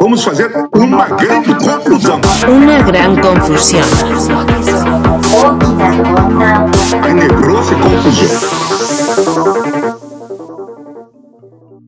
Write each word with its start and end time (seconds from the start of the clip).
Vamos 0.00 0.24
fazer 0.24 0.50
uma 0.74 1.06
grande 1.08 1.54
confusão. 1.54 2.18
Una 2.48 2.82
gran 2.82 3.14
confusión. 3.20 3.84
Tenebrosa 7.02 7.74
confusão. 7.76 8.40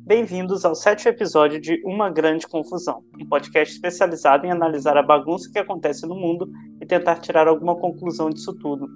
Bem-vindos 0.07 0.65
ao 0.65 0.77
sétimo 0.77 1.11
episódio 1.11 1.61
de 1.61 1.83
Uma 1.85 2.09
Grande 2.09 2.47
Confusão, 2.47 3.03
um 3.21 3.27
podcast 3.27 3.75
especializado 3.75 4.47
em 4.47 4.53
analisar 4.53 4.97
a 4.97 5.03
bagunça 5.03 5.51
que 5.51 5.59
acontece 5.59 6.07
no 6.07 6.15
mundo 6.15 6.49
e 6.81 6.87
tentar 6.87 7.17
tirar 7.17 7.49
alguma 7.49 7.75
conclusão 7.75 8.31
disso 8.31 8.55
tudo. 8.55 8.87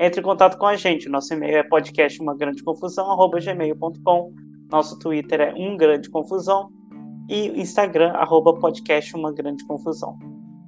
Entre 0.00 0.20
em 0.20 0.24
contato 0.24 0.58
com 0.58 0.66
a 0.66 0.74
gente, 0.74 1.08
nosso 1.08 1.32
e-mail 1.32 1.58
é 1.58 1.62
podcastumagrandeconfusão@gmail.com, 1.62 4.32
nosso 4.70 4.98
Twitter 4.98 5.40
é 5.40 5.54
Um 5.54 5.76
Grande 5.76 6.10
Confusão 6.10 6.70
e 7.28 7.50
o 7.50 7.56
Instagram 7.56 8.12
arroba 8.12 8.54
podcast 8.54 9.14
Uma 9.14 9.32
Grande 9.32 9.64
Confusão. 9.66 10.18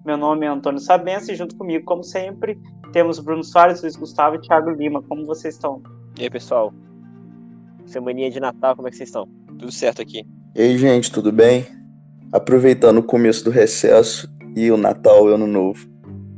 Meu 0.05 0.17
nome 0.17 0.47
é 0.47 0.49
Antônio 0.49 0.81
Sabença 0.81 1.33
e 1.33 1.37
junto 1.37 1.57
comigo, 1.57 1.85
como 1.85 2.03
sempre, 2.03 2.59
temos 2.93 3.19
Bruno 3.19 3.45
Soares, 3.45 3.83
Luiz 3.83 3.95
Gustavo 3.95 4.37
e 4.37 4.41
Thiago 4.41 4.71
Lima. 4.71 5.03
Como 5.03 5.27
vocês 5.27 5.55
estão? 5.55 5.83
E 6.19 6.23
aí, 6.23 6.31
pessoal? 6.31 6.73
Semaninha 7.87 8.31
de 8.31 8.41
Natal, 8.41 8.75
como 8.75 8.89
é 8.89 8.91
que 8.91 8.97
vocês 8.97 9.09
estão? 9.09 9.29
Tudo 9.59 9.71
certo 9.71 10.03
aqui. 10.03 10.25
E 10.55 10.63
aí, 10.63 10.79
gente, 10.79 11.13
tudo 11.13 11.31
bem? 11.31 11.67
Aproveitando 12.33 12.99
o 12.99 13.03
começo 13.03 13.45
do 13.45 13.51
recesso 13.51 14.29
e 14.57 14.71
o 14.71 14.77
Natal 14.77 15.29
e 15.29 15.33
o 15.33 15.35
Ano 15.35 15.47
Novo. 15.47 15.87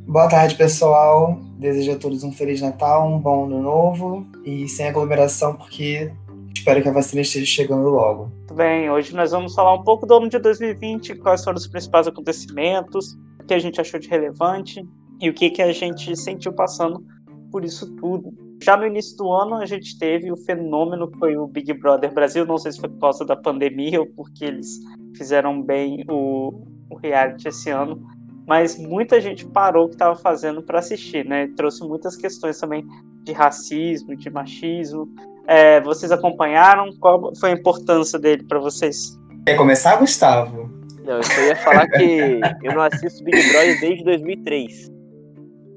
Boa 0.06 0.28
tarde, 0.28 0.56
pessoal. 0.56 1.38
Desejo 1.58 1.92
a 1.92 1.96
todos 1.96 2.24
um 2.24 2.32
Feliz 2.32 2.60
Natal, 2.60 3.08
um 3.08 3.18
bom 3.18 3.46
Ano 3.46 3.62
Novo 3.62 4.26
e 4.44 4.68
sem 4.68 4.88
aglomeração, 4.88 5.54
porque 5.54 6.12
espero 6.60 6.82
que 6.82 6.88
a 6.88 6.92
vacina 6.92 7.22
esteja 7.22 7.46
chegando 7.46 7.88
logo. 7.88 8.24
Muito 8.26 8.54
bem, 8.54 8.90
hoje 8.90 9.14
nós 9.14 9.30
vamos 9.30 9.54
falar 9.54 9.74
um 9.74 9.82
pouco 9.82 10.06
do 10.06 10.14
ano 10.14 10.28
de 10.28 10.38
2020, 10.38 11.16
quais 11.16 11.42
foram 11.42 11.56
os 11.56 11.66
principais 11.66 12.06
acontecimentos, 12.06 13.16
o 13.40 13.46
que 13.46 13.54
a 13.54 13.58
gente 13.58 13.80
achou 13.80 13.98
de 13.98 14.08
relevante 14.08 14.86
e 15.20 15.28
o 15.28 15.34
que, 15.34 15.50
que 15.50 15.62
a 15.62 15.72
gente 15.72 16.14
sentiu 16.16 16.52
passando 16.52 17.02
por 17.50 17.64
isso 17.64 17.94
tudo. 17.96 18.32
Já 18.62 18.76
no 18.76 18.86
início 18.86 19.16
do 19.16 19.32
ano, 19.32 19.54
a 19.54 19.64
gente 19.64 19.98
teve 19.98 20.30
o 20.30 20.36
fenômeno 20.36 21.10
que 21.10 21.18
foi 21.18 21.34
o 21.34 21.46
Big 21.46 21.72
Brother 21.72 22.12
Brasil. 22.12 22.44
Não 22.44 22.58
sei 22.58 22.72
se 22.72 22.80
foi 22.80 22.90
por 22.90 23.00
causa 23.00 23.24
da 23.24 23.34
pandemia 23.34 24.00
ou 24.00 24.06
porque 24.06 24.44
eles 24.44 24.78
fizeram 25.16 25.62
bem 25.62 26.04
o, 26.10 26.62
o 26.90 26.96
reality 26.96 27.48
esse 27.48 27.70
ano, 27.70 28.06
mas 28.46 28.78
muita 28.78 29.18
gente 29.18 29.46
parou 29.46 29.86
o 29.86 29.88
que 29.88 29.94
estava 29.94 30.14
fazendo 30.14 30.62
para 30.62 30.78
assistir, 30.78 31.24
né? 31.24 31.48
Trouxe 31.56 31.82
muitas 31.82 32.16
questões 32.16 32.60
também 32.60 32.86
de 33.24 33.32
racismo, 33.32 34.14
de 34.14 34.28
machismo. 34.28 35.08
É, 35.50 35.80
vocês 35.80 36.12
acompanharam? 36.12 36.92
Qual 37.00 37.34
foi 37.34 37.50
a 37.50 37.54
importância 37.54 38.16
dele 38.20 38.44
para 38.44 38.60
vocês? 38.60 39.18
Quer 39.44 39.56
começar, 39.56 39.96
Gustavo? 39.96 40.70
Não, 41.04 41.16
eu 41.16 41.22
só 41.24 41.40
ia 41.40 41.56
falar 41.56 41.88
que 41.88 42.40
eu 42.62 42.72
não 42.72 42.82
assisto 42.82 43.24
Big 43.24 43.50
Brother 43.50 43.80
desde 43.80 44.04
2003. 44.04 44.92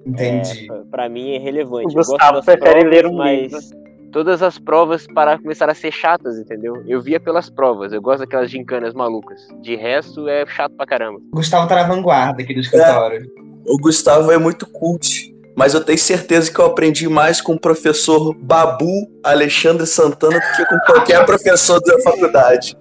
Entendi. 0.05 0.71
É, 0.71 0.75
pra 0.91 1.09
mim 1.09 1.33
é 1.33 1.39
relevante. 1.39 1.87
O 1.87 1.93
Gustavo 1.93 2.43
prefere 2.43 2.81
provas, 2.81 2.91
ler 2.91 3.07
um 3.07 3.15
mas 3.15 3.71
todas 4.11 4.43
as 4.43 4.59
provas 4.59 5.07
para 5.07 5.39
começar 5.39 5.67
a 5.67 5.73
ser 5.73 5.91
chatas, 5.91 6.37
entendeu? 6.37 6.83
Eu 6.85 7.01
via 7.01 7.19
pelas 7.19 7.49
provas, 7.49 7.91
eu 7.91 8.01
gosto 8.01 8.19
daquelas 8.19 8.51
gincanas 8.51 8.93
malucas. 8.93 9.41
De 9.59 9.75
resto, 9.75 10.29
é 10.29 10.45
chato 10.45 10.75
pra 10.75 10.85
caramba. 10.85 11.19
Gustavo 11.31 11.67
tá 11.67 11.73
na 11.73 11.83
vanguarda 11.87 12.43
aqui 12.43 12.53
do 12.53 12.59
escritório. 12.59 13.27
O 13.65 13.79
Gustavo 13.79 14.31
é 14.31 14.37
muito 14.37 14.67
cult, 14.67 15.32
mas 15.55 15.73
eu 15.73 15.83
tenho 15.83 15.97
certeza 15.97 16.51
que 16.51 16.59
eu 16.59 16.65
aprendi 16.65 17.07
mais 17.07 17.41
com 17.41 17.53
o 17.53 17.59
professor 17.59 18.33
Babu 18.35 19.09
Alexandre 19.23 19.85
Santana 19.85 20.39
do 20.39 20.55
que 20.55 20.65
com 20.65 20.77
qualquer 20.85 21.25
professor 21.25 21.79
da 21.81 21.99
faculdade. 22.01 22.75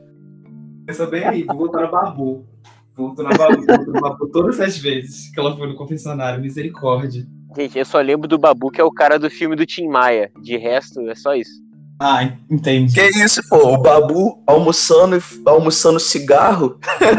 Pensa 0.86 1.06
bem 1.06 1.24
aí, 1.24 1.44
vou 1.44 1.56
voltar 1.56 1.82
no 1.82 1.90
Babu. 1.90 2.46
Voltou 2.94 3.24
na 3.24 3.30
Babu, 3.30 3.64
voltou 3.64 3.94
no 3.94 4.00
Babu 4.00 4.28
todas 4.28 4.60
as 4.60 4.76
vezes 4.76 5.30
que 5.32 5.40
ela 5.40 5.56
foi 5.56 5.66
no 5.66 5.76
confessionário. 5.76 6.40
Misericórdia. 6.40 7.26
Gente, 7.56 7.78
eu 7.78 7.84
só 7.84 8.00
lembro 8.00 8.26
do 8.26 8.38
Babu, 8.38 8.70
que 8.70 8.80
é 8.80 8.84
o 8.84 8.90
cara 8.90 9.18
do 9.18 9.30
filme 9.30 9.54
do 9.54 9.66
Tim 9.66 9.88
Maia. 9.88 10.30
De 10.40 10.56
resto, 10.56 11.00
é 11.08 11.14
só 11.14 11.34
isso. 11.34 11.62
Ah, 12.00 12.24
entendi. 12.50 12.94
Que 12.94 13.22
isso, 13.22 13.40
pô? 13.48 13.74
O 13.74 13.78
Babu 13.78 14.42
almoçando, 14.46 15.22
almoçando 15.46 16.00
cigarro? 16.00 16.78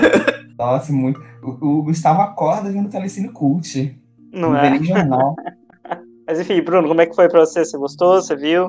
Nossa, 0.57 0.91
muito. 0.91 1.21
O, 1.41 1.79
o 1.79 1.83
Gustavo 1.83 2.21
acorda 2.21 2.71
vendo 2.71 2.89
Telecine 2.89 3.29
Cult. 3.29 3.95
Não 4.33 4.51
Não 4.51 4.57
é? 4.57 4.69
nem 4.71 4.83
jornal. 4.83 5.35
Mas 6.27 6.39
enfim, 6.39 6.61
Bruno, 6.61 6.87
como 6.87 7.01
é 7.01 7.05
que 7.05 7.15
foi 7.15 7.29
pra 7.29 7.41
você? 7.41 7.63
Você 7.63 7.77
gostou? 7.77 8.21
Você 8.21 8.35
viu? 8.35 8.67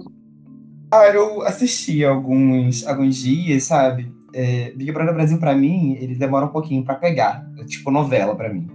Ah, 0.92 1.06
eu 1.08 1.42
assisti 1.42 2.04
alguns, 2.04 2.86
alguns 2.86 3.16
dias, 3.16 3.64
sabe? 3.64 4.12
É, 4.34 4.72
Big 4.76 4.90
Brother 4.92 5.14
Brasil, 5.14 5.38
pra 5.38 5.54
mim, 5.54 5.96
ele 6.00 6.16
demora 6.16 6.46
um 6.46 6.50
pouquinho 6.50 6.84
pra 6.84 6.96
pegar. 6.96 7.48
É 7.58 7.64
tipo 7.64 7.90
novela 7.90 8.34
pra 8.34 8.52
mim. 8.52 8.66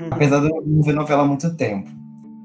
Uhum. 0.00 0.08
Apesar 0.10 0.40
de 0.40 0.48
eu 0.50 0.62
não 0.66 0.82
ver 0.82 0.94
novela 0.94 1.22
há 1.22 1.26
muito 1.26 1.54
tempo. 1.56 1.90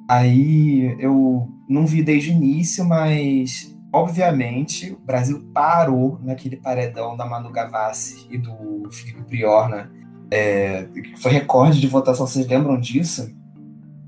Aí 0.09 0.95
eu 0.99 1.47
não 1.67 1.85
vi 1.85 2.03
desde 2.03 2.29
o 2.29 2.33
início, 2.33 2.85
mas 2.85 3.75
obviamente 3.93 4.91
o 4.91 4.99
Brasil 5.05 5.41
parou 5.53 6.19
naquele 6.21 6.57
paredão 6.57 7.15
da 7.17 7.25
Manu 7.25 7.49
Gavassi 7.49 8.27
e 8.29 8.37
do 8.37 8.89
Felipe 8.91 9.23
Prior, 9.23 9.69
né? 9.69 9.89
É, 10.31 10.87
foi 11.17 11.31
recorde 11.31 11.79
de 11.79 11.87
votação, 11.87 12.27
vocês 12.27 12.47
lembram 12.47 12.79
disso? 12.79 13.33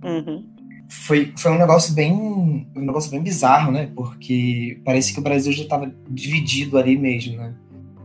Uhum. 0.04 0.46
foi, 0.88 1.34
foi 1.38 1.52
um 1.52 1.58
negócio 1.58 1.94
bem 1.94 2.14
um 2.14 2.82
negócio 2.82 3.12
bem 3.12 3.22
bizarro, 3.22 3.72
né? 3.72 3.90
Porque 3.96 4.80
parece 4.86 5.14
que 5.14 5.20
o 5.20 5.24
Brasil 5.24 5.52
já 5.52 5.64
estava 5.64 5.92
dividido 6.10 6.78
ali 6.78 6.98
mesmo, 6.98 7.38
né? 7.38 7.54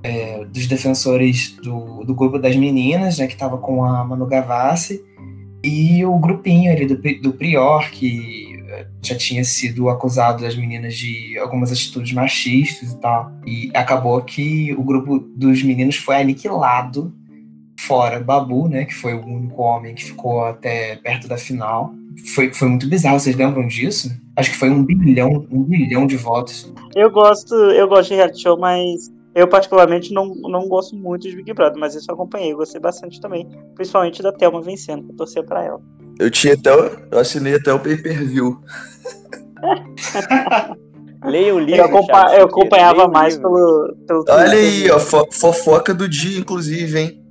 É, 0.03 0.45
dos 0.45 0.67
defensores 0.67 1.57
do, 1.63 2.05
do 2.05 2.15
grupo 2.15 2.39
das 2.39 2.57
meninas, 2.57 3.19
né? 3.19 3.27
Que 3.27 3.37
tava 3.37 3.59
com 3.59 3.85
a 3.85 4.05
Manu 4.05 4.27
Gavassi 4.27 5.01
e 5.65 6.05
o 6.05 6.19
grupinho 6.19 6.71
ali 6.71 6.85
do, 6.85 6.97
do 7.23 7.33
Prior, 7.33 7.91
que 7.91 8.63
eh, 8.69 8.87
já 9.01 9.17
tinha 9.17 9.43
sido 9.43 9.89
acusado 9.89 10.43
das 10.43 10.55
meninas 10.55 10.95
de 10.95 11.39
algumas 11.39 11.73
atitudes 11.73 12.13
machistas 12.13 12.93
e 12.93 13.01
tal. 13.01 13.33
E 13.47 13.71
acabou 13.73 14.21
que 14.21 14.75
o 14.75 14.83
grupo 14.83 15.19
dos 15.19 15.63
meninos 15.63 15.97
foi 15.97 16.17
aniquilado 16.17 17.15
fora 17.87 18.21
Babu, 18.21 18.69
né, 18.69 18.85
que 18.85 18.95
foi 18.95 19.15
o 19.15 19.25
único 19.25 19.63
homem 19.63 19.95
que 19.95 20.05
ficou 20.05 20.45
até 20.45 20.97
perto 20.97 21.29
da 21.29 21.37
final. 21.37 21.93
Foi, 22.35 22.53
foi 22.53 22.69
muito 22.69 22.89
bizarro, 22.89 23.19
vocês 23.19 23.37
lembram 23.37 23.67
disso? 23.67 24.11
Acho 24.37 24.51
que 24.51 24.57
foi 24.57 24.71
um 24.71 24.85
bilhão, 24.85 25.47
um 25.51 25.63
bilhão 25.63 26.07
de 26.07 26.17
votos. 26.17 26.73
Eu 26.95 27.11
gosto, 27.11 27.55
eu 27.55 27.89
gosto 27.89 28.09
de 28.11 28.15
reality 28.17 28.43
show, 28.43 28.59
mas 28.59 29.13
eu 29.35 29.49
particularmente 29.49 30.13
não, 30.13 30.35
não 30.35 30.69
gosto 30.69 30.97
muito 30.97 31.29
de 31.29 31.35
Big 31.37 31.53
Brother, 31.53 31.79
mas 31.79 31.95
isso 31.95 32.11
eu 32.11 32.15
acompanhei, 32.15 32.53
eu 32.53 32.57
gostei 32.57 32.81
bastante 32.81 33.21
também, 33.21 33.49
principalmente 33.75 34.23
da 34.23 34.33
Thelma 34.33 34.63
vencendo, 34.63 35.05
que 35.05 35.13
eu 35.13 35.17
torcia 35.17 35.43
pra 35.43 35.65
ela. 35.65 35.81
Eu 36.19 36.31
tinha 36.31 36.55
até 36.55 36.71
eu 36.71 37.19
assinei 37.19 37.57
até 37.57 37.73
o 37.73 37.81
pay-per-view. 37.81 38.61
Leia 41.25 41.55
o 41.55 41.59
livro. 41.59 41.81
Eu, 41.81 42.39
eu 42.39 42.45
acompanhava 42.45 43.09
mais 43.09 43.35
livro. 43.35 43.51
pelo, 43.51 43.97
pelo 44.07 44.25
Olha 44.29 44.59
aí, 44.59 44.91
ó, 44.91 44.99
fo- 44.99 45.27
fofoca 45.33 45.95
do 45.95 46.09
dia, 46.09 46.39
inclusive, 46.39 46.99
hein? 46.99 47.24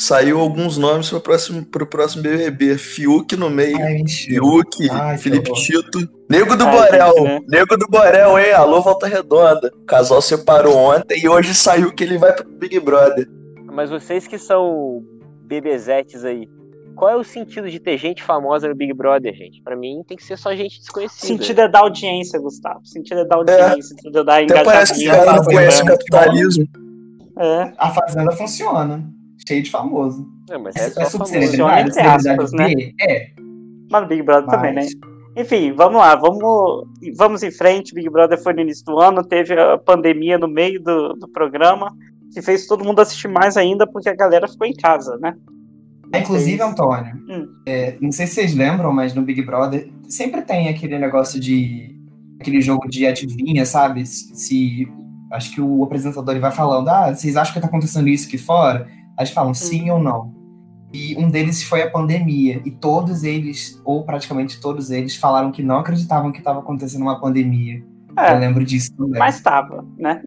Saiu 0.00 0.38
alguns 0.38 0.78
nomes 0.78 1.10
pro 1.10 1.20
próximo, 1.20 1.66
pro 1.66 1.84
próximo 1.84 2.22
BBB. 2.22 2.78
Fiuk 2.78 3.34
no 3.36 3.50
meio. 3.50 3.76
Ai. 3.82 4.06
Fiuk, 4.06 4.88
Ai, 4.92 5.16
que 5.16 5.22
Felipe. 5.24 5.52
Tito. 5.54 6.08
Nego 6.30 6.54
do 6.54 6.64
Ai, 6.64 6.70
Borel. 6.70 7.14
gente, 7.16 7.26
né? 7.26 7.40
Nego 7.58 7.76
do 7.76 7.86
Borel, 7.88 8.38
hein? 8.38 8.52
Alô, 8.52 8.80
Volta 8.80 9.08
Redonda. 9.08 9.72
O 9.74 9.84
casal 9.84 10.22
separou 10.22 10.76
ontem 10.76 11.18
e 11.20 11.28
hoje 11.28 11.52
saiu 11.52 11.92
que 11.92 12.04
ele 12.04 12.16
vai 12.16 12.32
pro 12.32 12.48
Big 12.48 12.78
Brother. 12.78 13.28
Mas 13.64 13.90
vocês 13.90 14.24
que 14.28 14.38
são 14.38 15.02
bebezetes 15.42 16.24
aí, 16.24 16.48
qual 16.94 17.10
é 17.10 17.16
o 17.16 17.24
sentido 17.24 17.68
de 17.68 17.80
ter 17.80 17.98
gente 17.98 18.22
famosa 18.22 18.68
no 18.68 18.76
Big 18.76 18.92
Brother, 18.94 19.34
gente? 19.34 19.60
Pra 19.62 19.74
mim 19.74 20.04
tem 20.06 20.16
que 20.16 20.22
ser 20.24 20.38
só 20.38 20.54
gente 20.54 20.76
O 20.76 20.80
desconhecida. 20.80 21.26
sentido 21.26 21.60
é 21.62 21.68
dar 21.68 21.80
audiência, 21.80 22.38
Gustavo. 22.38 22.82
O 22.84 22.86
sentido 22.86 23.22
é 23.22 23.24
dar 23.24 23.34
audiência, 23.36 23.78
o 23.78 23.82
sentido 23.82 24.18
é 24.20 24.24
dar 24.24 24.42
Até 24.44 24.62
parece 24.62 24.94
que 24.94 25.08
o 25.08 25.10
cara 25.10 25.32
não 25.32 25.42
conhece 25.44 25.82
o 25.82 25.86
capitalismo. 25.86 26.64
É, 27.36 27.72
A 27.76 27.90
Fazenda 27.90 28.30
funciona. 28.32 29.17
Cheio 29.48 29.62
de 29.62 29.70
famoso. 29.70 30.26
Não, 30.48 30.60
mas 30.62 30.76
É, 30.76 30.80
é 30.80 30.86
é 30.86 30.90
só 30.90 31.04
subcelebridade, 31.18 31.94
celebridade 31.94 32.74
B? 32.74 32.94
É. 33.00 33.30
mas 33.90 34.02
no 34.02 34.08
Big 34.08 34.22
Brother 34.22 34.48
também, 34.50 34.74
né? 34.74 34.82
Mas- 34.82 35.18
Enfim, 35.44 35.72
vamos 35.72 35.98
lá, 36.00 36.14
vamos, 36.16 36.84
vamos 37.16 37.42
em 37.42 37.50
frente. 37.50 37.94
Big 37.94 38.10
Brother 38.10 38.42
foi 38.42 38.52
no 38.52 38.60
início 38.60 38.84
do 38.84 38.98
ano, 38.98 39.22
teve 39.24 39.54
a 39.58 39.78
pandemia 39.78 40.36
no 40.38 40.48
meio 40.48 40.82
do, 40.82 41.14
do 41.14 41.28
programa, 41.28 41.94
que 42.34 42.42
fez 42.42 42.66
todo 42.66 42.84
mundo 42.84 43.00
assistir 43.00 43.28
mais 43.28 43.56
ainda, 43.56 43.86
porque 43.86 44.08
a 44.08 44.14
galera 44.16 44.48
ficou 44.48 44.66
em 44.66 44.74
casa, 44.74 45.16
né? 45.18 45.34
Inclusive, 46.14 46.62
Antônio, 46.62 47.14
Hum. 47.28 47.46
é, 47.66 47.96
não 48.00 48.10
sei 48.10 48.26
se 48.26 48.34
vocês 48.34 48.54
lembram, 48.54 48.92
mas 48.92 49.14
no 49.14 49.22
Big 49.22 49.42
Brother 49.42 49.88
sempre 50.08 50.40
tem 50.42 50.68
aquele 50.68 50.98
negócio 50.98 51.38
de. 51.38 51.94
aquele 52.40 52.60
jogo 52.60 52.88
de 52.88 53.06
adivinha, 53.06 53.64
sabe? 53.66 54.06
Se, 54.06 54.34
se- 54.34 54.88
acho 55.32 55.52
que 55.54 55.60
o 55.60 55.84
apresentador 55.84 56.30
ele 56.30 56.40
vai 56.40 56.50
falando, 56.52 56.88
ah, 56.88 57.14
vocês 57.14 57.36
acham 57.36 57.52
que 57.52 57.60
tá 57.60 57.66
acontecendo 57.66 58.08
isso 58.08 58.26
aqui 58.26 58.38
fora? 58.38 58.88
Aí 59.18 59.24
eles 59.24 59.30
falam 59.34 59.52
sim 59.52 59.90
ou 59.90 59.98
não. 60.00 60.32
E 60.92 61.16
um 61.18 61.28
deles 61.28 61.62
foi 61.64 61.82
a 61.82 61.90
pandemia. 61.90 62.62
E 62.64 62.70
todos 62.70 63.24
eles, 63.24 63.80
ou 63.84 64.04
praticamente 64.04 64.60
todos 64.60 64.90
eles, 64.90 65.16
falaram 65.16 65.50
que 65.50 65.62
não 65.62 65.78
acreditavam 65.78 66.30
que 66.32 66.38
estava 66.38 66.60
acontecendo 66.60 67.02
uma 67.02 67.20
pandemia. 67.20 67.82
É, 68.16 68.32
Eu 68.34 68.38
lembro 68.38 68.64
disso 68.64 68.90
também. 68.96 69.18
mas 69.18 69.36
estava, 69.36 69.84
né? 69.98 70.22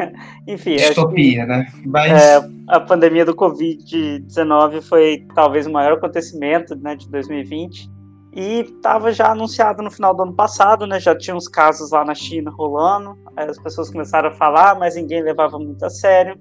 Enfim, 0.48 0.74
acho 0.76 0.82
que- 0.82 0.94
Distopia, 0.94 1.46
né? 1.46 1.66
Mas 1.84 2.10
É, 2.12 2.48
a 2.68 2.80
pandemia 2.80 3.24
do 3.24 3.34
Covid-19 3.34 4.80
foi 4.82 5.26
talvez 5.34 5.66
o 5.66 5.70
maior 5.72 5.92
acontecimento 5.94 6.74
né, 6.76 6.96
de 6.96 7.08
2020 7.10 7.90
e 8.34 8.60
estava 8.60 9.12
já 9.12 9.30
anunciado 9.30 9.82
no 9.82 9.90
final 9.90 10.14
do 10.14 10.22
ano 10.24 10.34
passado, 10.34 10.86
né? 10.86 10.98
Já 11.00 11.16
tinha 11.16 11.34
uns 11.36 11.48
casos 11.48 11.90
lá 11.90 12.04
na 12.04 12.14
China 12.14 12.50
rolando, 12.50 13.16
as 13.36 13.58
pessoas 13.58 13.90
começaram 13.90 14.28
a 14.28 14.32
falar, 14.32 14.78
mas 14.78 14.94
ninguém 14.96 15.22
levava 15.22 15.58
muito 15.58 15.84
a 15.84 15.90
sério. 15.90 16.38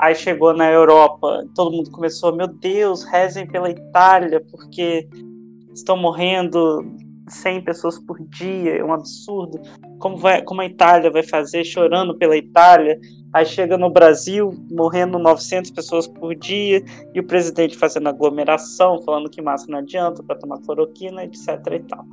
Aí 0.00 0.14
chegou 0.14 0.54
na 0.54 0.70
Europa, 0.70 1.44
todo 1.54 1.76
mundo 1.76 1.90
começou, 1.90 2.34
meu 2.34 2.46
Deus, 2.48 3.04
rezem 3.04 3.46
pela 3.46 3.68
Itália, 3.68 4.42
porque 4.50 5.06
estão 5.74 5.94
morrendo 5.94 6.82
100 7.28 7.62
pessoas 7.62 7.98
por 7.98 8.18
dia, 8.30 8.78
é 8.78 8.82
um 8.82 8.94
absurdo. 8.94 9.60
Como, 9.98 10.16
vai, 10.16 10.40
como 10.40 10.62
a 10.62 10.64
Itália 10.64 11.10
vai 11.10 11.22
fazer 11.22 11.64
chorando 11.64 12.16
pela 12.16 12.34
Itália? 12.34 12.98
Aí 13.30 13.44
chega 13.44 13.76
no 13.76 13.90
Brasil, 13.90 14.54
morrendo 14.70 15.18
900 15.18 15.70
pessoas 15.70 16.06
por 16.06 16.34
dia, 16.34 16.82
e 17.14 17.20
o 17.20 17.26
presidente 17.26 17.76
fazendo 17.76 18.08
aglomeração, 18.08 19.02
falando 19.02 19.28
que 19.28 19.42
máscara 19.42 19.72
não 19.72 19.80
adianta 19.80 20.22
para 20.22 20.36
tomar 20.38 20.62
cloroquina, 20.62 21.24
etc 21.24 21.48
e 21.74 21.80
tal. 21.80 22.06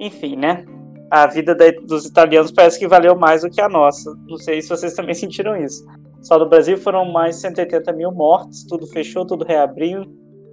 Enfim, 0.00 0.36
né? 0.36 0.64
A 1.10 1.26
vida 1.26 1.54
da- 1.54 1.70
dos 1.86 2.06
italianos 2.06 2.50
parece 2.50 2.78
que 2.78 2.88
valeu 2.88 3.14
mais 3.14 3.42
do 3.42 3.50
que 3.50 3.60
a 3.60 3.68
nossa. 3.68 4.16
Não 4.26 4.38
sei 4.38 4.62
se 4.62 4.70
vocês 4.70 4.94
também 4.94 5.12
sentiram 5.14 5.54
isso. 5.54 5.84
Só 6.26 6.40
no 6.40 6.48
Brasil 6.48 6.76
foram 6.76 7.04
mais 7.04 7.36
de 7.36 7.42
180 7.42 7.92
mil 7.92 8.10
mortes, 8.10 8.64
tudo 8.66 8.84
fechou, 8.88 9.24
tudo 9.24 9.44
reabriu, 9.44 10.02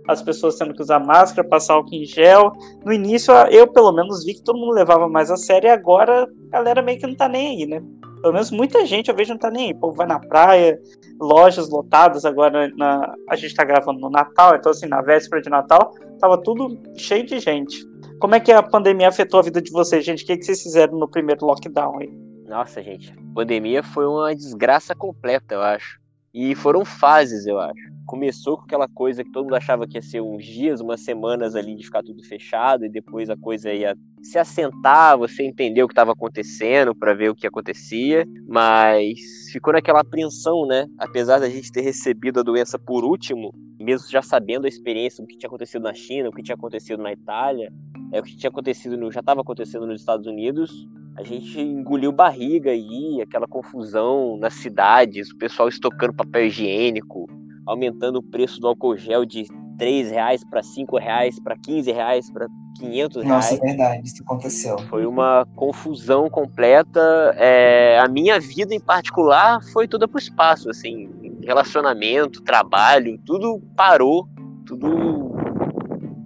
as 0.08 0.22
pessoas 0.22 0.56
tendo 0.56 0.72
que 0.72 0.84
usar 0.84 1.00
máscara, 1.00 1.48
passar 1.48 1.74
álcool 1.74 1.96
em 1.96 2.06
gel. 2.06 2.52
No 2.86 2.94
início, 2.94 3.34
eu 3.50 3.66
pelo 3.66 3.92
menos 3.92 4.24
vi 4.24 4.36
que 4.36 4.44
todo 4.44 4.60
mundo 4.60 4.72
levava 4.72 5.10
mais 5.10 5.32
a 5.32 5.36
sério, 5.36 5.68
e 5.68 5.72
agora 5.72 6.26
a 6.26 6.52
galera 6.52 6.80
meio 6.84 7.00
que 7.00 7.08
não 7.08 7.16
tá 7.16 7.28
nem 7.28 7.58
aí, 7.58 7.66
né? 7.66 7.82
Pelo 8.22 8.34
menos 8.34 8.52
muita 8.52 8.86
gente 8.86 9.10
eu 9.10 9.16
vejo 9.16 9.32
não 9.32 9.40
tá 9.40 9.50
nem 9.50 9.70
aí. 9.70 9.74
O 9.74 9.80
povo 9.80 9.98
vai 9.98 10.06
na 10.06 10.20
praia, 10.20 10.80
lojas 11.20 11.68
lotadas. 11.70 12.24
Agora 12.24 12.72
na- 12.78 13.12
a 13.28 13.36
gente 13.36 13.56
tá 13.56 13.64
gravando 13.64 14.00
no 14.00 14.12
Natal, 14.12 14.56
então 14.56 14.72
assim, 14.72 14.86
na 14.86 15.02
véspera 15.02 15.42
de 15.42 15.50
Natal, 15.50 15.92
tava 16.20 16.38
tudo 16.38 16.80
cheio 16.96 17.26
de 17.26 17.40
gente. 17.40 17.84
Como 18.20 18.36
é 18.36 18.40
que 18.40 18.52
a 18.52 18.62
pandemia 18.62 19.08
afetou 19.10 19.40
a 19.40 19.44
vida 19.44 19.60
de 19.60 19.72
vocês, 19.72 20.06
gente? 20.06 20.24
O 20.24 20.28
que, 20.28 20.38
que 20.38 20.46
vocês 20.46 20.62
fizeram 20.62 21.00
no 21.00 21.10
primeiro 21.10 21.48
lockdown 21.48 21.98
aí? 22.00 22.33
Nossa, 22.54 22.84
gente, 22.84 23.12
a 23.12 23.34
pandemia 23.34 23.82
foi 23.82 24.06
uma 24.06 24.36
desgraça 24.36 24.94
completa, 24.94 25.56
eu 25.56 25.62
acho. 25.64 26.00
E 26.32 26.54
foram 26.54 26.86
fases, 26.86 27.48
eu 27.48 27.60
acho. 27.60 27.82
Começou 28.06 28.58
com 28.58 28.66
aquela 28.66 28.88
coisa 28.88 29.24
que 29.24 29.32
todo 29.32 29.46
mundo 29.46 29.56
achava 29.56 29.88
que 29.88 29.98
ia 29.98 30.04
ser 30.04 30.22
uns 30.22 30.46
dias, 30.46 30.80
umas 30.80 31.02
semanas 31.02 31.56
ali 31.56 31.76
de 31.76 31.84
ficar 31.84 32.04
tudo 32.04 32.24
fechado, 32.24 32.86
e 32.86 32.90
depois 32.90 33.28
a 33.32 33.36
coisa 33.36 33.74
ia 33.74 33.98
se 34.22 34.38
assentar, 34.38 35.18
você 35.18 35.44
entendeu 35.44 35.86
o 35.86 35.88
que 35.88 35.94
estava 35.94 36.12
acontecendo 36.12 36.94
para 36.94 37.16
ver 37.16 37.32
o 37.32 37.36
que 37.36 37.48
acontecia, 37.48 38.24
mas 38.48 39.18
ficou 39.52 39.74
naquela 39.74 40.02
apreensão, 40.02 40.68
né? 40.68 40.86
Apesar 41.00 41.40
da 41.40 41.50
gente 41.50 41.72
ter 41.72 41.82
recebido 41.82 42.42
a 42.42 42.44
doença 42.44 42.78
por 42.78 43.04
último, 43.04 43.52
mesmo 43.80 44.12
já 44.12 44.22
sabendo 44.22 44.66
a 44.66 44.70
experiência, 44.70 45.24
o 45.24 45.28
que 45.28 45.40
tinha 45.40 45.48
acontecido 45.48 45.82
na 45.82 45.94
China, 45.96 46.30
o 46.30 46.32
que 46.32 46.44
tinha 46.44 46.56
acontecido 46.56 47.02
na 47.02 47.12
Itália, 47.12 47.74
é 48.12 48.20
o 48.20 48.24
que 48.24 48.38
tinha 48.38 48.52
acontecido, 48.52 48.96
no, 48.96 49.12
já 49.12 49.22
estava 49.22 49.42
acontecendo 49.42 49.88
nos 49.88 50.02
Estados 50.02 50.28
Unidos, 50.28 50.88
a 51.16 51.24
gente 51.24 51.60
engoliu 51.60 52.12
barriga 52.12 52.72
aí, 52.72 53.22
aquela 53.22 53.48
confusão 53.48 54.38
nas 54.38 54.54
cidades, 54.54 55.30
o 55.32 55.38
pessoal 55.38 55.70
estocando 55.70 56.14
papel 56.14 56.48
higiênico, 56.48 57.28
aumentando 57.66 58.18
o 58.18 58.24
preço 58.24 58.60
do 58.60 58.68
álcool 58.68 58.98
gel 58.98 59.24
de 59.24 59.46
3 59.78 60.12
reais 60.12 60.44
para 60.44 60.64
5 60.64 60.98
reais, 60.98 61.40
para 61.40 61.56
15 61.58 61.92
reais, 61.92 62.32
para 62.32 62.48
500 62.80 63.24
nossa, 63.26 63.50
reais. 63.50 63.62
é 63.62 63.66
verdade, 63.66 64.08
isso 64.08 64.24
aconteceu. 64.24 64.78
Foi 64.90 65.06
uma 65.06 65.48
confusão 65.56 66.30
completa. 66.30 67.00
É, 67.38 68.00
a 68.00 68.08
minha 68.08 68.40
vida 68.40 68.74
em 68.74 68.80
particular 68.80 69.62
foi 69.72 69.88
toda 69.88 70.08
pro 70.08 70.20
espaço, 70.20 70.70
assim, 70.70 71.10
relacionamento, 71.44 72.42
trabalho, 72.42 73.20
tudo 73.26 73.62
parou, 73.76 74.28
tudo 74.66 75.32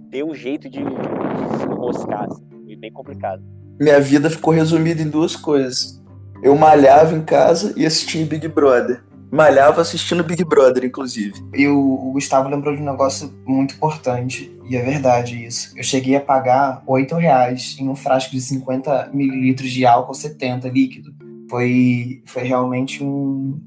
deu 0.08 0.26
um 0.28 0.34
jeito 0.34 0.70
de, 0.70 0.82
de 0.82 1.58
se 1.58 1.66
enroscar, 1.66 2.24
assim, 2.24 2.44
foi 2.64 2.76
bem 2.76 2.92
complicado. 2.92 3.42
Minha 3.80 4.00
vida 4.00 4.28
ficou 4.28 4.52
resumida 4.52 5.02
em 5.02 5.08
duas 5.08 5.36
coisas. 5.36 6.02
Eu 6.42 6.56
malhava 6.56 7.16
em 7.16 7.22
casa 7.22 7.72
e 7.76 7.84
assistia 7.86 8.24
Big 8.26 8.46
Brother. 8.48 9.02
Malhava 9.30 9.82
assistindo 9.82 10.24
Big 10.24 10.42
Brother, 10.44 10.84
inclusive. 10.84 11.34
E 11.54 11.68
o, 11.68 12.10
Gustavo 12.12 12.48
lembrou 12.48 12.74
de 12.74 12.80
um 12.80 12.84
negócio 12.84 13.32
muito 13.46 13.74
importante, 13.74 14.50
e 14.68 14.76
é 14.76 14.82
verdade 14.82 15.44
isso. 15.44 15.72
Eu 15.76 15.82
cheguei 15.82 16.16
a 16.16 16.20
pagar 16.20 16.82
8 16.86 17.14
reais 17.14 17.76
em 17.78 17.88
um 17.88 17.94
frasco 17.94 18.30
de 18.32 18.40
50 18.40 19.10
mililitros 19.12 19.70
de 19.70 19.84
álcool 19.84 20.14
70 20.14 20.68
líquido. 20.68 21.12
Foi, 21.50 22.22
foi 22.24 22.42
realmente 22.44 23.02
um- 23.04 23.60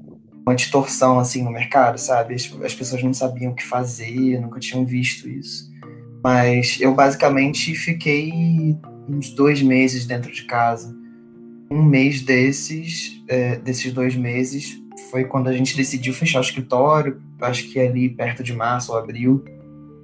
uma 0.44 0.54
distorção 0.54 1.18
assim 1.20 1.42
no 1.42 1.50
mercado, 1.52 1.96
sabe? 1.98 2.34
As, 2.34 2.50
as 2.64 2.74
pessoas 2.74 3.02
não 3.02 3.14
sabiam 3.14 3.52
o 3.52 3.54
que 3.54 3.64
fazer, 3.64 4.40
nunca 4.40 4.58
tinham 4.58 4.84
visto 4.84 5.28
isso. 5.28 5.70
Mas 6.22 6.78
eu 6.80 6.92
basicamente 6.94 7.74
fiquei 7.76 8.76
uns 9.12 9.30
dois 9.30 9.60
meses 9.60 10.06
dentro 10.06 10.32
de 10.32 10.44
casa. 10.44 10.96
Um 11.70 11.82
mês 11.82 12.22
desses, 12.22 13.22
é, 13.28 13.56
desses 13.56 13.92
dois 13.92 14.16
meses, 14.16 14.80
foi 15.10 15.24
quando 15.24 15.48
a 15.48 15.52
gente 15.52 15.76
decidiu 15.76 16.14
fechar 16.14 16.38
o 16.38 16.42
escritório, 16.42 17.20
acho 17.40 17.70
que 17.70 17.78
ali 17.78 18.08
perto 18.08 18.42
de 18.42 18.52
março 18.52 18.92
ou 18.92 18.98
abril, 18.98 19.44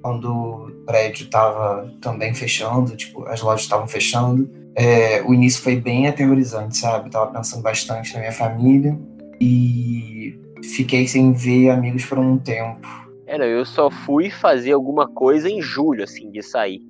quando 0.01 0.31
o 0.31 0.71
prédio 0.85 1.25
estava 1.25 1.91
também 1.99 2.33
fechando, 2.33 2.95
tipo, 2.95 3.25
as 3.25 3.41
lojas 3.41 3.61
estavam 3.61 3.87
fechando. 3.87 4.49
É, 4.75 5.21
o 5.23 5.33
início 5.33 5.61
foi 5.61 5.75
bem 5.75 6.07
aterrorizante, 6.07 6.77
sabe? 6.77 7.09
Tava 7.09 7.31
pensando 7.31 7.61
bastante 7.61 8.13
na 8.13 8.19
minha 8.19 8.31
família 8.31 8.97
e 9.41 10.39
fiquei 10.75 11.07
sem 11.07 11.33
ver 11.33 11.69
amigos 11.69 12.05
por 12.05 12.17
um 12.17 12.37
tempo. 12.37 12.87
Era, 13.25 13.45
eu 13.45 13.65
só 13.65 13.91
fui 13.91 14.29
fazer 14.29 14.71
alguma 14.71 15.07
coisa 15.07 15.49
em 15.49 15.61
julho, 15.61 16.03
assim, 16.03 16.31
de 16.31 16.41
sair. 16.41 16.81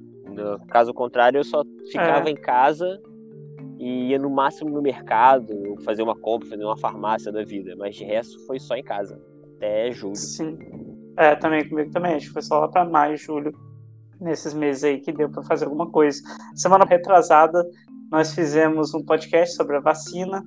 Caso 0.67 0.93
contrário, 0.93 1.39
eu 1.39 1.43
só 1.43 1.63
ficava 1.91 2.27
É. 2.27 2.31
em 2.31 2.35
casa 2.35 2.99
e 3.77 4.09
ia 4.09 4.19
no 4.19 4.29
máximo 4.29 4.69
no 4.69 4.81
mercado, 4.81 5.75
fazer 5.85 6.03
uma 6.03 6.15
compra, 6.15 6.49
fazer 6.49 6.63
uma 6.63 6.77
farmácia 6.77 7.31
da 7.31 7.43
vida. 7.43 7.75
Mas 7.77 7.95
de 7.95 8.03
resto 8.03 8.37
foi 8.45 8.59
só 8.59 8.75
em 8.75 8.83
casa, 8.83 9.19
até 9.55 9.91
julho. 9.91 10.15
Sim. 10.15 10.57
É, 11.17 11.35
também 11.35 11.67
comigo 11.67 11.91
também. 11.91 12.15
Acho 12.15 12.27
que 12.27 12.33
foi 12.33 12.41
só 12.41 12.59
lá 12.59 12.67
para 12.67 12.85
maio, 12.85 13.17
julho, 13.17 13.53
nesses 14.19 14.53
meses 14.53 14.83
aí 14.83 14.99
que 14.99 15.11
deu 15.11 15.29
para 15.29 15.43
fazer 15.43 15.65
alguma 15.65 15.89
coisa. 15.89 16.21
Semana 16.55 16.85
retrasada, 16.85 17.65
nós 18.11 18.33
fizemos 18.33 18.93
um 18.93 19.03
podcast 19.03 19.55
sobre 19.55 19.77
a 19.77 19.79
vacina. 19.79 20.43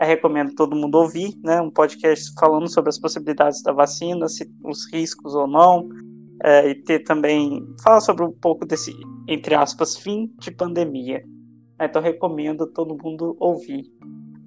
Eu 0.00 0.06
recomendo 0.06 0.54
todo 0.54 0.74
mundo 0.74 0.94
ouvir, 0.96 1.34
né? 1.44 1.60
Um 1.60 1.70
podcast 1.70 2.32
falando 2.38 2.68
sobre 2.68 2.88
as 2.88 2.98
possibilidades 2.98 3.62
da 3.62 3.72
vacina, 3.72 4.26
se 4.28 4.50
os 4.64 4.90
riscos 4.92 5.34
ou 5.34 5.46
não, 5.46 5.88
é, 6.42 6.68
e 6.68 6.74
ter 6.74 7.00
também 7.00 7.64
falar 7.82 8.00
sobre 8.00 8.24
um 8.24 8.32
pouco 8.32 8.66
desse, 8.66 8.92
entre 9.28 9.54
aspas, 9.54 9.96
fim 9.96 10.32
de 10.38 10.50
pandemia. 10.50 11.22
Então 11.80 12.02
recomendo 12.02 12.66
todo 12.66 12.96
mundo 13.02 13.36
ouvir. 13.40 13.84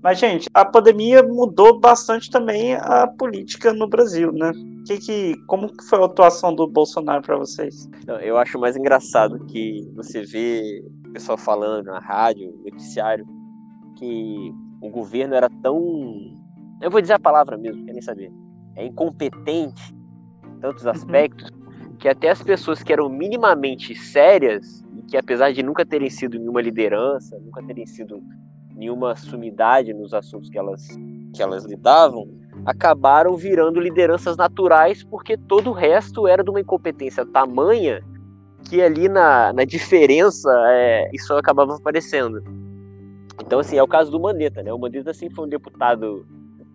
Mas, 0.05 0.19
gente, 0.19 0.47
a 0.53 0.63
pandemia 0.63 1.23
mudou 1.23 1.79
bastante 1.79 2.29
também 2.29 2.75
a 2.75 3.07
política 3.07 3.73
no 3.73 3.87
Brasil, 3.87 4.31
né? 4.31 4.51
Que 4.85 4.99
que, 4.99 5.35
como 5.47 5.67
que 5.67 5.83
foi 5.83 5.99
a 5.99 6.05
atuação 6.05 6.53
do 6.53 6.67
Bolsonaro 6.67 7.23
para 7.23 7.35
vocês? 7.37 7.89
Eu 8.21 8.37
acho 8.37 8.59
mais 8.59 8.77
engraçado 8.77 9.43
que 9.47 9.91
você 9.95 10.21
vê 10.21 10.83
o 11.07 11.13
pessoal 11.13 11.39
falando 11.39 11.87
na 11.87 11.97
rádio, 11.97 12.51
no 12.51 12.65
noticiário, 12.65 13.25
que 13.97 14.53
o 14.79 14.91
governo 14.91 15.33
era 15.33 15.49
tão. 15.63 15.75
Eu 16.79 16.91
vou 16.91 17.01
dizer 17.01 17.13
a 17.13 17.19
palavra 17.19 17.57
mesmo, 17.57 17.83
quer 17.83 17.93
nem 17.93 18.01
saber. 18.03 18.31
É 18.75 18.85
incompetente 18.85 19.95
em 20.45 20.59
tantos 20.59 20.85
aspectos, 20.85 21.49
que 21.99 22.07
até 22.07 22.29
as 22.29 22.41
pessoas 22.41 22.83
que 22.83 22.91
eram 22.91 23.09
minimamente 23.09 23.95
sérias, 23.95 24.83
e 24.97 25.01
que 25.03 25.17
apesar 25.17 25.51
de 25.51 25.63
nunca 25.63 25.85
terem 25.85 26.09
sido 26.09 26.37
nenhuma 26.37 26.61
liderança, 26.61 27.37
nunca 27.39 27.63
terem 27.63 27.85
sido 27.85 28.21
nenhuma 28.75 29.15
sumidade 29.15 29.93
nos 29.93 30.13
assuntos 30.13 30.49
que 30.49 30.57
elas, 30.57 30.85
que 31.33 31.41
elas 31.41 31.65
lidavam, 31.65 32.27
acabaram 32.65 33.35
virando 33.35 33.79
lideranças 33.79 34.37
naturais 34.37 35.03
porque 35.03 35.37
todo 35.37 35.69
o 35.69 35.73
resto 35.73 36.27
era 36.27 36.43
de 36.43 36.49
uma 36.49 36.59
incompetência 36.59 37.25
tamanha 37.25 38.01
que 38.69 38.81
ali 38.81 39.07
na, 39.07 39.53
na 39.53 39.63
diferença 39.63 40.49
é, 40.67 41.09
isso 41.13 41.33
acabava 41.33 41.75
aparecendo. 41.75 42.43
Então, 43.39 43.59
assim, 43.59 43.77
é 43.77 43.83
o 43.83 43.87
caso 43.87 44.09
do 44.09 44.19
Mandetta, 44.19 44.63
né? 44.63 44.73
O 44.73 44.79
Mandetta 44.79 45.13
sempre 45.13 45.35
foi 45.35 45.45
um 45.45 45.49
deputado 45.49 46.25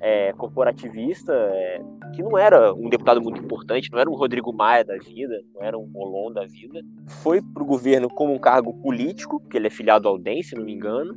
é, 0.01 0.33
corporativista, 0.33 1.33
é, 1.33 1.81
que 2.15 2.23
não 2.23 2.37
era 2.39 2.73
um 2.73 2.89
deputado 2.89 3.21
muito 3.21 3.41
importante, 3.41 3.91
não 3.93 3.99
era 3.99 4.09
um 4.09 4.15
Rodrigo 4.15 4.53
Maia 4.53 4.85
da 4.85 4.97
vida, 4.97 5.43
não 5.55 5.63
era 5.63 5.79
um 5.79 5.87
Molon 5.87 6.33
da 6.33 6.47
vida. 6.47 6.81
Foi 7.23 7.43
para 7.43 7.63
o 7.63 7.67
governo 7.67 8.09
como 8.09 8.33
um 8.33 8.39
cargo 8.39 8.73
político, 8.83 9.41
que 9.51 9.57
ele 9.57 9.67
é 9.67 9.71
filiado 9.71 10.09
ao 10.09 10.19
DEM, 10.19 10.43
se 10.43 10.57
não 10.57 10.65
me 10.65 10.73
engano, 10.73 11.15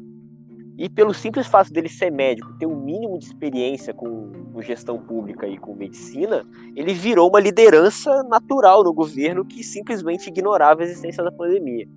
e 0.77 0.89
pelo 0.89 1.13
simples 1.13 1.47
fato 1.47 1.71
dele 1.71 1.87
ser 1.87 2.11
médico, 2.11 2.51
ter 2.57 2.65
um 2.65 2.75
mínimo 2.75 3.17
de 3.19 3.25
experiência 3.25 3.93
com, 3.93 4.31
com 4.51 4.61
gestão 4.61 4.97
pública 4.97 5.47
e 5.47 5.57
com 5.57 5.75
medicina, 5.75 6.45
ele 6.75 6.93
virou 6.93 7.29
uma 7.29 7.39
liderança 7.39 8.23
natural 8.23 8.83
no 8.83 8.91
governo 8.91 9.45
que 9.45 9.63
simplesmente 9.63 10.27
ignorava 10.27 10.81
a 10.81 10.83
existência 10.83 11.23
da 11.23 11.31
pandemia. 11.31 11.87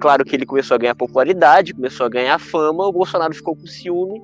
Claro 0.00 0.24
que 0.24 0.34
ele 0.34 0.46
começou 0.46 0.74
a 0.74 0.78
ganhar 0.78 0.94
popularidade, 0.94 1.74
começou 1.74 2.06
a 2.06 2.08
ganhar 2.08 2.38
fama, 2.38 2.86
o 2.86 2.92
Bolsonaro 2.92 3.34
ficou 3.34 3.54
com 3.54 3.66
ciúme 3.66 4.22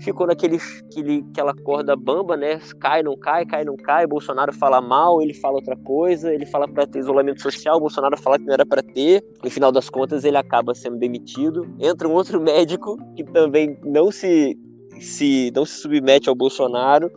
ficou 0.00 0.26
naquele 0.26 0.58
aquele, 0.84 1.24
aquela 1.30 1.54
corda 1.54 1.96
bamba, 1.96 2.36
né? 2.36 2.60
Cai, 2.80 3.02
não 3.02 3.16
cai, 3.16 3.44
cai, 3.46 3.64
não 3.64 3.76
cai. 3.76 4.06
Bolsonaro 4.06 4.52
fala 4.52 4.80
mal, 4.80 5.22
ele 5.22 5.34
fala 5.34 5.56
outra 5.56 5.76
coisa, 5.76 6.32
ele 6.32 6.46
fala 6.46 6.68
para 6.68 6.86
ter 6.86 7.00
isolamento 7.00 7.42
social, 7.42 7.80
Bolsonaro 7.80 8.16
fala 8.20 8.38
que 8.38 8.44
não 8.44 8.54
era 8.54 8.66
para 8.66 8.82
ter. 8.82 9.24
No 9.42 9.50
final 9.50 9.70
das 9.70 9.88
contas, 9.88 10.24
ele 10.24 10.36
acaba 10.36 10.74
sendo 10.74 10.96
demitido. 10.96 11.66
Entra 11.78 12.08
um 12.08 12.12
outro 12.12 12.40
médico 12.42 12.96
que 13.14 13.24
também 13.24 13.78
não 13.84 14.10
se, 14.10 14.58
se 15.00 15.52
não 15.54 15.64
se 15.64 15.80
submete 15.80 16.28
ao 16.28 16.34
Bolsonaro, 16.34 17.10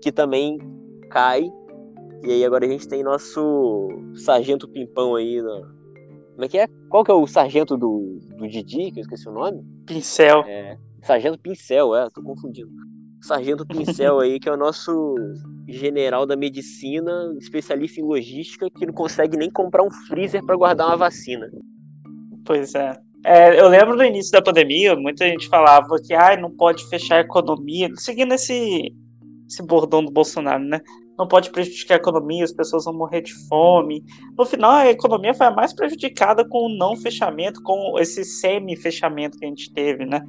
que 0.00 0.12
também 0.12 0.58
cai. 1.10 1.50
E 2.22 2.32
aí 2.32 2.44
agora 2.44 2.66
a 2.66 2.68
gente 2.68 2.86
tem 2.86 3.02
nosso 3.02 3.88
sargento 4.14 4.68
Pimpão 4.68 5.14
aí, 5.14 5.40
no... 5.40 5.62
como 6.32 6.44
é 6.44 6.48
que 6.48 6.58
é? 6.58 6.68
Qual 6.90 7.02
que 7.02 7.10
é 7.10 7.14
o 7.14 7.26
sargento 7.26 7.78
do, 7.78 8.18
do 8.36 8.46
Didi, 8.46 8.90
que 8.90 9.00
eu 9.00 9.02
esqueci 9.02 9.26
o 9.26 9.32
nome? 9.32 9.64
Pincel. 9.86 10.44
É, 10.46 10.76
Sargento 11.02 11.38
Pincel, 11.38 11.94
é, 11.94 12.08
tô 12.10 12.22
confundindo. 12.22 12.70
Sargento 13.22 13.66
Pincel 13.66 14.18
aí, 14.20 14.40
que 14.40 14.48
é 14.48 14.52
o 14.52 14.56
nosso 14.56 15.14
general 15.68 16.26
da 16.26 16.36
medicina, 16.36 17.34
especialista 17.38 18.00
em 18.00 18.04
logística, 18.04 18.68
que 18.70 18.86
não 18.86 18.94
consegue 18.94 19.36
nem 19.36 19.50
comprar 19.50 19.82
um 19.82 19.90
freezer 19.90 20.44
para 20.44 20.56
guardar 20.56 20.88
uma 20.88 20.96
vacina. 20.96 21.48
Pois 22.44 22.74
é. 22.74 22.96
é. 23.24 23.60
Eu 23.60 23.68
lembro 23.68 23.96
no 23.96 24.04
início 24.04 24.32
da 24.32 24.42
pandemia, 24.42 24.96
muita 24.96 25.26
gente 25.26 25.48
falava 25.48 25.96
que 26.02 26.14
ah, 26.14 26.36
não 26.36 26.50
pode 26.50 26.88
fechar 26.88 27.16
a 27.16 27.20
economia, 27.20 27.88
seguindo 27.96 28.32
esse, 28.32 28.94
esse 29.48 29.62
bordão 29.62 30.04
do 30.04 30.10
Bolsonaro, 30.10 30.64
né? 30.64 30.80
Não 31.18 31.28
pode 31.28 31.50
prejudicar 31.50 31.96
a 31.96 31.98
economia, 31.98 32.44
as 32.44 32.52
pessoas 32.52 32.86
vão 32.86 32.94
morrer 32.94 33.20
de 33.20 33.34
fome. 33.46 34.02
No 34.38 34.46
final, 34.46 34.70
a 34.70 34.90
economia 34.90 35.34
foi 35.34 35.46
a 35.46 35.50
mais 35.50 35.74
prejudicada 35.74 36.48
com 36.48 36.66
o 36.66 36.78
não 36.78 36.96
fechamento, 36.96 37.62
com 37.62 37.98
esse 37.98 38.24
semi-fechamento 38.24 39.36
que 39.36 39.44
a 39.44 39.48
gente 39.48 39.70
teve, 39.74 40.06
né? 40.06 40.22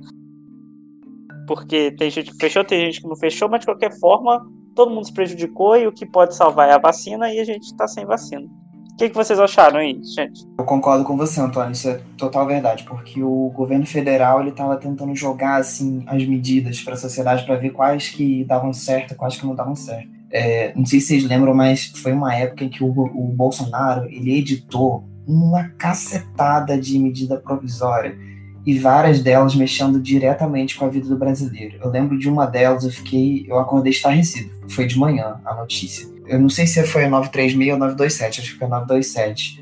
Porque 1.53 1.91
tem 1.91 2.09
gente 2.09 2.31
que 2.31 2.37
fechou, 2.37 2.63
tem 2.63 2.85
gente 2.85 3.01
que 3.01 3.07
não 3.09 3.15
fechou, 3.17 3.49
mas 3.49 3.59
de 3.59 3.65
qualquer 3.65 3.91
forma, 3.99 4.41
todo 4.73 4.89
mundo 4.89 5.05
se 5.05 5.13
prejudicou 5.13 5.75
e 5.75 5.85
o 5.85 5.91
que 5.91 6.05
pode 6.05 6.33
salvar 6.33 6.69
é 6.69 6.73
a 6.73 6.77
vacina 6.77 7.29
e 7.29 7.41
a 7.41 7.43
gente 7.43 7.63
está 7.63 7.85
sem 7.89 8.05
vacina. 8.05 8.45
O 8.93 8.95
que, 8.95 9.09
que 9.09 9.15
vocês 9.15 9.37
acharam 9.37 9.79
aí, 9.79 9.99
gente? 10.15 10.45
Eu 10.57 10.63
concordo 10.63 11.03
com 11.03 11.17
você, 11.17 11.41
Antônio, 11.41 11.73
isso 11.73 11.89
é 11.89 11.99
total 12.17 12.47
verdade, 12.47 12.85
porque 12.85 13.21
o 13.21 13.51
governo 13.53 13.85
federal 13.85 14.39
ele 14.39 14.51
estava 14.51 14.77
tentando 14.77 15.13
jogar 15.13 15.57
assim 15.57 16.05
as 16.07 16.25
medidas 16.25 16.79
para 16.81 16.93
a 16.93 16.97
sociedade 16.97 17.45
para 17.45 17.57
ver 17.57 17.71
quais 17.71 18.07
que 18.07 18.45
davam 18.45 18.71
certo, 18.71 19.13
quais 19.15 19.35
que 19.35 19.45
não 19.45 19.53
davam 19.53 19.75
certo. 19.75 20.07
É, 20.31 20.71
não 20.73 20.85
sei 20.85 21.01
se 21.01 21.07
vocês 21.07 21.25
lembram, 21.25 21.53
mas 21.53 21.87
foi 21.97 22.13
uma 22.13 22.33
época 22.33 22.63
em 22.63 22.69
que 22.69 22.81
o, 22.81 22.87
o 22.87 23.33
Bolsonaro 23.35 24.05
ele 24.05 24.37
editou 24.37 25.03
uma 25.27 25.67
cacetada 25.77 26.79
de 26.79 26.97
medida 26.97 27.35
provisória 27.35 28.17
e 28.65 28.77
várias 28.77 29.21
delas 29.21 29.55
mexendo 29.55 29.99
diretamente 29.99 30.75
com 30.75 30.85
a 30.85 30.89
vida 30.89 31.07
do 31.07 31.17
brasileiro. 31.17 31.77
Eu 31.81 31.89
lembro 31.89 32.17
de 32.17 32.29
uma 32.29 32.45
delas, 32.45 32.83
eu 32.83 32.91
fiquei, 32.91 33.45
eu 33.47 33.57
acordei 33.57 33.91
estarrecido. 33.91 34.51
Foi 34.69 34.85
de 34.85 34.97
manhã 34.97 35.39
a 35.43 35.55
notícia. 35.55 36.07
Eu 36.27 36.39
não 36.39 36.49
sei 36.49 36.67
se 36.67 36.83
foi 36.85 37.05
a 37.05 37.09
936 37.09 37.73
ou 37.73 37.79
927, 37.79 38.41
acho 38.41 38.53
que 38.53 38.59
foi 38.59 38.67
a 38.67 38.69
927, 38.69 39.59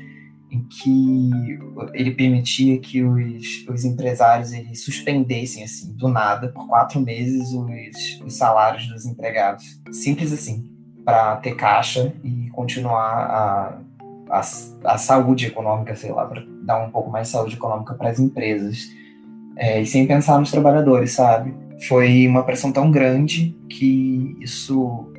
em 0.50 0.64
que 0.64 1.58
ele 1.94 2.10
permitia 2.10 2.78
que 2.78 3.02
os, 3.02 3.66
os 3.68 3.84
empresários 3.84 4.52
eles 4.52 4.84
suspendessem 4.84 5.64
assim, 5.64 5.92
do 5.94 6.08
nada, 6.08 6.48
por 6.48 6.68
quatro 6.68 7.00
meses, 7.00 7.48
os, 7.52 8.20
os 8.24 8.36
salários 8.36 8.86
dos 8.86 9.06
empregados. 9.06 9.80
Simples 9.90 10.32
assim, 10.32 10.70
para 11.04 11.36
ter 11.36 11.54
caixa 11.54 12.12
e 12.22 12.50
continuar 12.50 13.00
a, 13.00 13.80
a, 14.30 14.40
a 14.84 14.98
saúde 14.98 15.46
econômica, 15.46 15.96
sei 15.96 16.12
lá, 16.12 16.26
para 16.26 16.42
dar 16.62 16.82
um 16.82 16.90
pouco 16.90 17.10
mais 17.10 17.28
de 17.28 17.32
saúde 17.32 17.56
econômica 17.56 17.94
para 17.94 18.10
as 18.10 18.18
empresas. 18.18 18.90
É, 19.56 19.80
e 19.80 19.86
sem 19.86 20.06
pensar 20.06 20.38
nos 20.38 20.50
trabalhadores, 20.50 21.12
sabe? 21.12 21.54
Foi 21.86 22.26
uma 22.26 22.42
pressão 22.42 22.72
tão 22.72 22.90
grande 22.90 23.56
que 23.68 24.36
isso 24.40 25.10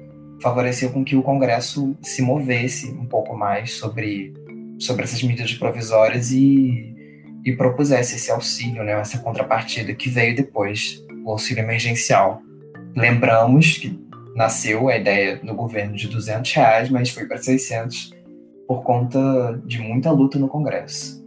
favoreceu 0.42 0.92
com 0.92 1.04
que 1.04 1.16
o 1.16 1.22
Congresso 1.22 1.96
se 2.02 2.22
movesse 2.22 2.92
um 2.92 3.06
pouco 3.06 3.36
mais 3.38 3.74
sobre, 3.74 4.34
sobre 4.80 5.04
essas 5.04 5.22
medidas 5.22 5.54
provisórias 5.54 6.32
e, 6.32 6.96
e 7.46 7.56
propusesse 7.56 8.16
esse 8.16 8.32
auxílio, 8.32 8.84
né, 8.84 8.94
essa 8.94 9.20
contrapartida 9.20 9.94
que 9.94 10.10
veio 10.10 10.36
depois, 10.36 11.04
o 11.24 11.32
auxílio 11.32 11.64
emergencial. 11.64 12.42
Lembramos 12.96 13.78
que 13.78 14.00
nasceu 14.36 14.90
a 14.90 14.98
ideia 14.98 15.40
no 15.44 15.56
governo 15.56 15.96
de 15.96 16.08
200 16.08 16.52
reais, 16.54 16.90
mas 16.90 17.10
foi 17.10 17.26
para 17.26 17.38
600 17.38 18.12
por 18.68 18.84
conta 18.84 19.62
de 19.66 19.80
muita 19.80 20.12
luta 20.12 20.40
no 20.40 20.48
Congresso. 20.48 21.21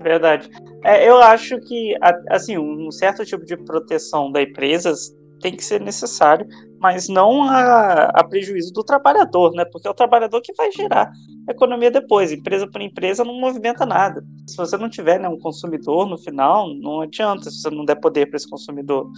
Verdade. 0.00 0.48
É, 0.84 1.08
eu 1.08 1.18
acho 1.18 1.58
que, 1.60 1.94
assim, 2.28 2.56
um 2.56 2.90
certo 2.90 3.24
tipo 3.24 3.44
de 3.44 3.56
proteção 3.56 4.30
das 4.30 4.44
empresas 4.44 5.12
tem 5.40 5.54
que 5.54 5.64
ser 5.64 5.80
necessário, 5.80 6.46
mas 6.80 7.08
não 7.08 7.42
a, 7.42 8.04
a, 8.04 8.24
prejuízo 8.24 8.72
do 8.72 8.84
trabalhador, 8.84 9.52
né? 9.52 9.64
Porque 9.64 9.86
é 9.86 9.90
o 9.90 9.94
trabalhador 9.94 10.40
que 10.40 10.52
vai 10.54 10.70
gerar 10.70 11.10
a 11.48 11.52
economia 11.52 11.90
depois. 11.90 12.32
Empresa 12.32 12.68
por 12.68 12.80
empresa 12.80 13.24
não 13.24 13.40
movimenta 13.40 13.86
nada. 13.86 14.24
Se 14.46 14.56
você 14.56 14.76
não 14.76 14.88
tiver 14.88 15.18
né, 15.18 15.28
um 15.28 15.38
consumidor 15.38 16.08
no 16.08 16.18
final, 16.18 16.68
não 16.74 17.00
adianta 17.00 17.50
se 17.50 17.60
você 17.60 17.70
não 17.70 17.84
der 17.84 17.96
poder 17.96 18.26
para 18.26 18.36
esse 18.36 18.48
consumidor. 18.48 19.10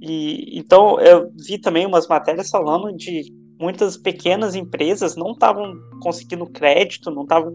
E 0.00 0.58
então 0.58 0.98
eu 1.00 1.30
vi 1.46 1.58
também 1.58 1.86
umas 1.86 2.08
matérias 2.08 2.50
falando 2.50 2.94
de 2.96 3.22
muitas 3.60 3.96
pequenas 3.96 4.54
empresas 4.54 5.16
não 5.16 5.32
estavam 5.32 5.74
conseguindo 6.00 6.46
crédito, 6.46 7.10
não 7.10 7.22
estavam 7.22 7.52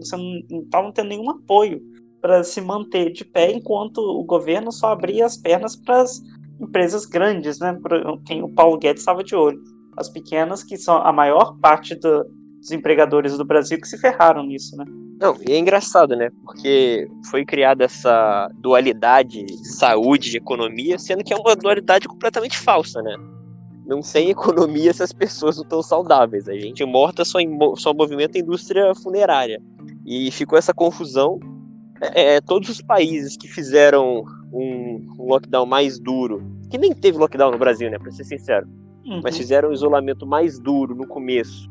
não 0.48 0.60
estavam 0.60 0.92
tendo 0.92 1.08
nenhum 1.08 1.28
apoio 1.30 1.80
para 2.26 2.42
se 2.42 2.60
manter 2.60 3.12
de 3.12 3.24
pé, 3.24 3.52
enquanto 3.52 3.98
o 3.98 4.24
governo 4.24 4.72
só 4.72 4.88
abria 4.88 5.24
as 5.24 5.36
pernas 5.36 5.76
para 5.76 6.00
as 6.00 6.20
empresas 6.60 7.06
grandes, 7.06 7.60
né? 7.60 7.78
Quem 8.26 8.42
o 8.42 8.48
Paulo 8.48 8.76
Guedes 8.78 9.02
estava 9.02 9.22
de 9.22 9.36
olho. 9.36 9.60
As 9.96 10.08
pequenas, 10.08 10.64
que 10.64 10.76
são 10.76 10.96
a 10.96 11.12
maior 11.12 11.56
parte 11.60 11.94
do, 11.94 12.24
dos 12.58 12.72
empregadores 12.72 13.38
do 13.38 13.44
Brasil, 13.44 13.80
que 13.80 13.86
se 13.86 13.96
ferraram 13.96 14.44
nisso, 14.44 14.76
né? 14.76 14.84
Não, 15.20 15.36
e 15.48 15.52
é 15.52 15.58
engraçado, 15.58 16.16
né? 16.16 16.28
Porque 16.44 17.06
foi 17.30 17.44
criada 17.44 17.84
essa 17.84 18.50
dualidade 18.54 19.46
saúde 19.78 20.34
e 20.34 20.38
economia, 20.38 20.98
sendo 20.98 21.22
que 21.22 21.32
é 21.32 21.36
uma 21.36 21.54
dualidade 21.54 22.08
completamente 22.08 22.58
falsa, 22.58 23.00
né? 23.02 23.14
Não 23.86 24.00
tem 24.00 24.30
economia 24.30 24.92
se 24.92 25.04
as 25.04 25.12
pessoas 25.12 25.58
não 25.58 25.62
estão 25.62 25.80
saudáveis. 25.80 26.48
A 26.48 26.54
gente 26.54 26.84
morta 26.84 27.24
só, 27.24 27.38
em, 27.38 27.56
só 27.76 27.94
movimenta 27.94 28.36
a 28.36 28.40
indústria 28.40 28.92
funerária. 28.96 29.62
E 30.04 30.28
ficou 30.32 30.58
essa 30.58 30.74
confusão 30.74 31.38
é, 32.00 32.36
é, 32.36 32.40
todos 32.40 32.68
os 32.68 32.80
países 32.80 33.36
que 33.36 33.48
fizeram 33.48 34.24
um, 34.52 35.14
um, 35.18 35.26
lockdown 35.26 35.66
mais 35.66 35.98
duro, 35.98 36.42
que 36.70 36.78
nem 36.78 36.94
teve 36.94 37.18
lockdown 37.18 37.52
no 37.52 37.58
Brasil, 37.58 37.90
né, 37.90 37.98
pra 37.98 38.10
ser 38.10 38.24
sincero, 38.24 38.66
uhum. 39.04 39.20
mas 39.22 39.36
fizeram 39.36 39.70
um 39.70 39.72
isolamento 39.72 40.26
mais 40.26 40.58
duro 40.58 40.94
no 40.94 41.06
começo, 41.06 41.70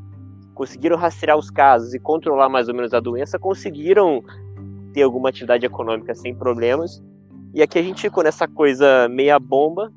conseguiram 0.53 0.97
rastrear 0.97 1.37
os 1.37 1.49
casos 1.49 1.93
e 1.93 1.99
controlar 1.99 2.49
mais 2.49 2.67
ou 2.67 2.75
menos 2.75 2.93
a 2.93 2.99
doença, 2.99 3.37
conseguiram 3.37 4.23
ter 4.93 5.03
alguma 5.03 5.29
atividade 5.29 5.65
econômica 5.65 6.15
sem 6.15 6.33
problemas. 6.33 7.03
E 7.53 7.61
aqui 7.61 7.77
a 7.77 7.83
gente 7.83 8.01
ficou 8.01 8.23
nessa 8.23 8.47
coisa 8.47 9.07
meia 9.09 9.37
bomba 9.37 9.91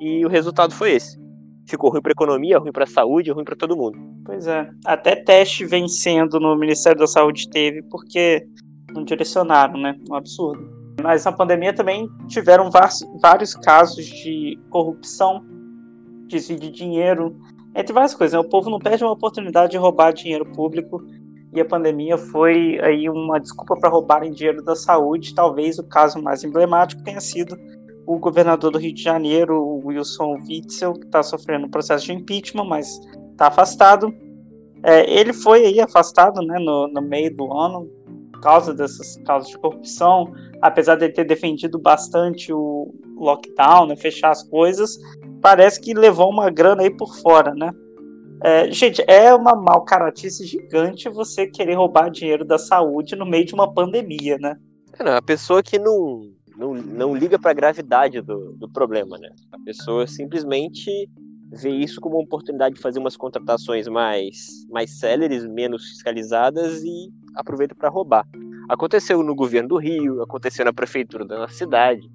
e 0.00 0.24
o 0.26 0.28
resultado 0.28 0.74
foi 0.74 0.92
esse. 0.92 1.20
Ficou 1.68 1.90
ruim 1.90 2.02
para 2.02 2.10
economia, 2.10 2.58
ruim 2.58 2.72
para 2.72 2.86
saúde, 2.86 3.30
ruim 3.30 3.44
para 3.44 3.54
todo 3.54 3.76
mundo. 3.76 3.96
Pois 4.24 4.48
é. 4.48 4.68
Até 4.84 5.14
teste 5.14 5.64
vencendo 5.64 6.40
no 6.40 6.56
Ministério 6.56 6.98
da 6.98 7.06
Saúde 7.06 7.48
teve, 7.48 7.82
porque 7.84 8.44
não 8.92 9.04
direcionaram, 9.04 9.80
né? 9.80 9.98
Um 10.08 10.14
absurdo. 10.14 10.82
Mas 11.02 11.24
na 11.24 11.32
pandemia 11.32 11.72
também 11.72 12.08
tiveram 12.28 12.70
vários 13.20 13.54
casos 13.56 14.04
de 14.04 14.58
corrupção, 14.70 15.44
desvio 16.26 16.58
de 16.58 16.70
dinheiro, 16.70 17.36
entre 17.74 17.92
várias 17.92 18.14
coisas. 18.14 18.34
Né? 18.34 18.38
O 18.38 18.48
povo 18.48 18.70
não 18.70 18.78
perde 18.78 19.02
uma 19.02 19.12
oportunidade 19.12 19.72
de 19.72 19.78
roubar 19.78 20.12
dinheiro 20.12 20.46
público 20.52 21.02
e 21.52 21.60
a 21.60 21.64
pandemia 21.64 22.16
foi 22.16 22.78
aí 22.80 23.08
uma 23.08 23.38
desculpa 23.38 23.76
para 23.76 23.90
roubarem 23.90 24.32
dinheiro 24.32 24.62
da 24.62 24.74
saúde. 24.74 25.34
Talvez 25.34 25.78
o 25.78 25.84
caso 25.84 26.22
mais 26.22 26.44
emblemático 26.44 27.02
tenha 27.02 27.20
sido 27.20 27.56
o 28.06 28.18
governador 28.18 28.72
do 28.72 28.78
Rio 28.78 28.94
de 28.94 29.02
Janeiro, 29.02 29.62
o 29.62 29.86
Wilson 29.86 30.38
Witzel, 30.48 30.94
que 30.94 31.06
está 31.06 31.22
sofrendo 31.22 31.66
um 31.66 31.70
processo 31.70 32.06
de 32.06 32.12
impeachment, 32.12 32.64
mas 32.64 32.98
está 33.32 33.48
afastado. 33.48 34.12
É, 34.82 35.08
ele 35.12 35.32
foi 35.32 35.64
aí 35.64 35.80
afastado 35.80 36.40
né, 36.42 36.58
no, 36.58 36.88
no 36.88 37.02
meio 37.02 37.34
do 37.36 37.52
ano, 37.52 37.88
causa 38.42 38.74
dessas 38.74 39.16
causas 39.24 39.48
de 39.48 39.58
corrupção, 39.58 40.34
apesar 40.60 40.96
de 40.96 41.08
ter 41.08 41.24
defendido 41.24 41.78
bastante 41.78 42.52
o 42.52 42.92
lockdown, 43.16 43.86
né, 43.86 43.96
fechar 43.96 44.30
as 44.30 44.42
coisas, 44.42 44.98
parece 45.40 45.80
que 45.80 45.94
levou 45.94 46.28
uma 46.28 46.50
grana 46.50 46.82
aí 46.82 46.90
por 46.90 47.16
fora, 47.16 47.54
né? 47.54 47.70
É, 48.44 48.70
gente, 48.72 49.02
é 49.06 49.32
uma 49.32 49.54
malcaratice 49.54 50.44
gigante 50.44 51.08
você 51.08 51.46
querer 51.46 51.74
roubar 51.74 52.10
dinheiro 52.10 52.44
da 52.44 52.58
saúde 52.58 53.14
no 53.14 53.24
meio 53.24 53.44
de 53.44 53.54
uma 53.54 53.72
pandemia, 53.72 54.36
né? 54.38 54.56
É, 54.98 55.04
não, 55.04 55.16
a 55.16 55.22
pessoa 55.22 55.62
que 55.62 55.78
não, 55.78 56.28
não, 56.56 56.74
não 56.74 57.16
liga 57.16 57.38
para 57.38 57.52
a 57.52 57.54
gravidade 57.54 58.20
do, 58.20 58.54
do 58.54 58.68
problema, 58.68 59.16
né? 59.16 59.30
A 59.52 59.58
pessoa 59.64 60.08
simplesmente 60.08 61.08
vê 61.52 61.70
isso 61.70 62.00
como 62.00 62.16
uma 62.16 62.24
oportunidade 62.24 62.74
de 62.74 62.80
fazer 62.80 62.98
umas 62.98 63.16
contratações 63.16 63.86
mais, 63.86 64.66
mais 64.68 64.98
céleres, 64.98 65.46
menos 65.46 65.84
fiscalizadas 65.90 66.82
e 66.82 67.12
aproveita 67.34 67.74
para 67.74 67.88
roubar. 67.88 68.26
Aconteceu 68.68 69.22
no 69.22 69.34
governo 69.34 69.70
do 69.70 69.76
Rio, 69.76 70.22
aconteceu 70.22 70.64
na 70.64 70.72
prefeitura 70.72 71.24
da 71.24 71.38
nossa 71.38 71.54
cidade. 71.54 72.08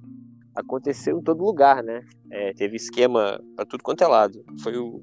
aconteceu 0.56 1.20
em 1.20 1.22
todo 1.22 1.44
lugar, 1.44 1.84
né? 1.84 2.02
É, 2.32 2.54
teve 2.54 2.76
esquema 2.76 3.40
para 3.56 3.66
tudo 3.66 3.84
quanto 3.84 4.04
é 4.04 4.08
lado. 4.08 4.44
Foi 4.64 4.76
o... 4.78 5.02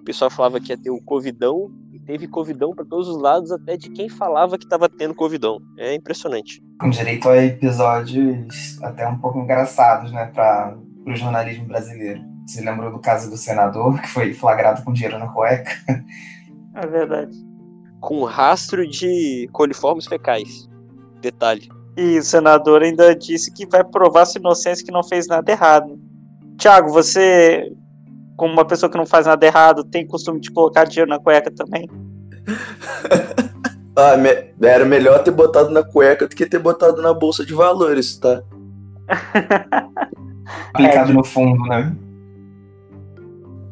o 0.00 0.04
pessoal 0.04 0.30
falava 0.30 0.60
que 0.60 0.72
ia 0.72 0.78
ter 0.78 0.90
o 0.90 1.00
Covidão 1.02 1.70
e 1.92 1.98
teve 1.98 2.28
Covidão 2.28 2.74
para 2.74 2.84
todos 2.84 3.08
os 3.08 3.20
lados, 3.20 3.50
até 3.50 3.76
de 3.76 3.90
quem 3.90 4.08
falava 4.08 4.58
que 4.58 4.64
estava 4.64 4.88
tendo 4.88 5.14
Covidão. 5.14 5.58
É 5.78 5.94
impressionante. 5.94 6.62
Com 6.78 6.90
direito 6.90 7.28
a 7.28 7.42
episódios 7.42 8.78
até 8.82 9.06
um 9.08 9.18
pouco 9.18 9.38
engraçados, 9.38 10.12
né, 10.12 10.26
para 10.26 10.76
o 11.06 11.16
jornalismo 11.16 11.66
brasileiro. 11.66 12.20
Você 12.46 12.60
lembrou 12.60 12.90
do 12.90 12.98
caso 12.98 13.30
do 13.30 13.36
senador 13.36 14.00
que 14.02 14.08
foi 14.08 14.34
flagrado 14.34 14.82
com 14.82 14.92
dinheiro 14.92 15.18
na 15.18 15.28
cueca? 15.28 15.70
É 16.74 16.86
verdade. 16.86 17.49
Com 18.00 18.24
rastro 18.24 18.86
de 18.88 19.48
coliformes 19.52 20.06
fecais. 20.06 20.68
Detalhe. 21.20 21.68
E 21.96 22.18
o 22.18 22.22
senador 22.22 22.82
ainda 22.82 23.14
disse 23.14 23.52
que 23.52 23.66
vai 23.66 23.84
provar 23.84 24.24
sua 24.24 24.38
inocência 24.38 24.84
que 24.84 24.92
não 24.92 25.02
fez 25.04 25.26
nada 25.26 25.50
errado. 25.50 25.98
Tiago, 26.56 26.90
você, 26.90 27.70
como 28.36 28.52
uma 28.54 28.64
pessoa 28.64 28.90
que 28.90 28.96
não 28.96 29.04
faz 29.06 29.26
nada 29.26 29.44
errado, 29.46 29.84
tem 29.84 30.06
costume 30.06 30.40
de 30.40 30.50
colocar 30.50 30.84
dinheiro 30.84 31.10
na 31.10 31.18
cueca 31.18 31.50
também? 31.50 31.88
Ah, 33.96 34.16
me- 34.16 34.54
era 34.62 34.84
melhor 34.84 35.22
ter 35.22 35.32
botado 35.32 35.68
na 35.70 35.82
cueca 35.82 36.26
do 36.26 36.34
que 36.34 36.46
ter 36.46 36.60
botado 36.60 37.02
na 37.02 37.12
bolsa 37.12 37.44
de 37.44 37.52
valores, 37.52 38.16
tá? 38.16 38.40
Aplicado 40.72 41.12
no 41.12 41.24
fundo, 41.24 41.62
né? 41.64 41.94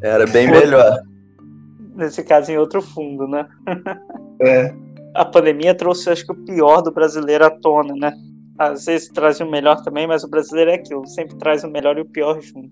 Era 0.03 0.27
bem 0.27 0.51
melhor. 0.51 0.99
Nesse 1.99 2.23
caso, 2.23 2.53
em 2.53 2.57
outro 2.57 2.81
fundo, 2.81 3.27
né? 3.27 3.47
É. 4.41 4.73
A 5.17 5.25
pandemia 5.25 5.75
trouxe, 5.75 6.09
acho 6.09 6.25
que, 6.25 6.31
o 6.31 6.45
pior 6.45 6.81
do 6.81 6.93
brasileiro 6.93 7.45
à 7.45 7.51
tona, 7.51 7.93
né? 7.97 8.13
Às 8.57 8.87
vezes 8.87 9.09
traz 9.09 9.41
o 9.41 9.51
melhor 9.51 9.83
também, 9.83 10.07
mas 10.07 10.23
o 10.23 10.29
brasileiro 10.29 10.71
é 10.71 10.75
aquilo, 10.75 11.05
sempre 11.09 11.37
traz 11.39 11.65
o 11.65 11.69
melhor 11.69 11.99
e 11.99 12.03
o 12.03 12.05
pior 12.05 12.41
junto. 12.41 12.71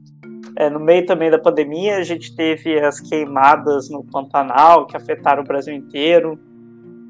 É, 0.55 0.71
no 0.71 0.79
meio 0.79 1.05
também 1.05 1.29
da 1.29 1.41
pandemia, 1.41 1.97
a 1.97 2.05
gente 2.05 2.37
teve 2.37 2.79
as 2.79 3.01
queimadas 3.01 3.91
no 3.91 4.05
Pantanal, 4.05 4.87
que 4.87 4.97
afetaram 4.97 5.43
o 5.43 5.47
Brasil 5.47 5.75
inteiro. 5.75 6.39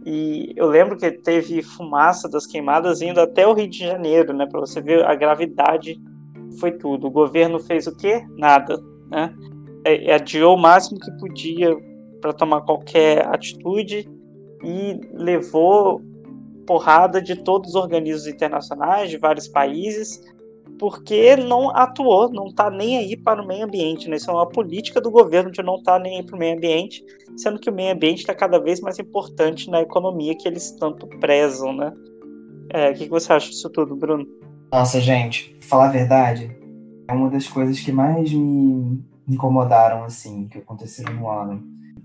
E 0.06 0.54
eu 0.56 0.68
lembro 0.68 0.96
que 0.96 1.10
teve 1.10 1.62
fumaça 1.62 2.30
das 2.30 2.46
queimadas 2.46 3.02
indo 3.02 3.20
até 3.20 3.46
o 3.46 3.52
Rio 3.52 3.68
de 3.68 3.80
Janeiro, 3.80 4.32
né? 4.32 4.46
Para 4.46 4.60
você 4.60 4.80
ver 4.80 5.04
a 5.04 5.14
gravidade 5.14 6.00
foi 6.58 6.72
tudo. 6.72 7.08
O 7.08 7.10
governo 7.10 7.60
fez 7.60 7.86
o 7.86 7.94
quê? 7.94 8.24
Nada, 8.38 8.82
né? 9.10 9.34
É, 9.84 10.14
adiou 10.14 10.54
o 10.54 10.58
máximo 10.58 10.98
que 10.98 11.10
podia 11.18 11.76
para 12.20 12.32
tomar 12.32 12.62
qualquer 12.62 13.26
atitude 13.26 14.08
e 14.62 15.00
levou 15.12 16.00
porrada 16.66 17.22
de 17.22 17.36
todos 17.36 17.70
os 17.70 17.76
organismos 17.76 18.26
internacionais, 18.26 19.10
de 19.10 19.16
vários 19.16 19.46
países, 19.46 20.20
porque 20.78 21.36
não 21.36 21.70
atuou, 21.70 22.30
não 22.30 22.48
está 22.48 22.70
nem 22.70 22.98
aí 22.98 23.16
para 23.16 23.42
o 23.42 23.46
meio 23.46 23.64
ambiente. 23.64 24.08
Né? 24.08 24.16
Isso 24.16 24.30
é 24.30 24.34
uma 24.34 24.48
política 24.48 25.00
do 25.00 25.10
governo 25.10 25.50
de 25.50 25.62
não 25.62 25.76
estar 25.76 25.98
nem 25.98 26.18
aí 26.18 26.26
para 26.26 26.36
o 26.36 26.38
meio 26.38 26.56
ambiente, 26.56 27.04
sendo 27.36 27.58
que 27.58 27.70
o 27.70 27.72
meio 27.72 27.94
ambiente 27.94 28.18
está 28.18 28.34
cada 28.34 28.58
vez 28.58 28.80
mais 28.80 28.98
importante 28.98 29.70
na 29.70 29.80
economia 29.80 30.36
que 30.36 30.46
eles 30.46 30.72
tanto 30.72 31.06
prezam. 31.20 31.72
Né? 31.72 31.92
É, 32.70 32.90
o 32.90 32.94
que, 32.94 33.04
que 33.04 33.10
você 33.10 33.32
acha 33.32 33.48
disso 33.48 33.70
tudo, 33.70 33.96
Bruno? 33.96 34.26
Nossa, 34.72 35.00
gente, 35.00 35.56
falar 35.60 35.86
a 35.86 35.92
verdade, 35.92 36.54
é 37.08 37.12
uma 37.12 37.30
das 37.30 37.46
coisas 37.46 37.78
que 37.80 37.92
mais 37.92 38.32
me 38.32 39.02
incomodaram, 39.28 40.04
assim, 40.04 40.48
que 40.48 40.58
aconteceram 40.58 41.14
no 41.14 41.30
ano. 41.30 41.62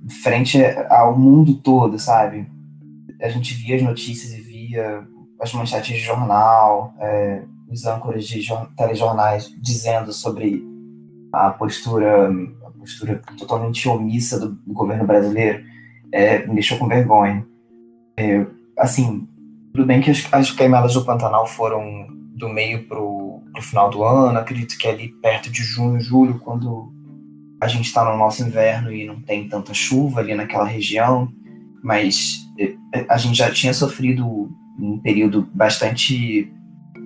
Frente 0.09 0.57
ao 0.89 1.17
mundo 1.17 1.55
todo, 1.55 1.99
sabe? 1.99 2.49
A 3.21 3.29
gente 3.29 3.53
via 3.53 3.75
as 3.75 3.83
notícias 3.83 4.33
e 4.33 4.41
via 4.41 5.07
as 5.39 5.53
manchetes 5.53 5.95
de 5.95 6.03
jornal, 6.03 6.93
é, 6.99 7.43
os 7.69 7.85
âncoras 7.85 8.25
de 8.25 8.41
jor- 8.41 8.69
telejornais 8.75 9.53
dizendo 9.61 10.11
sobre 10.11 10.63
a 11.31 11.49
postura, 11.51 12.29
a 12.65 12.71
postura 12.71 13.21
totalmente 13.37 13.87
omissa 13.87 14.39
do, 14.39 14.49
do 14.49 14.73
governo 14.73 15.05
brasileiro, 15.05 15.63
é, 16.11 16.45
me 16.45 16.55
deixou 16.55 16.77
com 16.77 16.87
vergonha. 16.87 17.45
É, 18.17 18.45
assim, 18.77 19.27
tudo 19.73 19.85
bem 19.85 20.01
que 20.01 20.11
as, 20.11 20.27
as 20.31 20.51
queimadas 20.51 20.93
do 20.93 21.05
Pantanal 21.05 21.47
foram 21.47 22.07
do 22.35 22.49
meio 22.49 22.87
pro, 22.87 23.41
pro 23.53 23.61
final 23.61 23.89
do 23.89 24.03
ano, 24.03 24.37
acredito 24.37 24.77
que 24.77 24.87
ali 24.87 25.09
perto 25.21 25.49
de 25.49 25.63
junho, 25.63 26.01
julho, 26.01 26.39
quando 26.39 26.91
a 27.61 27.67
gente 27.67 27.85
está 27.85 28.03
no 28.03 28.17
nosso 28.17 28.41
inverno 28.41 28.91
e 28.91 29.05
não 29.05 29.21
tem 29.21 29.47
tanta 29.47 29.71
chuva 29.71 30.19
ali 30.19 30.33
naquela 30.33 30.65
região, 30.65 31.31
mas 31.83 32.39
eh, 32.59 32.75
a 33.07 33.17
gente 33.17 33.37
já 33.37 33.51
tinha 33.51 33.71
sofrido 33.71 34.49
um 34.79 34.97
período 34.97 35.47
bastante 35.53 36.51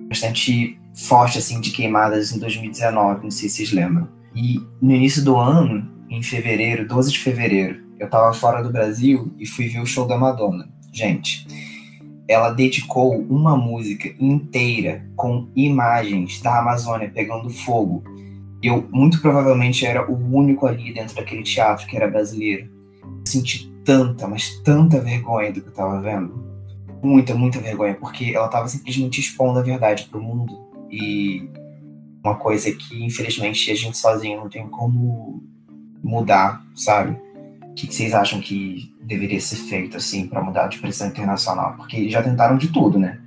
bastante 0.08 0.80
forte 0.94 1.36
assim 1.36 1.60
de 1.60 1.72
queimadas 1.72 2.32
em 2.32 2.38
2019, 2.38 3.24
não 3.24 3.30
sei 3.30 3.50
se 3.50 3.56
vocês 3.56 3.72
lembram. 3.72 4.08
E 4.34 4.58
no 4.80 4.94
início 4.94 5.22
do 5.22 5.36
ano, 5.36 5.86
em 6.08 6.22
fevereiro, 6.22 6.88
12 6.88 7.12
de 7.12 7.18
fevereiro, 7.18 7.84
eu 7.98 8.08
tava 8.08 8.32
fora 8.32 8.62
do 8.62 8.72
Brasil 8.72 9.34
e 9.38 9.46
fui 9.46 9.68
ver 9.68 9.80
o 9.80 9.86
show 9.86 10.06
da 10.06 10.16
Madonna. 10.16 10.68
Gente, 10.90 11.46
ela 12.28 12.50
dedicou 12.50 13.14
uma 13.28 13.56
música 13.56 14.08
inteira 14.18 15.06
com 15.16 15.48
imagens 15.54 16.40
da 16.40 16.58
Amazônia 16.60 17.10
pegando 17.12 17.50
fogo. 17.50 18.02
Eu, 18.62 18.88
muito 18.90 19.20
provavelmente, 19.20 19.84
era 19.84 20.10
o 20.10 20.14
único 20.14 20.66
ali 20.66 20.92
dentro 20.92 21.16
daquele 21.16 21.42
teatro 21.42 21.86
que 21.86 21.96
era 21.96 22.08
brasileiro. 22.08 22.70
Eu 23.02 23.26
senti 23.26 23.70
tanta, 23.84 24.26
mas 24.26 24.60
tanta 24.64 25.00
vergonha 25.00 25.52
do 25.52 25.60
que 25.60 25.68
eu 25.68 25.72
tava 25.72 26.00
vendo. 26.00 26.44
Muita, 27.02 27.34
muita 27.34 27.60
vergonha, 27.60 27.94
porque 27.94 28.32
ela 28.34 28.48
tava 28.48 28.66
simplesmente 28.68 29.20
expondo 29.20 29.58
a 29.58 29.62
verdade 29.62 30.08
pro 30.10 30.20
mundo. 30.20 30.58
E 30.90 31.48
uma 32.24 32.34
coisa 32.34 32.72
que, 32.72 33.04
infelizmente, 33.04 33.70
a 33.70 33.74
gente 33.74 33.96
sozinho 33.96 34.40
não 34.40 34.48
tem 34.48 34.66
como 34.68 35.42
mudar, 36.02 36.64
sabe? 36.74 37.16
O 37.70 37.74
que 37.74 37.92
vocês 37.92 38.14
acham 38.14 38.40
que 38.40 38.92
deveria 39.02 39.40
ser 39.40 39.56
feito, 39.56 39.96
assim, 39.96 40.26
para 40.26 40.42
mudar 40.42 40.66
de 40.66 40.78
pressão 40.78 41.08
internacional? 41.08 41.74
Porque 41.76 42.08
já 42.08 42.22
tentaram 42.22 42.56
de 42.56 42.68
tudo, 42.68 42.98
né? 42.98 43.20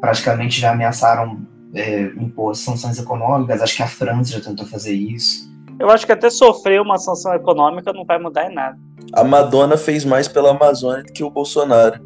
Praticamente 0.00 0.60
já 0.60 0.72
ameaçaram 0.72 1.46
é, 1.74 2.02
impor 2.16 2.54
sanções 2.54 2.98
econômicas, 2.98 3.60
acho 3.62 3.76
que 3.76 3.82
a 3.82 3.88
França 3.88 4.32
já 4.32 4.40
tentou 4.40 4.66
fazer 4.66 4.92
isso. 4.92 5.48
Eu 5.78 5.90
acho 5.90 6.04
que 6.04 6.12
até 6.12 6.28
sofrer 6.28 6.80
uma 6.80 6.98
sanção 6.98 7.32
econômica 7.34 7.92
não 7.92 8.04
vai 8.04 8.18
mudar 8.18 8.50
em 8.50 8.54
nada. 8.54 8.76
A 9.12 9.22
Madonna 9.22 9.76
fez 9.76 10.04
mais 10.04 10.26
pela 10.26 10.50
Amazônia 10.50 11.04
do 11.04 11.12
que 11.12 11.22
o 11.22 11.30
Bolsonaro. 11.30 12.00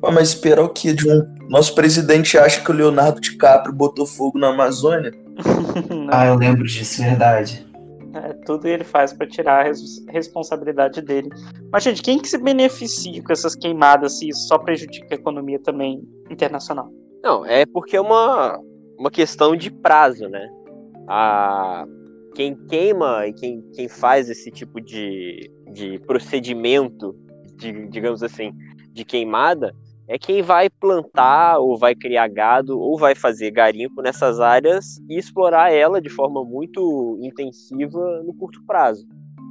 Pô, 0.00 0.12
mas 0.12 0.28
esperar 0.28 0.62
o 0.64 0.68
que 0.68 0.92
de 0.92 1.10
um. 1.10 1.22
Nosso 1.48 1.74
presidente 1.74 2.38
acha 2.38 2.60
que 2.62 2.70
o 2.70 2.74
Leonardo 2.74 3.20
DiCaprio 3.20 3.74
botou 3.74 4.06
fogo 4.06 4.38
na 4.38 4.48
Amazônia? 4.48 5.12
Ah, 6.08 6.26
eu 6.26 6.36
lembro 6.36 6.64
disso, 6.64 7.02
verdade. 7.02 7.66
É, 8.14 8.32
tudo 8.46 8.66
ele 8.66 8.84
faz 8.84 9.12
para 9.12 9.26
tirar 9.26 9.60
a 9.60 9.62
res- 9.64 10.02
responsabilidade 10.08 11.02
dele. 11.02 11.28
Mas, 11.70 11.82
gente, 11.84 12.00
quem 12.02 12.18
que 12.18 12.28
se 12.28 12.38
beneficia 12.38 13.22
com 13.22 13.32
essas 13.32 13.54
queimadas 13.54 14.18
se 14.18 14.28
isso 14.28 14.46
só 14.48 14.56
prejudica 14.56 15.08
a 15.10 15.14
economia 15.14 15.58
também 15.58 16.02
internacional? 16.30 16.88
Não, 17.22 17.44
é 17.44 17.66
porque 17.66 17.96
é 17.96 18.00
uma, 18.00 18.58
uma 18.98 19.10
questão 19.10 19.56
de 19.56 19.70
prazo, 19.70 20.28
né? 20.28 20.48
A, 21.08 21.86
quem 22.34 22.54
queima 22.54 23.26
e 23.26 23.32
quem, 23.32 23.62
quem 23.74 23.88
faz 23.88 24.28
esse 24.28 24.50
tipo 24.50 24.80
de, 24.80 25.50
de 25.72 25.98
procedimento, 26.00 27.16
de, 27.56 27.88
digamos 27.88 28.22
assim, 28.22 28.52
de 28.92 29.04
queimada, 29.04 29.74
é 30.08 30.18
quem 30.18 30.42
vai 30.42 30.70
plantar 30.70 31.58
ou 31.58 31.76
vai 31.76 31.94
criar 31.94 32.28
gado 32.28 32.78
ou 32.78 32.98
vai 32.98 33.14
fazer 33.14 33.50
garimpo 33.50 34.02
nessas 34.02 34.38
áreas 34.38 34.98
e 35.08 35.18
explorar 35.18 35.72
ela 35.72 36.00
de 36.00 36.08
forma 36.08 36.44
muito 36.44 37.18
intensiva 37.20 38.22
no 38.22 38.32
curto 38.34 38.62
prazo. 38.64 39.06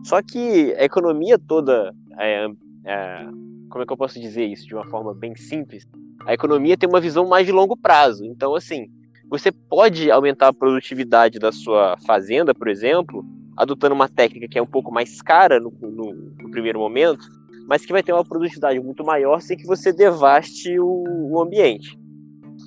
Só 0.06 0.22
que 0.22 0.74
a 0.78 0.84
economia 0.84 1.38
toda, 1.38 1.94
é, 2.20 2.48
é, 2.86 3.26
como 3.70 3.84
é 3.84 3.86
que 3.86 3.92
eu 3.92 3.98
posso 3.98 4.20
dizer 4.20 4.46
isso 4.46 4.68
de 4.68 4.76
uma 4.76 4.86
forma 4.86 5.14
bem 5.14 5.36
simples? 5.36 5.86
A 6.26 6.34
economia 6.34 6.78
tem 6.78 6.88
uma 6.88 7.02
visão 7.02 7.28
mais 7.28 7.46
de 7.46 7.52
longo 7.52 7.76
prazo. 7.76 8.24
Então, 8.24 8.56
assim, 8.56 8.88
você 9.30 9.52
pode 9.52 10.12
aumentar 10.12 10.50
a 10.50 10.54
produtividade 10.54 11.40
da 11.40 11.52
sua 11.52 11.98
fazenda, 12.06 12.54
por 12.54 12.68
exemplo, 12.68 13.24
adotando 13.58 13.96
uma 13.96 14.08
técnica 14.08 14.48
que 14.48 14.60
é 14.60 14.62
um 14.62 14.68
pouco 14.68 14.92
mais 14.92 15.22
cara 15.22 15.60
no, 15.60 15.72
no, 15.82 16.14
no 16.14 16.52
primeiro 16.52 16.80
momento, 16.80 17.26
mas 17.68 17.86
que 17.86 17.92
vai 17.92 18.04
ter 18.04 18.14
uma 18.14 18.24
produtividade 18.24 18.80
muito 18.80 19.04
maior 19.04 19.40
sem 19.42 19.58
que 19.58 19.66
você 19.66 19.92
devaste 19.92 20.80
o, 20.80 21.32
o 21.32 21.42
ambiente. 21.42 21.98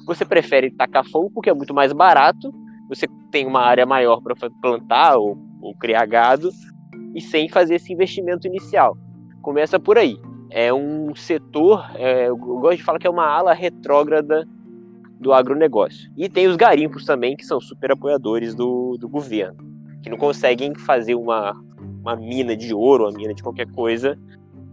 Você 0.07 0.25
prefere 0.25 0.71
tacar 0.71 1.05
fogo 1.05 1.31
porque 1.33 1.51
é 1.51 1.55
muito 1.55 1.73
mais 1.73 1.93
barato, 1.93 2.53
você 2.89 3.07
tem 3.31 3.47
uma 3.47 3.61
área 3.61 3.87
maior 3.87 4.21
para 4.21 4.35
plantar 4.61 5.17
ou, 5.17 5.39
ou 5.61 5.75
criar 5.77 6.07
gado 6.07 6.51
e 7.15 7.21
sem 7.21 7.49
fazer 7.49 7.77
esse 7.77 7.93
investimento 7.93 8.47
inicial. 8.47 8.97
Começa 9.43 9.79
por 9.79 9.99
aí. 9.99 10.17
É 10.51 10.73
um 10.73 11.15
setor, 11.15 11.91
é, 11.95 12.29
eu 12.29 12.37
gosto 12.37 12.79
de 12.79 12.83
falar 12.83 12.99
que 12.99 13.07
é 13.07 13.11
uma 13.11 13.27
ala 13.27 13.53
retrógrada 13.53 14.49
do 15.21 15.33
agronegócio. 15.33 16.11
E 16.17 16.29
tem 16.29 16.47
os 16.47 16.57
garimpos 16.57 17.05
também, 17.05 17.37
que 17.37 17.45
são 17.45 17.61
super 17.61 17.93
apoiadores 17.93 18.55
do, 18.55 18.97
do 18.99 19.09
governo, 19.09 19.57
que 20.03 20.11
não 20.11 20.17
conseguem 20.17 20.75
fazer 20.75 21.15
uma, 21.15 21.53
uma 22.01 22.17
mina 22.17 22.57
de 22.57 22.73
ouro, 22.73 23.05
uma 23.05 23.17
mina 23.17 23.35
de 23.35 23.43
qualquer 23.43 23.71
coisa, 23.73 24.19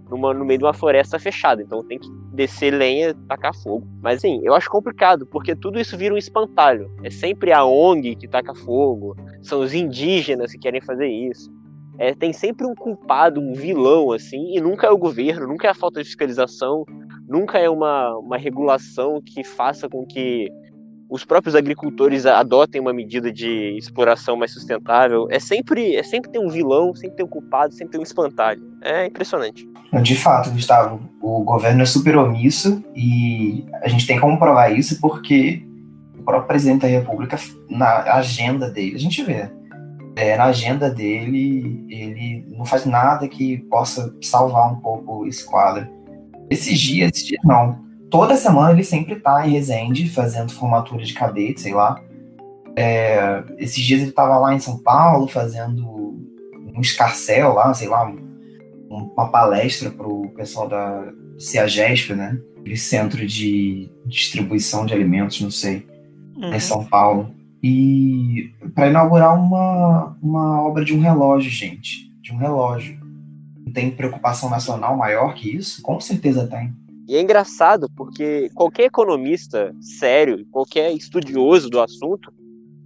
numa, 0.10 0.34
no 0.34 0.45
meio 0.45 0.60
de 0.60 0.65
uma 0.65 0.73
floresta 0.73 1.17
fechada. 1.19 1.62
Então 1.62 1.84
tem 1.84 1.97
que 1.97 2.08
descer 2.34 2.71
lenha, 2.71 3.13
tacar 3.27 3.55
fogo. 3.55 3.88
Mas 4.01 4.17
assim, 4.17 4.39
eu 4.43 4.53
acho 4.53 4.69
complicado, 4.69 5.25
porque 5.25 5.55
tudo 5.55 5.79
isso 5.79 5.97
vira 5.97 6.13
um 6.13 6.17
espantalho. 6.17 6.91
É 7.03 7.10
sempre 7.10 7.51
a 7.51 7.65
ONG 7.65 8.15
que 8.15 8.27
taca 8.27 8.53
fogo, 8.53 9.15
são 9.41 9.62
os 9.62 9.73
indígenas 9.73 10.51
que 10.51 10.60
querem 10.60 10.81
fazer 10.81 11.08
isso. 11.08 11.51
É, 11.97 12.13
tem 12.13 12.34
sempre 12.34 12.67
um 12.67 12.75
culpado, 12.75 13.39
um 13.39 13.53
vilão, 13.53 14.12
assim, 14.12 14.53
e 14.55 14.60
nunca 14.60 14.88
é 14.88 14.89
o 14.89 14.97
governo, 14.97 15.47
nunca 15.47 15.67
é 15.67 15.71
a 15.71 15.73
falta 15.73 16.01
de 16.01 16.08
fiscalização, 16.08 16.86
nunca 17.28 17.58
é 17.58 17.70
uma, 17.70 18.16
uma 18.18 18.38
regulação 18.38 19.22
que 19.22 19.44
faça 19.44 19.90
com 19.90 20.06
que 20.06 20.50
os 21.10 21.24
próprios 21.24 21.56
agricultores 21.56 22.26
adotem 22.26 22.82
uma 22.82 22.92
medida 22.92 23.32
de 23.32 23.78
exploração 23.78 24.36
mais 24.36 24.52
sustentável. 24.52 25.28
É 25.30 25.40
sempre, 25.40 25.96
é 25.96 26.04
sempre 26.04 26.32
ter 26.32 26.40
um 26.40 26.50
vilão, 26.50 26.96
sempre 26.96 27.18
ter 27.18 27.24
um 27.24 27.28
culpado, 27.28 27.74
sempre 27.74 27.92
ter 27.92 28.00
um 28.00 28.04
espantalho. 28.04 28.62
É 28.82 29.06
impressionante. 29.06 29.68
De 30.02 30.16
fato, 30.16 30.50
Gustavo, 30.50 31.00
o 31.22 31.44
governo 31.44 31.84
é 31.84 31.86
super 31.86 32.18
omisso 32.18 32.84
e 32.96 33.66
a 33.82 33.88
gente 33.88 34.08
tem 34.08 34.20
como 34.20 34.38
provar 34.38 34.70
isso 34.70 35.00
porque 35.00 35.64
o 36.20 36.24
próprio 36.24 36.48
presidente 36.48 36.82
da 36.82 36.88
República, 36.88 37.38
na 37.70 38.16
agenda 38.16 38.70
dele, 38.70 38.96
a 38.96 39.00
gente 39.00 39.24
vê, 39.24 39.50
é, 40.16 40.38
na 40.38 40.46
agenda 40.46 40.90
dele, 40.90 41.86
ele 41.90 42.46
não 42.58 42.66
faz 42.66 42.86
nada 42.86 43.28
que 43.28 43.58
possa 43.70 44.14
salvar 44.22 44.72
um 44.72 44.80
pouco 44.80 45.28
esse 45.28 45.46
quadro. 45.46 45.88
Esses 46.49 46.79
dias, 46.79 47.12
esses 47.12 47.25
dias 47.25 47.41
não, 47.43 47.86
toda 48.10 48.36
semana 48.36 48.71
ele 48.71 48.84
sempre 48.84 49.15
tá 49.15 49.47
em 49.47 49.51
Resende, 49.51 50.10
fazendo 50.10 50.51
formatura 50.51 51.03
de 51.03 51.13
cadete, 51.13 51.62
sei 51.62 51.73
lá. 51.73 52.01
É, 52.75 53.43
esses 53.58 53.84
dias 53.84 54.01
ele 54.01 54.12
tava 54.12 54.38
lá 54.38 54.53
em 54.53 54.60
São 54.60 54.77
Paulo, 54.77 55.27
fazendo 55.27 55.86
um 56.75 56.81
escarcel 56.81 57.53
lá, 57.53 57.73
sei 57.73 57.88
lá, 57.88 58.05
um, 58.05 58.19
uma 58.89 59.29
palestra 59.29 59.89
pro 59.89 60.29
pessoal 60.36 60.67
da 60.67 61.05
CEAGESP, 61.38 62.13
né? 62.13 62.38
Aquele 62.60 62.77
centro 62.77 63.25
de 63.25 63.89
distribuição 64.05 64.86
de 64.86 64.93
alimentos, 64.93 65.39
não 65.41 65.51
sei, 65.51 65.88
uhum. 66.36 66.53
em 66.53 66.60
São 66.60 66.84
Paulo. 66.84 67.34
E 67.63 68.51
para 68.73 68.89
inaugurar 68.89 69.36
uma, 69.36 70.17
uma 70.21 70.62
obra 70.62 70.84
de 70.84 70.93
um 70.93 70.99
relógio, 70.99 71.49
gente. 71.49 72.12
De 72.21 72.31
um 72.31 72.38
relógio. 72.38 72.99
Tem 73.73 73.91
preocupação 73.91 74.49
nacional 74.49 74.95
maior 74.97 75.34
que 75.34 75.56
isso? 75.56 75.82
Com 75.82 75.99
certeza 75.99 76.47
tem. 76.47 76.73
E 77.08 77.15
é 77.15 77.21
engraçado 77.21 77.88
porque 77.95 78.49
qualquer 78.56 78.86
economista 78.86 79.75
sério, 79.80 80.45
qualquer 80.51 80.91
estudioso 80.91 81.69
do 81.69 81.80
assunto, 81.80 82.34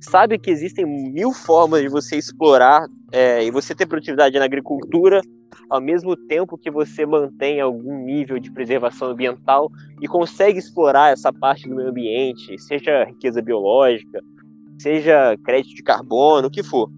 sabe 0.02 0.38
que 0.38 0.52
existem 0.52 0.86
mil 0.86 1.32
formas 1.32 1.82
de 1.82 1.90
você 1.90 2.18
explorar 2.18 2.86
é, 3.12 3.44
e 3.44 3.52
você 3.52 3.74
ter 3.74 3.86
produtividade 3.86 4.38
na 4.38 4.46
agricultura, 4.46 5.22
ao 5.70 5.82
mesmo 5.82 6.16
tempo 6.16 6.58
que 6.58 6.70
você 6.70 7.06
mantém 7.06 7.62
algum 7.62 8.04
nível 8.04 8.40
de 8.40 8.52
preservação 8.52 9.10
ambiental 9.10 9.72
e 10.02 10.08
consegue 10.08 10.60
explorar 10.60 11.14
essa 11.14 11.32
parte 11.32 11.68
do 11.68 11.76
meio 11.76 11.90
ambiente, 11.90 12.58
seja 12.60 13.06
riqueza 13.06 13.42
biológica, 13.42 14.22
seja 14.80 15.38
crédito 15.44 15.76
de 15.76 15.84
carbono, 15.84 16.48
o 16.48 16.52
que 16.52 16.64
for. 16.64 16.90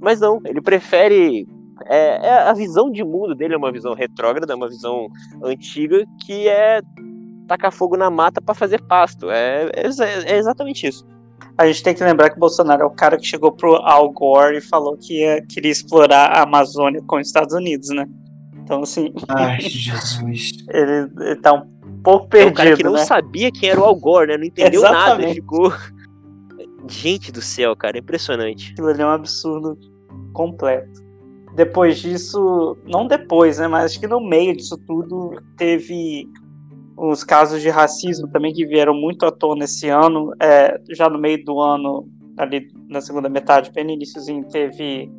Mas 0.00 0.20
não, 0.20 0.40
ele 0.44 0.60
prefere 0.60 1.46
é, 1.86 2.26
é, 2.26 2.38
a 2.42 2.52
visão 2.52 2.90
de 2.90 3.04
mundo 3.04 3.34
dele 3.34 3.54
é 3.54 3.56
uma 3.56 3.72
visão 3.72 3.94
retrógrada, 3.94 4.54
uma 4.56 4.68
visão 4.68 5.08
antiga, 5.42 6.04
que 6.24 6.48
é 6.48 6.80
tacar 7.46 7.72
fogo 7.72 7.96
na 7.96 8.10
mata 8.10 8.40
para 8.40 8.54
fazer 8.54 8.80
pasto. 8.82 9.30
É, 9.30 9.70
é, 9.74 10.32
é, 10.32 10.38
exatamente 10.38 10.86
isso. 10.86 11.06
A 11.58 11.66
gente 11.66 11.82
tem 11.82 11.94
que 11.94 12.02
lembrar 12.02 12.30
que 12.30 12.36
o 12.36 12.40
Bolsonaro 12.40 12.82
é 12.82 12.86
o 12.86 12.90
cara 12.90 13.16
que 13.16 13.26
chegou 13.26 13.52
pro 13.52 13.76
Al 13.76 14.10
Gore 14.10 14.56
e 14.56 14.60
falou 14.60 14.96
que 14.96 15.20
ia, 15.20 15.42
queria 15.46 15.70
explorar 15.70 16.26
a 16.28 16.42
Amazônia 16.42 17.02
com 17.06 17.16
os 17.16 17.26
Estados 17.26 17.54
Unidos, 17.54 17.88
né? 17.90 18.06
Então, 18.62 18.82
assim. 18.82 19.12
Ai, 19.28 19.60
Jesus. 19.60 20.52
ele, 20.70 21.10
ele 21.20 21.36
tá 21.36 21.52
um 21.52 22.02
pouco 22.02 22.28
perdido. 22.28 22.48
É 22.48 22.52
o 22.52 22.54
cara 22.54 22.76
que 22.76 22.84
não 22.84 22.92
né? 22.92 23.04
sabia 23.04 23.50
quem 23.52 23.68
era 23.68 23.80
o 23.80 23.84
Al 23.84 23.96
Gore, 23.96 24.28
né? 24.28 24.38
Não 24.38 24.44
entendeu 24.44 24.80
Exatamente. 24.80 25.20
nada. 25.20 25.34
Ficou. 25.34 25.72
Gente 26.88 27.30
do 27.30 27.40
céu, 27.40 27.76
cara, 27.76 27.98
impressionante. 27.98 28.72
Aquilo 28.72 28.88
ali 28.88 29.02
é 29.02 29.06
um 29.06 29.10
absurdo 29.10 29.78
completo 30.32 31.02
depois 31.54 31.98
disso, 31.98 32.76
não 32.86 33.06
depois, 33.06 33.58
né, 33.58 33.68
mas 33.68 33.84
acho 33.84 34.00
que 34.00 34.06
no 34.06 34.20
meio 34.20 34.56
disso 34.56 34.76
tudo 34.86 35.40
teve 35.56 36.26
os 36.96 37.24
casos 37.24 37.60
de 37.60 37.68
racismo 37.68 38.28
também 38.28 38.52
que 38.52 38.66
vieram 38.66 38.94
muito 38.94 39.26
à 39.26 39.32
tona 39.32 39.64
esse 39.64 39.88
ano. 39.88 40.32
É, 40.40 40.80
já 40.90 41.10
no 41.10 41.18
meio 41.18 41.44
do 41.44 41.60
ano, 41.60 42.08
ali 42.38 42.68
na 42.88 43.00
segunda 43.00 43.28
metade, 43.28 43.72
bem 43.72 43.84
no 43.84 43.90
iníciozinho, 43.90 44.44
teve 44.44 45.10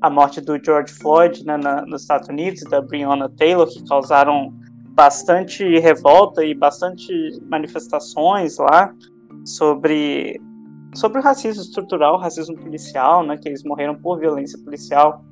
a 0.00 0.08
morte 0.08 0.40
do 0.40 0.58
George 0.62 0.92
Floyd 0.94 1.44
né, 1.44 1.56
na, 1.56 1.82
nos 1.84 2.02
Estados 2.02 2.28
Unidos, 2.28 2.62
da 2.70 2.80
Breonna 2.80 3.28
Taylor, 3.28 3.66
que 3.66 3.86
causaram 3.86 4.52
bastante 4.94 5.78
revolta 5.78 6.44
e 6.44 6.54
bastante 6.54 7.12
manifestações 7.48 8.58
lá 8.58 8.92
sobre 9.44 10.40
sobre 10.94 11.20
o 11.20 11.22
racismo 11.22 11.62
estrutural, 11.62 12.18
racismo 12.18 12.54
policial, 12.54 13.24
né, 13.24 13.38
que 13.38 13.48
eles 13.48 13.64
morreram 13.64 13.94
por 13.94 14.18
violência 14.18 14.58
policial 14.62 15.24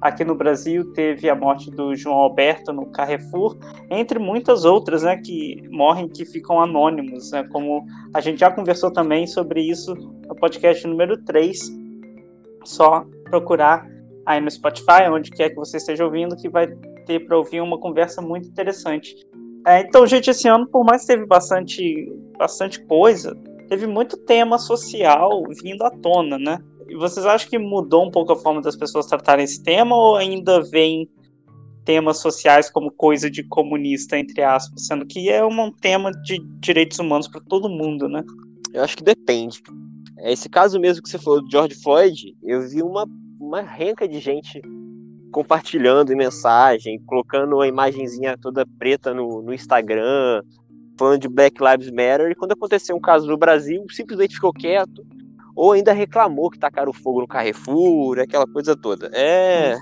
Aqui 0.00 0.24
no 0.24 0.34
Brasil 0.34 0.92
teve 0.92 1.28
a 1.28 1.34
morte 1.34 1.70
do 1.70 1.94
João 1.94 2.16
Alberto 2.16 2.72
no 2.72 2.86
Carrefour, 2.86 3.56
entre 3.90 4.18
muitas 4.18 4.64
outras, 4.64 5.02
né, 5.02 5.16
que 5.18 5.62
morrem 5.70 6.08
que 6.08 6.24
ficam 6.24 6.60
anônimos, 6.60 7.30
né, 7.32 7.46
como 7.52 7.84
a 8.14 8.20
gente 8.20 8.40
já 8.40 8.50
conversou 8.50 8.90
também 8.90 9.26
sobre 9.26 9.60
isso 9.60 9.94
no 9.94 10.34
podcast 10.36 10.86
número 10.86 11.22
3. 11.24 11.70
Só 12.64 13.04
procurar 13.24 13.86
aí 14.24 14.40
no 14.40 14.50
Spotify, 14.50 15.08
onde 15.10 15.30
quer 15.30 15.50
que 15.50 15.56
você 15.56 15.76
esteja 15.76 16.04
ouvindo, 16.04 16.36
que 16.36 16.48
vai 16.48 16.66
ter 17.04 17.20
para 17.26 17.36
ouvir 17.36 17.60
uma 17.60 17.78
conversa 17.78 18.22
muito 18.22 18.48
interessante. 18.48 19.14
É, 19.66 19.80
então, 19.80 20.06
gente, 20.06 20.30
esse 20.30 20.48
ano, 20.48 20.66
por 20.66 20.84
mais 20.84 21.02
que 21.02 21.08
teve 21.08 21.26
bastante, 21.26 22.10
bastante 22.38 22.82
coisa, 22.86 23.36
teve 23.68 23.86
muito 23.86 24.16
tema 24.16 24.58
social 24.58 25.42
vindo 25.62 25.82
à 25.82 25.90
tona, 25.90 26.38
né? 26.38 26.58
Vocês 26.96 27.24
acham 27.26 27.48
que 27.48 27.58
mudou 27.58 28.06
um 28.06 28.10
pouco 28.10 28.32
a 28.32 28.36
forma 28.36 28.60
das 28.60 28.76
pessoas 28.76 29.06
tratarem 29.06 29.44
esse 29.44 29.62
tema 29.62 29.94
ou 29.94 30.16
ainda 30.16 30.62
vem 30.62 31.08
temas 31.84 32.18
sociais 32.18 32.70
como 32.70 32.90
coisa 32.90 33.30
de 33.30 33.42
comunista, 33.42 34.18
entre 34.18 34.42
aspas, 34.42 34.86
sendo 34.86 35.06
que 35.06 35.28
é 35.28 35.44
um 35.44 35.72
tema 35.72 36.12
de 36.12 36.38
direitos 36.60 36.98
humanos 36.98 37.26
para 37.28 37.40
todo 37.40 37.68
mundo, 37.68 38.08
né? 38.08 38.22
Eu 38.72 38.84
acho 38.84 38.96
que 38.96 39.02
depende. 39.02 39.62
Esse 40.18 40.48
caso 40.48 40.78
mesmo 40.78 41.02
que 41.02 41.08
você 41.08 41.18
falou 41.18 41.42
do 41.42 41.50
George 41.50 41.74
Floyd, 41.82 42.36
eu 42.42 42.68
vi 42.68 42.82
uma, 42.82 43.06
uma 43.40 43.62
renca 43.62 44.06
de 44.06 44.20
gente 44.20 44.60
compartilhando 45.32 46.12
em 46.12 46.16
mensagem, 46.16 47.00
colocando 47.06 47.60
a 47.60 47.66
imagenzinha 47.66 48.36
toda 48.36 48.66
preta 48.78 49.14
no, 49.14 49.42
no 49.42 49.54
Instagram, 49.54 50.42
falando 50.98 51.22
de 51.22 51.28
Black 51.28 51.56
Lives 51.62 51.90
Matter, 51.90 52.30
e 52.30 52.34
quando 52.34 52.52
aconteceu 52.52 52.94
um 52.94 53.00
caso 53.00 53.26
no 53.26 53.38
Brasil, 53.38 53.84
simplesmente 53.90 54.34
ficou 54.34 54.52
quieto, 54.52 55.04
ou 55.54 55.72
ainda 55.72 55.92
reclamou 55.92 56.50
que 56.50 56.58
tacaram 56.58 56.92
fogo 56.92 57.20
no 57.20 57.28
Carrefour, 57.28 58.18
aquela 58.18 58.46
coisa 58.46 58.76
toda. 58.76 59.10
É. 59.12 59.76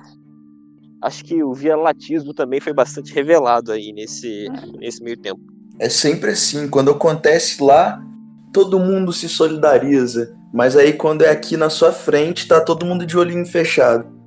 Acho 1.03 1.25
que 1.25 1.43
o 1.43 1.53
viralatismo 1.53 2.35
também 2.35 2.61
foi 2.61 2.73
bastante 2.73 3.13
revelado 3.15 3.71
aí 3.71 3.93
nesse, 3.93 4.49
nesse 4.79 5.03
meio 5.03 5.17
tempo. 5.17 5.41
É 5.79 5.89
sempre 5.89 6.33
assim, 6.33 6.69
quando 6.69 6.91
acontece 6.91 7.63
lá, 7.63 8.03
todo 8.53 8.81
mundo 8.81 9.13
se 9.13 9.29
solidariza. 9.29 10.35
Mas 10.53 10.77
aí 10.77 10.93
quando 10.93 11.23
é 11.23 11.31
aqui 11.31 11.57
na 11.57 11.71
sua 11.71 11.93
frente, 11.93 12.49
tá 12.49 12.61
todo 12.61 12.85
mundo 12.85 13.07
de 13.07 13.17
olhinho 13.17 13.47
fechado. 13.47 14.19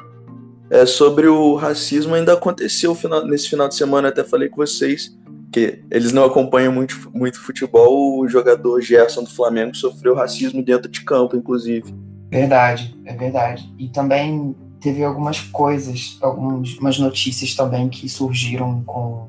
É, 0.69 0.85
sobre 0.85 1.27
o 1.27 1.55
racismo 1.55 2.15
ainda 2.15 2.33
aconteceu 2.33 2.97
nesse 3.25 3.49
final 3.49 3.67
de 3.67 3.75
semana, 3.75 4.07
até 4.07 4.23
falei 4.23 4.47
com 4.47 4.57
vocês 4.57 5.19
que 5.51 5.83
eles 5.91 6.13
não 6.13 6.23
acompanham 6.23 6.71
muito, 6.71 7.11
muito 7.13 7.39
futebol, 7.39 8.19
o 8.19 8.27
jogador 8.27 8.81
Gerson 8.81 9.23
do 9.23 9.29
Flamengo 9.29 9.75
sofreu 9.75 10.15
racismo 10.15 10.63
dentro 10.63 10.89
de 10.89 11.01
campo, 11.01 11.35
inclusive. 11.35 11.93
Verdade, 12.29 12.97
é 13.05 13.13
verdade. 13.13 13.69
E 13.77 13.89
também 13.89 14.55
teve 14.79 15.03
algumas 15.03 15.39
coisas, 15.39 16.17
algumas 16.21 16.97
notícias 16.97 17.53
também 17.53 17.89
que 17.89 18.07
surgiram 18.07 18.81
com, 18.83 19.27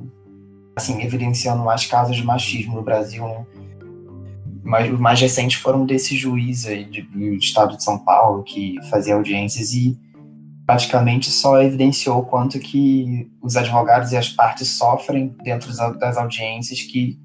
assim, 0.77 1.03
evidenciando 1.03 1.65
mais 1.65 1.87
casos 1.87 2.17
de 2.17 2.25
machismo 2.25 2.77
no 2.77 2.83
Brasil, 2.83 3.27
né? 3.27 3.45
Mas 4.65 4.93
os 4.93 5.01
mais 5.01 5.21
recentes 5.21 5.61
foram 5.61 5.85
desse 5.85 6.17
juiz 6.17 6.67
aí 6.67 6.85
do 6.85 7.35
estado 7.35 7.77
de 7.77 7.83
São 7.83 7.99
Paulo 7.99 8.45
que 8.45 8.77
fazia 8.89 9.15
audiências 9.15 9.73
e 9.73 9.99
praticamente 10.73 11.31
só 11.31 11.61
evidenciou 11.61 12.21
o 12.21 12.25
quanto 12.25 12.59
que 12.59 13.31
os 13.43 13.57
advogados 13.57 14.11
e 14.11 14.17
as 14.17 14.31
partes 14.31 14.69
sofrem 14.69 15.37
dentro 15.43 15.71
das 15.99 16.17
audiências 16.17 16.81
que, 16.81 17.19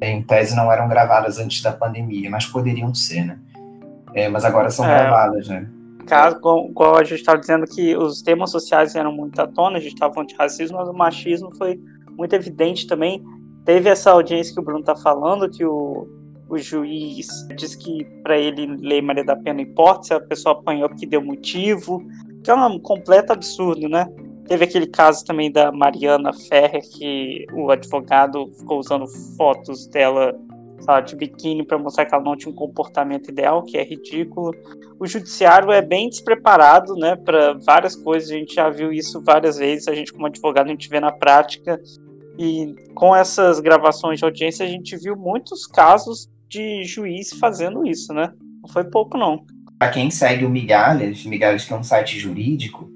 em 0.00 0.20
tese, 0.20 0.56
não 0.56 0.70
eram 0.72 0.88
gravadas 0.88 1.38
antes 1.38 1.62
da 1.62 1.70
pandemia, 1.70 2.28
mas 2.28 2.44
poderiam 2.44 2.92
ser, 2.92 3.24
né? 3.24 3.38
É, 4.14 4.28
mas 4.28 4.44
agora 4.44 4.68
são 4.68 4.84
é, 4.84 4.88
gravadas, 4.88 5.46
né? 5.46 5.68
Caso, 6.08 6.40
como 6.40 6.96
a 6.96 7.04
gente 7.04 7.20
estava 7.20 7.38
dizendo 7.38 7.66
que 7.66 7.96
os 7.96 8.20
temas 8.20 8.50
sociais 8.50 8.96
eram 8.96 9.12
muito 9.12 9.40
à 9.40 9.46
tona, 9.46 9.78
a 9.78 9.80
gente 9.80 9.94
estava 9.94 10.12
falando 10.12 10.30
de 10.30 10.34
racismo, 10.34 10.76
mas 10.76 10.88
o 10.88 10.92
machismo 10.92 11.54
foi 11.56 11.78
muito 12.16 12.34
evidente 12.34 12.88
também. 12.88 13.22
Teve 13.64 13.90
essa 13.90 14.10
audiência 14.10 14.52
que 14.52 14.60
o 14.60 14.64
Bruno 14.64 14.80
está 14.80 14.96
falando, 14.96 15.48
que 15.48 15.64
o, 15.64 16.08
o 16.48 16.58
juiz 16.58 17.28
disse 17.56 17.78
que 17.78 18.04
para 18.24 18.36
ele 18.36 18.66
lei 18.80 19.00
Maria 19.00 19.24
da 19.24 19.36
Pena 19.36 19.62
importa 19.62 20.02
se 20.02 20.14
a 20.14 20.20
pessoa 20.20 20.58
apanhou 20.58 20.88
porque 20.88 21.06
deu 21.06 21.22
motivo, 21.22 22.04
que 22.42 22.50
é 22.50 22.54
um 22.54 22.78
completo 22.78 23.32
absurdo, 23.32 23.88
né? 23.88 24.06
Teve 24.46 24.64
aquele 24.64 24.86
caso 24.86 25.24
também 25.24 25.50
da 25.50 25.70
Mariana 25.70 26.32
Ferrer, 26.32 26.82
que 26.82 27.46
o 27.54 27.70
advogado 27.70 28.50
ficou 28.58 28.80
usando 28.80 29.06
fotos 29.36 29.86
dela 29.86 30.34
sabe, 30.82 31.08
de 31.08 31.16
biquíni 31.16 31.64
para 31.64 31.78
mostrar 31.78 32.04
que 32.04 32.14
ela 32.14 32.24
não 32.24 32.36
tinha 32.36 32.52
um 32.52 32.56
comportamento 32.56 33.30
ideal, 33.30 33.62
que 33.62 33.78
é 33.78 33.84
ridículo. 33.84 34.52
O 34.98 35.06
judiciário 35.06 35.70
é 35.70 35.80
bem 35.80 36.08
despreparado, 36.08 36.94
né, 36.96 37.16
para 37.16 37.54
várias 37.54 37.94
coisas. 37.94 38.30
A 38.30 38.34
gente 38.34 38.54
já 38.54 38.68
viu 38.68 38.92
isso 38.92 39.22
várias 39.22 39.56
vezes. 39.56 39.88
A 39.88 39.94
gente 39.94 40.12
como 40.12 40.26
advogado 40.26 40.66
a 40.66 40.70
gente 40.70 40.88
vê 40.88 41.00
na 41.00 41.12
prática. 41.12 41.80
E 42.38 42.74
com 42.94 43.14
essas 43.14 43.60
gravações 43.60 44.18
de 44.18 44.24
audiência 44.24 44.64
a 44.64 44.68
gente 44.68 44.96
viu 44.96 45.16
muitos 45.16 45.66
casos 45.66 46.28
de 46.48 46.84
juiz 46.84 47.32
fazendo 47.34 47.86
isso, 47.86 48.12
né? 48.12 48.32
Não 48.62 48.68
foi 48.68 48.84
pouco 48.84 49.16
não. 49.16 49.44
Para 49.82 49.90
quem 49.90 50.12
segue 50.12 50.44
o 50.44 50.48
Migalhas, 50.48 51.24
Migalhas 51.24 51.64
que 51.64 51.72
é 51.72 51.76
um 51.76 51.82
site 51.82 52.16
jurídico, 52.16 52.88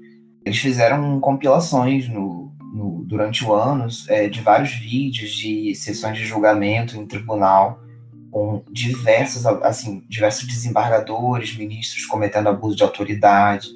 eles 0.45 0.57
fizeram 0.57 1.19
compilações 1.19 2.07
no, 2.07 2.49
no, 2.73 3.03
durante 3.05 3.43
o 3.43 3.53
ano 3.53 3.87
é, 4.07 4.29
de 4.29 4.39
vários 4.39 4.71
vídeos 4.71 5.31
de 5.31 5.75
sessões 5.75 6.17
de 6.17 6.23
julgamento 6.23 6.95
em 6.95 7.05
tribunal 7.05 7.77
com 8.31 8.63
diversos, 8.71 9.45
assim, 9.45 10.01
diversos 10.07 10.47
desembargadores, 10.47 11.57
ministros 11.57 12.05
cometendo 12.05 12.47
abuso 12.47 12.77
de 12.77 12.83
autoridade. 12.83 13.67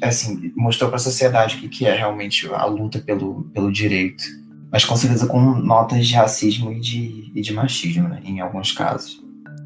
Assim, 0.00 0.52
mostrou 0.54 0.88
para 0.88 0.98
a 0.98 1.02
sociedade 1.02 1.56
o 1.56 1.58
que, 1.58 1.68
que 1.68 1.86
é 1.86 1.96
realmente 1.96 2.48
a 2.54 2.66
luta 2.66 3.00
pelo, 3.00 3.50
pelo 3.52 3.72
direito. 3.72 4.22
Mas 4.70 4.84
com 4.84 4.96
certeza 4.96 5.26
com 5.26 5.40
notas 5.40 6.06
de 6.06 6.14
racismo 6.14 6.72
e 6.72 6.78
de, 6.78 7.32
e 7.34 7.40
de 7.40 7.52
machismo, 7.52 8.08
né, 8.08 8.22
em 8.24 8.38
alguns 8.38 8.70
casos. 8.70 9.23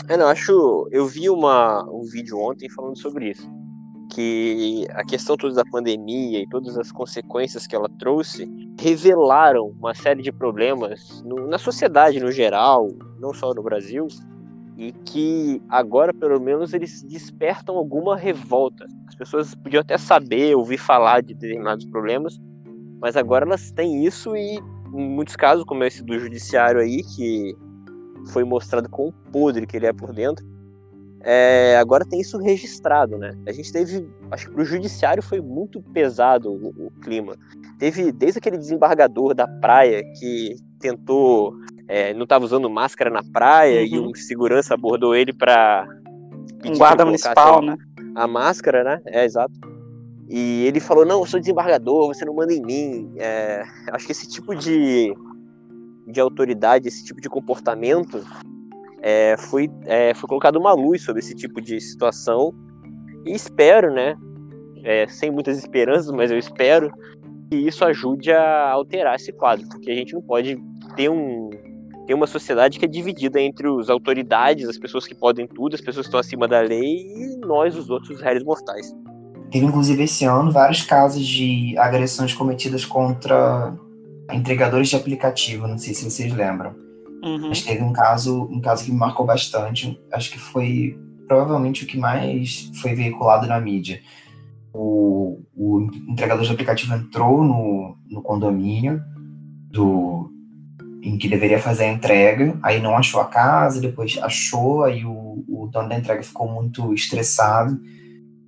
É, 0.08 0.16
não, 0.16 0.26
acho. 0.26 0.88
Eu 0.90 1.06
vi 1.06 1.28
uma, 1.28 1.84
um 1.90 2.02
vídeo 2.02 2.38
ontem 2.38 2.68
falando 2.70 2.98
sobre 2.98 3.30
isso 3.30 3.48
que 4.10 4.86
a 4.94 5.04
questão 5.04 5.36
toda 5.36 5.54
da 5.54 5.64
pandemia 5.64 6.40
e 6.40 6.48
todas 6.48 6.76
as 6.78 6.90
consequências 6.90 7.66
que 7.66 7.76
ela 7.76 7.88
trouxe 7.98 8.48
revelaram 8.80 9.66
uma 9.78 9.94
série 9.94 10.22
de 10.22 10.32
problemas 10.32 11.22
no, 11.22 11.46
na 11.46 11.58
sociedade 11.58 12.18
no 12.20 12.32
geral, 12.32 12.88
não 13.20 13.34
só 13.34 13.52
no 13.52 13.62
Brasil, 13.62 14.06
e 14.76 14.92
que 14.92 15.60
agora, 15.68 16.14
pelo 16.14 16.40
menos, 16.40 16.72
eles 16.72 17.02
despertam 17.02 17.76
alguma 17.76 18.16
revolta. 18.16 18.86
As 19.06 19.14
pessoas 19.14 19.54
podiam 19.54 19.80
até 19.80 19.98
saber, 19.98 20.56
ouvir 20.56 20.78
falar 20.78 21.20
de 21.20 21.34
determinados 21.34 21.84
problemas, 21.86 22.38
mas 23.00 23.16
agora 23.16 23.44
elas 23.44 23.70
têm 23.72 24.04
isso 24.04 24.34
e, 24.36 24.58
em 24.94 25.08
muitos 25.08 25.36
casos, 25.36 25.64
como 25.64 25.84
esse 25.84 26.02
do 26.02 26.18
judiciário 26.18 26.80
aí, 26.80 27.02
que 27.02 27.54
foi 28.26 28.44
mostrado 28.44 28.88
com 28.88 29.09
o 29.09 29.12
podre 29.12 29.66
que 29.66 29.76
ele 29.76 29.87
é 29.87 29.92
por 29.92 30.12
dentro, 30.12 30.44
é, 31.20 31.76
agora 31.78 32.04
tem 32.04 32.20
isso 32.20 32.38
registrado, 32.38 33.18
né? 33.18 33.37
A 33.46 33.52
gente 33.52 33.72
teve, 33.72 34.09
acho 34.31 34.46
que 34.46 34.52
para 34.52 34.62
o 34.62 34.64
judiciário 34.64 35.22
foi 35.22 35.40
muito 35.40 35.83
pesado 35.83 36.50
o, 36.50 36.87
o, 36.87 36.90
clima. 37.02 37.37
Teve 37.78 38.12
desde 38.12 38.38
aquele 38.38 38.57
desembargador 38.57 39.35
da 39.35 39.46
praia 39.46 40.02
que 40.18 40.57
tentou, 40.78 41.54
é, 41.88 42.14
não 42.14 42.22
estava 42.22 42.44
usando 42.44 42.70
máscara 42.70 43.11
na 43.11 43.22
praia 43.22 43.81
uhum. 43.81 43.87
e 43.87 43.98
um 43.98 44.14
segurança 44.14 44.74
abordou 44.74 45.14
ele 45.14 45.33
para 45.33 45.88
um 46.64 46.76
guarda 46.78 47.04
municipal, 47.04 47.62
né? 47.62 47.76
A 48.14 48.26
máscara, 48.26 48.85
né? 48.85 49.00
É 49.07 49.24
exato. 49.24 49.52
E 50.28 50.64
ele 50.66 50.78
falou: 50.78 51.04
Não, 51.04 51.20
eu 51.20 51.26
sou 51.26 51.40
desembargador, 51.40 52.07
você 52.09 52.24
não 52.24 52.35
manda 52.35 52.52
em 52.52 52.62
mim. 52.62 53.12
É, 53.16 53.64
acho 53.92 54.07
que 54.07 54.12
esse 54.12 54.28
tipo 54.28 54.54
de, 54.54 55.12
de 56.08 56.20
autoridade, 56.20 56.88
esse 56.88 57.04
tipo 57.04 57.20
de 57.20 57.28
comportamento 57.28 58.24
é, 59.00 59.36
foi, 59.36 59.70
é, 59.84 60.14
foi 60.14 60.28
colocado 60.28 60.56
uma 60.56 60.72
luz 60.72 61.02
sobre 61.02 61.20
esse 61.20 61.34
tipo 61.34 61.60
de 61.60 61.80
situação 61.80 62.52
e 63.24 63.34
espero, 63.34 63.92
né, 63.92 64.16
é, 64.84 65.06
sem 65.06 65.30
muitas 65.30 65.58
esperanças, 65.58 66.10
mas 66.10 66.30
eu 66.30 66.38
espero 66.38 66.90
que 67.50 67.56
isso 67.56 67.84
ajude 67.84 68.32
a 68.32 68.70
alterar 68.70 69.16
esse 69.16 69.32
quadro, 69.32 69.68
porque 69.68 69.90
a 69.90 69.94
gente 69.94 70.14
não 70.14 70.22
pode 70.22 70.56
ter 70.96 71.08
um 71.08 71.50
ter 72.06 72.14
uma 72.14 72.26
sociedade 72.26 72.78
que 72.78 72.86
é 72.86 72.88
dividida 72.88 73.38
entre 73.38 73.68
as 73.68 73.90
autoridades, 73.90 74.66
as 74.66 74.78
pessoas 74.78 75.06
que 75.06 75.14
podem 75.14 75.46
tudo, 75.46 75.74
as 75.74 75.80
pessoas 75.82 76.06
que 76.06 76.08
estão 76.08 76.18
acima 76.18 76.48
da 76.48 76.58
lei 76.58 77.06
e 77.06 77.36
nós, 77.44 77.76
os 77.76 77.90
outros 77.90 78.18
réis 78.22 78.42
mortais. 78.42 78.90
Teve 79.50 79.66
inclusive 79.66 80.04
esse 80.04 80.24
ano 80.24 80.50
vários 80.50 80.82
casos 80.82 81.26
de 81.26 81.76
agressões 81.76 82.32
cometidas 82.32 82.86
contra 82.86 83.76
entregadores 84.32 84.88
de 84.88 84.96
aplicativo, 84.96 85.66
não 85.66 85.78
sei 85.78 85.94
se 85.94 86.08
vocês 86.08 86.32
lembram. 86.32 86.74
Uhum. 87.22 87.48
Mas 87.48 87.62
teve 87.62 87.82
um 87.82 87.92
caso, 87.92 88.44
um 88.44 88.60
caso 88.60 88.84
que 88.84 88.92
me 88.92 88.98
marcou 88.98 89.26
bastante, 89.26 90.00
acho 90.12 90.30
que 90.30 90.38
foi 90.38 90.98
provavelmente 91.26 91.84
o 91.84 91.86
que 91.86 91.98
mais 91.98 92.70
foi 92.80 92.94
veiculado 92.94 93.46
na 93.46 93.60
mídia. 93.60 94.00
O, 94.72 95.40
o 95.56 95.88
entregador 96.08 96.44
de 96.44 96.52
aplicativo 96.52 96.94
entrou 96.94 97.42
no, 97.42 97.96
no 98.08 98.22
condomínio 98.22 99.02
do 99.70 100.30
em 101.00 101.16
que 101.16 101.28
deveria 101.28 101.60
fazer 101.60 101.84
a 101.84 101.92
entrega, 101.92 102.58
aí 102.60 102.82
não 102.82 102.96
achou 102.96 103.20
a 103.20 103.24
casa, 103.24 103.80
depois 103.80 104.18
achou, 104.20 104.82
aí 104.82 105.04
o, 105.04 105.44
o 105.48 105.68
dono 105.70 105.88
da 105.88 105.96
entrega 105.96 106.22
ficou 106.22 106.48
muito 106.50 106.92
estressado 106.92 107.80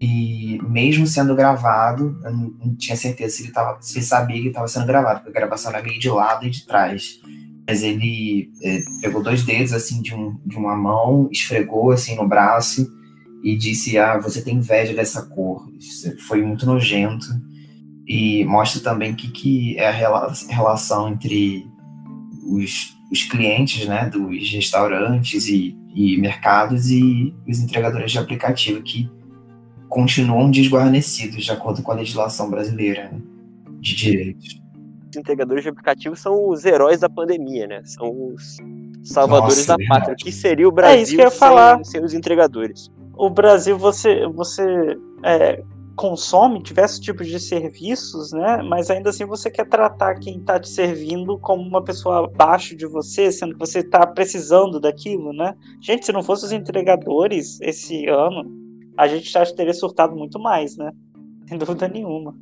e 0.00 0.58
mesmo 0.62 1.06
sendo 1.06 1.34
gravado, 1.34 2.18
eu 2.24 2.32
não, 2.32 2.54
não 2.64 2.74
tinha 2.74 2.96
certeza 2.96 3.36
se 3.36 3.42
ele, 3.42 3.52
tava, 3.52 3.78
se 3.82 3.98
ele 3.98 4.04
sabia 4.04 4.40
que 4.40 4.48
estava 4.48 4.66
sendo 4.66 4.86
gravado, 4.86 5.20
porque 5.20 5.36
a 5.36 5.40
gravação 5.40 5.70
era 5.70 5.82
meio 5.82 6.00
de 6.00 6.08
lado 6.08 6.46
e 6.46 6.50
de 6.50 6.66
trás 6.66 7.20
mas 7.70 7.84
ele 7.84 8.50
é, 8.64 8.82
pegou 9.00 9.22
dois 9.22 9.44
dedos 9.44 9.72
assim 9.72 10.02
de, 10.02 10.12
um, 10.12 10.36
de 10.44 10.56
uma 10.56 10.76
mão, 10.76 11.28
esfregou 11.30 11.92
assim 11.92 12.16
no 12.16 12.26
braço 12.26 12.90
e 13.44 13.56
disse: 13.56 13.96
Ah, 13.96 14.18
você 14.18 14.42
tem 14.42 14.56
inveja 14.56 14.92
dessa 14.92 15.22
cor. 15.22 15.70
Isso 15.78 16.18
foi 16.26 16.42
muito 16.42 16.66
nojento 16.66 17.28
e 18.08 18.44
mostra 18.44 18.82
também 18.82 19.14
que 19.14 19.30
que 19.30 19.78
é 19.78 19.86
a 19.86 20.32
relação 20.48 21.10
entre 21.10 21.64
os, 22.42 22.92
os 23.08 23.22
clientes, 23.22 23.86
né, 23.86 24.08
dos 24.08 24.50
restaurantes 24.50 25.46
e, 25.46 25.78
e 25.94 26.16
mercados 26.18 26.90
e 26.90 27.32
os 27.46 27.60
entregadores 27.60 28.10
de 28.10 28.18
aplicativo 28.18 28.82
que 28.82 29.08
continuam 29.90 30.50
desguarnecidos 30.50 31.44
de 31.44 31.52
acordo 31.52 31.82
com 31.82 31.92
a 31.92 31.96
legislação 31.96 32.48
brasileira 32.48 33.10
né, 33.10 33.20
de 33.80 33.94
direitos 33.94 34.60
entregadores 35.18 35.62
de 35.62 35.68
aplicativos 35.68 36.20
são 36.20 36.48
os 36.48 36.64
heróis 36.64 37.00
da 37.00 37.08
pandemia, 37.08 37.66
né? 37.66 37.82
São 37.84 38.32
os 38.32 38.58
salvadores 39.02 39.66
Nossa, 39.66 39.76
da 39.76 39.84
pátria. 39.88 40.14
O 40.14 40.16
que 40.16 40.30
seria 40.30 40.68
o 40.68 40.72
Brasil 40.72 40.98
é 40.98 41.02
isso 41.02 41.14
que 41.16 41.20
eu 41.20 41.24
ia 41.24 41.30
falar. 41.30 41.76
Sem, 41.78 41.84
sem 41.84 42.04
os 42.04 42.14
entregadores? 42.14 42.90
O 43.16 43.28
Brasil, 43.28 43.76
você, 43.76 44.26
você 44.28 44.96
é, 45.24 45.62
consome 45.96 46.62
diversos 46.62 46.98
tipos 46.98 47.26
de 47.26 47.38
serviços, 47.38 48.32
né? 48.32 48.62
Mas 48.62 48.90
ainda 48.90 49.10
assim 49.10 49.24
você 49.24 49.50
quer 49.50 49.66
tratar 49.66 50.14
quem 50.14 50.38
está 50.38 50.58
te 50.58 50.68
servindo 50.68 51.38
como 51.38 51.62
uma 51.62 51.82
pessoa 51.82 52.24
abaixo 52.24 52.74
de 52.76 52.86
você, 52.86 53.30
sendo 53.30 53.52
que 53.52 53.58
você 53.58 53.80
está 53.80 54.06
precisando 54.06 54.80
daquilo, 54.80 55.32
né? 55.32 55.54
Gente, 55.80 56.06
se 56.06 56.12
não 56.12 56.22
fosse 56.22 56.46
os 56.46 56.52
entregadores 56.52 57.60
esse 57.60 58.06
ano, 58.06 58.69
a 58.96 59.06
gente 59.06 59.30
já 59.30 59.44
teria 59.46 59.74
surtado 59.74 60.14
muito 60.14 60.38
mais, 60.38 60.76
né? 60.76 60.92
Sem 61.48 61.58
dúvida 61.58 61.88
nenhuma. 61.88 62.34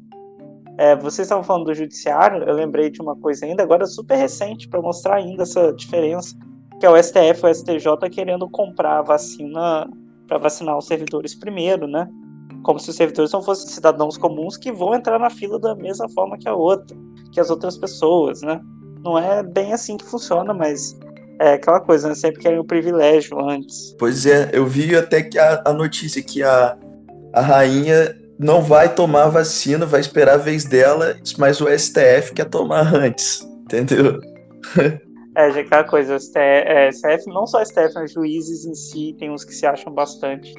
É, 0.79 0.95
vocês 0.95 1.27
estavam 1.27 1.43
falando 1.43 1.67
do 1.67 1.75
judiciário, 1.75 2.45
eu 2.45 2.55
lembrei 2.55 2.89
de 2.89 3.03
uma 3.03 3.17
coisa 3.17 3.45
ainda, 3.45 3.65
agora 3.65 3.85
super 3.85 4.17
recente, 4.17 4.69
para 4.69 4.81
mostrar 4.81 5.17
ainda 5.17 5.43
essa 5.43 5.73
diferença, 5.73 6.37
que 6.79 6.87
é 6.87 6.91
o 6.91 7.03
STF 7.03 7.45
e 7.45 7.47
o 7.47 7.55
STJ 7.55 8.11
querendo 8.11 8.49
comprar 8.49 8.99
a 8.99 9.03
vacina 9.03 9.89
para 10.29 10.39
vacinar 10.39 10.79
os 10.79 10.87
servidores 10.87 11.35
primeiro, 11.35 11.89
né? 11.89 12.09
Como 12.63 12.79
se 12.79 12.91
os 12.91 12.97
servidores 12.97 13.33
não 13.33 13.43
fossem 13.43 13.69
cidadãos 13.69 14.17
comuns 14.17 14.57
que 14.57 14.71
vão 14.71 14.95
entrar 14.95 15.19
na 15.19 15.31
fila 15.31 15.59
da 15.59 15.75
mesma 15.75 16.09
forma 16.11 16.39
que 16.39 16.49
a 16.49 16.55
outra, 16.55 16.97
que 17.33 17.41
as 17.41 17.51
outras 17.51 17.77
pessoas, 17.77 18.43
né? 18.43 18.61
Não 19.03 19.19
é 19.19 19.43
bem 19.43 19.73
assim 19.73 19.97
que 19.97 20.05
funciona, 20.05 20.55
mas 20.55 20.97
é 21.41 21.55
aquela 21.55 21.81
coisa, 21.81 22.09
né? 22.09 22.15
Sempre 22.15 22.41
querem 22.41 22.59
o 22.59 22.65
privilégio 22.65 23.39
antes. 23.41 23.95
Pois 23.99 24.27
é, 24.27 24.51
eu 24.53 24.67
vi 24.67 24.97
até 24.97 25.23
que 25.23 25.39
a, 25.39 25.63
a 25.65 25.73
notícia 25.73 26.23
que 26.23 26.43
a, 26.43 26.77
a 27.33 27.41
rainha 27.41 28.17
não 28.39 28.63
vai 28.63 28.95
tomar 28.95 29.25
a 29.25 29.29
vacina, 29.29 29.85
vai 29.85 30.01
esperar 30.01 30.35
a 30.35 30.39
vez 30.39 30.65
dela, 30.65 31.17
mas 31.37 31.61
o 31.61 31.67
STF 31.69 32.33
quer 32.35 32.47
tomar 32.47 32.95
antes, 32.95 33.47
entendeu? 33.63 34.21
É, 35.37 35.53
já 35.53 35.61
aquela 35.61 35.85
coisa, 35.85 36.17
o 36.17 36.21
STF, 36.21 36.39
é, 36.39 36.91
STF, 36.91 37.27
não 37.29 37.47
só 37.47 37.65
STF, 37.65 37.95
mas 37.95 38.13
juízes 38.13 38.65
em 38.65 38.75
si, 38.75 39.15
tem 39.19 39.31
uns 39.31 39.45
que 39.45 39.55
se 39.55 39.67
acham 39.67 39.93
bastante. 39.93 40.53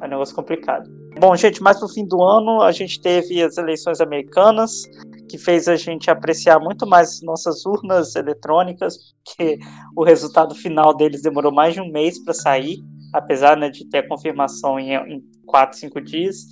É 0.00 0.04
um 0.06 0.08
negócio 0.08 0.34
complicado. 0.34 0.88
Bom, 1.18 1.34
gente, 1.34 1.62
mais 1.62 1.78
pro 1.78 1.88
fim 1.88 2.06
do 2.06 2.22
ano, 2.22 2.62
a 2.62 2.70
gente 2.70 3.00
teve 3.00 3.42
as 3.42 3.56
eleições 3.56 4.00
americanas, 4.00 4.84
que 5.28 5.38
fez 5.38 5.68
a 5.68 5.76
gente 5.76 6.10
apreciar 6.10 6.58
muito 6.58 6.86
mais 6.86 7.20
nossas 7.22 7.64
urnas 7.66 8.16
eletrônicas, 8.16 8.96
porque 9.24 9.58
o 9.96 10.02
resultado 10.02 10.54
final 10.54 10.96
deles 10.96 11.22
demorou 11.22 11.52
mais 11.52 11.74
de 11.74 11.80
um 11.80 11.90
mês 11.90 12.18
para 12.24 12.34
sair, 12.34 12.78
apesar 13.12 13.56
né, 13.56 13.68
de 13.68 13.88
ter 13.88 13.98
a 13.98 14.08
confirmação 14.08 14.78
em, 14.78 14.94
em 14.94 15.22
quatro, 15.46 15.78
cinco 15.78 16.00
dias. 16.00 16.46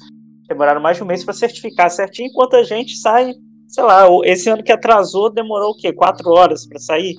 Demoraram 0.49 0.81
mais 0.81 0.97
de 0.97 1.03
um 1.03 1.07
mês 1.07 1.25
para 1.25 1.35
certificar 1.35 1.91
certinho, 1.91 2.29
enquanto 2.29 2.55
a 2.55 2.63
gente 2.63 2.97
sai, 2.97 3.33
sei 3.69 3.83
lá, 3.83 4.07
esse 4.25 4.49
ano 4.49 4.63
que 4.63 4.73
atrasou 4.73 5.31
demorou 5.31 5.71
o 5.71 5.77
quê? 5.77 5.93
Quatro 5.93 6.31
horas 6.31 6.67
para 6.67 6.79
sair? 6.79 7.15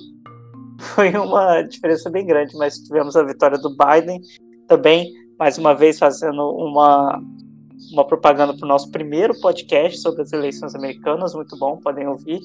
Foi 0.80 1.10
uma 1.10 1.62
diferença 1.62 2.08
bem 2.08 2.24
grande, 2.24 2.56
mas 2.56 2.78
tivemos 2.78 3.16
a 3.16 3.22
vitória 3.22 3.58
do 3.58 3.76
Biden 3.76 4.20
também, 4.66 5.12
mais 5.38 5.58
uma 5.58 5.74
vez 5.74 5.98
fazendo 5.98 6.42
uma, 6.50 7.20
uma 7.92 8.06
propaganda 8.06 8.54
para 8.54 8.64
o 8.64 8.68
nosso 8.68 8.90
primeiro 8.90 9.38
podcast 9.40 9.98
sobre 10.00 10.22
as 10.22 10.32
eleições 10.32 10.74
americanas, 10.74 11.34
muito 11.34 11.56
bom, 11.56 11.76
podem 11.78 12.06
ouvir. 12.06 12.40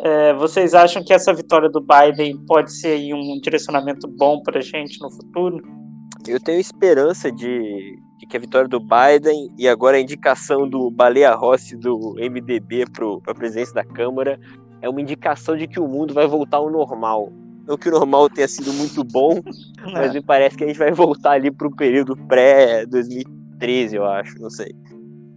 É, 0.00 0.32
vocês 0.34 0.74
acham 0.74 1.04
que 1.04 1.12
essa 1.12 1.32
vitória 1.32 1.68
do 1.68 1.80
Biden 1.80 2.38
pode 2.46 2.72
ser 2.72 3.12
um 3.14 3.38
direcionamento 3.40 4.08
bom 4.08 4.40
para 4.42 4.58
a 4.58 4.62
gente 4.62 5.00
no 5.00 5.10
futuro? 5.10 5.62
Eu 6.26 6.40
tenho 6.40 6.60
esperança 6.60 7.30
de, 7.30 7.98
de, 8.18 8.26
que 8.26 8.36
a 8.36 8.40
vitória 8.40 8.68
do 8.68 8.80
Biden 8.80 9.52
e 9.58 9.68
agora 9.68 9.96
a 9.96 10.00
indicação 10.00 10.68
do 10.68 10.90
Baleia 10.90 11.34
Rossi 11.34 11.76
do 11.76 12.14
MDB 12.16 12.86
para 12.90 13.32
a 13.32 13.34
presidência 13.34 13.74
da 13.74 13.84
Câmara 13.84 14.38
é 14.80 14.88
uma 14.88 15.00
indicação 15.00 15.56
de 15.56 15.66
que 15.66 15.78
o 15.78 15.86
mundo 15.86 16.14
vai 16.14 16.26
voltar 16.26 16.58
ao 16.58 16.70
normal. 16.70 17.30
Não 17.66 17.76
que 17.76 17.88
o 17.88 17.92
normal 17.92 18.28
tenha 18.28 18.48
sido 18.48 18.72
muito 18.72 19.04
bom, 19.04 19.40
mas 19.92 20.12
me 20.12 20.22
parece 20.22 20.56
que 20.56 20.64
a 20.64 20.66
gente 20.66 20.78
vai 20.78 20.92
voltar 20.92 21.32
ali 21.32 21.50
para 21.50 21.68
o 21.68 21.76
período 21.76 22.16
pré-2013, 23.62 23.94
eu 23.94 24.04
acho, 24.04 24.40
não 24.40 24.50
sei. 24.50 24.72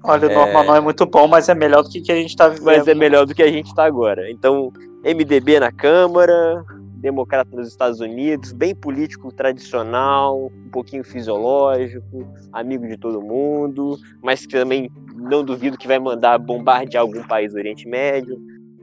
Olha, 0.04 0.28
o 0.28 0.32
é... 0.32 0.36
normal 0.36 0.64
não 0.64 0.76
é 0.76 0.82
muito 0.82 1.06
bom, 1.06 1.28
mas 1.28 1.50
é 1.50 1.56
melhor 1.56 1.84
do 1.84 1.90
que, 1.90 2.02
que 2.02 2.12
a 2.12 2.16
gente 2.16 2.30
está 2.30 2.48
vivendo. 2.48 2.66
Mas 2.66 2.88
é 2.88 2.94
melhor 2.94 3.26
do 3.26 3.34
que 3.34 3.44
a 3.44 3.52
gente 3.52 3.68
está 3.68 3.86
agora. 3.86 4.30
Então, 4.30 4.72
MDB 5.04 5.60
na 5.60 5.72
Câmara, 5.72 6.64
democrata 6.98 7.56
nos 7.56 7.68
Estados 7.68 8.00
Unidos, 8.00 8.52
bem 8.52 8.76
político 8.76 9.32
tradicional, 9.32 10.48
um 10.48 10.70
pouquinho 10.70 11.04
fisiológico, 11.04 12.28
amigo 12.52 12.88
de 12.88 12.98
todo 12.98 13.22
mundo, 13.22 13.98
mas 14.24 14.46
que 14.46 14.54
também 14.54 14.90
não 15.16 15.44
duvido 15.44 15.78
que 15.78 15.88
vai 15.88 16.00
mandar 16.00 16.38
bombardear 16.38 17.02
algum 17.02 17.24
país 17.24 17.54
do 17.54 17.58
Oriente 17.58 17.88
Médio. 17.88 18.38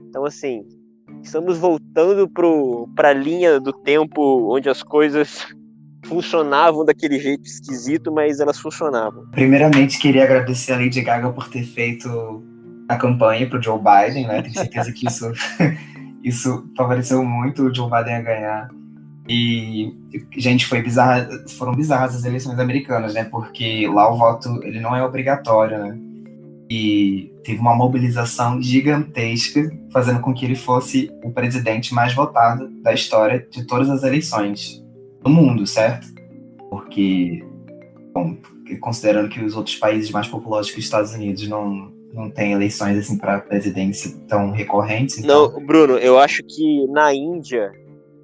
Então, 0.09 0.25
assim, 0.25 0.65
estamos 1.21 1.57
voltando 1.57 2.29
para 2.95 3.09
a 3.09 3.13
linha 3.13 3.59
do 3.59 3.71
tempo 3.71 4.53
onde 4.53 4.69
as 4.69 4.83
coisas 4.83 5.45
funcionavam 6.03 6.85
daquele 6.85 7.19
jeito 7.19 7.45
esquisito, 7.45 8.11
mas 8.11 8.39
elas 8.39 8.59
funcionavam. 8.59 9.25
Primeiramente, 9.31 9.99
queria 9.99 10.23
agradecer 10.23 10.73
a 10.73 10.77
Lady 10.77 11.01
Gaga 11.01 11.29
por 11.31 11.49
ter 11.49 11.63
feito 11.63 12.43
a 12.87 12.97
campanha 12.97 13.47
para 13.49 13.59
o 13.59 13.63
Joe 13.63 13.79
Biden, 13.79 14.27
né? 14.27 14.41
Tenho 14.41 14.53
certeza 14.53 14.91
que 14.91 15.07
isso, 15.07 15.31
isso 16.23 16.69
favoreceu 16.77 17.23
muito 17.23 17.63
o 17.63 17.73
Joe 17.73 17.89
Biden 17.89 18.15
a 18.15 18.21
ganhar. 18.21 18.69
E, 19.27 19.95
gente, 20.37 20.65
foi 20.65 20.81
bizarra, 20.81 21.27
foram 21.57 21.73
bizarras 21.73 22.15
as 22.15 22.25
eleições 22.25 22.59
americanas, 22.59 23.13
né? 23.13 23.23
Porque 23.23 23.87
lá 23.87 24.11
o 24.11 24.17
voto 24.17 24.59
ele 24.63 24.79
não 24.79 24.95
é 24.95 25.03
obrigatório, 25.03 25.77
né? 25.79 25.97
E 26.69 27.31
teve 27.43 27.59
uma 27.59 27.75
mobilização 27.75 28.61
gigantesca, 28.61 29.69
fazendo 29.91 30.19
com 30.19 30.33
que 30.33 30.45
ele 30.45 30.55
fosse 30.55 31.11
o 31.23 31.31
presidente 31.31 31.93
mais 31.93 32.13
votado 32.13 32.69
da 32.81 32.93
história 32.93 33.45
de 33.49 33.65
todas 33.65 33.89
as 33.89 34.03
eleições 34.03 34.82
no 35.23 35.29
mundo, 35.29 35.65
certo? 35.65 36.07
Porque, 36.69 37.43
bom, 38.13 38.35
considerando 38.79 39.29
que 39.29 39.43
os 39.43 39.55
outros 39.55 39.75
países 39.75 40.11
mais 40.11 40.27
populosos 40.27 40.71
que 40.71 40.79
os 40.79 40.85
Estados 40.85 41.13
Unidos 41.13 41.47
não, 41.47 41.91
não 42.13 42.29
têm 42.29 42.53
eleições 42.53 42.97
assim 42.97 43.17
para 43.17 43.39
presidência 43.39 44.11
tão 44.27 44.51
recorrentes. 44.51 45.17
Então... 45.17 45.51
Não, 45.51 45.65
Bruno, 45.65 45.97
eu 45.97 46.17
acho 46.19 46.43
que 46.43 46.87
na 46.87 47.13
Índia 47.13 47.71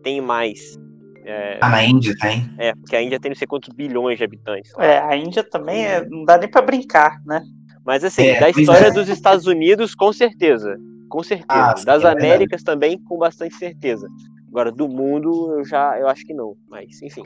tem 0.04 0.22
mais. 0.22 0.78
É... 1.26 1.58
Ah, 1.62 1.70
na 1.70 1.84
Índia 1.84 2.16
tem? 2.20 2.50
É, 2.58 2.74
porque 2.74 2.96
a 2.96 3.02
Índia 3.02 3.20
tem 3.20 3.30
não 3.30 3.36
sei 3.36 3.48
quantos 3.48 3.70
bilhões 3.70 4.18
de 4.18 4.24
habitantes. 4.24 4.72
É, 4.80 5.00
a 5.00 5.16
Índia 5.16 5.44
também 5.44 5.86
é, 5.86 6.06
não 6.06 6.26
dá 6.26 6.38
nem 6.38 6.50
para 6.50 6.62
brincar, 6.62 7.22
né? 7.26 7.44
Mas 7.86 8.04
assim, 8.04 8.28
é, 8.28 8.40
da 8.40 8.50
história 8.50 8.88
é. 8.88 8.92
dos 8.92 9.10
Estados 9.10 9.46
Unidos, 9.48 9.96
com 9.96 10.12
certeza. 10.14 10.78
Com 11.10 11.24
certeza. 11.24 11.46
Ah, 11.50 11.74
das 11.74 12.04
é 12.04 12.08
Américas 12.08 12.62
também, 12.62 13.00
com 13.00 13.18
bastante 13.18 13.56
certeza. 13.56 14.08
Agora, 14.50 14.72
do 14.72 14.88
mundo, 14.88 15.56
eu 15.58 15.64
já 15.64 15.98
eu 16.00 16.08
acho 16.08 16.26
que 16.26 16.34
não, 16.34 16.56
mas 16.68 17.02
enfim. 17.02 17.24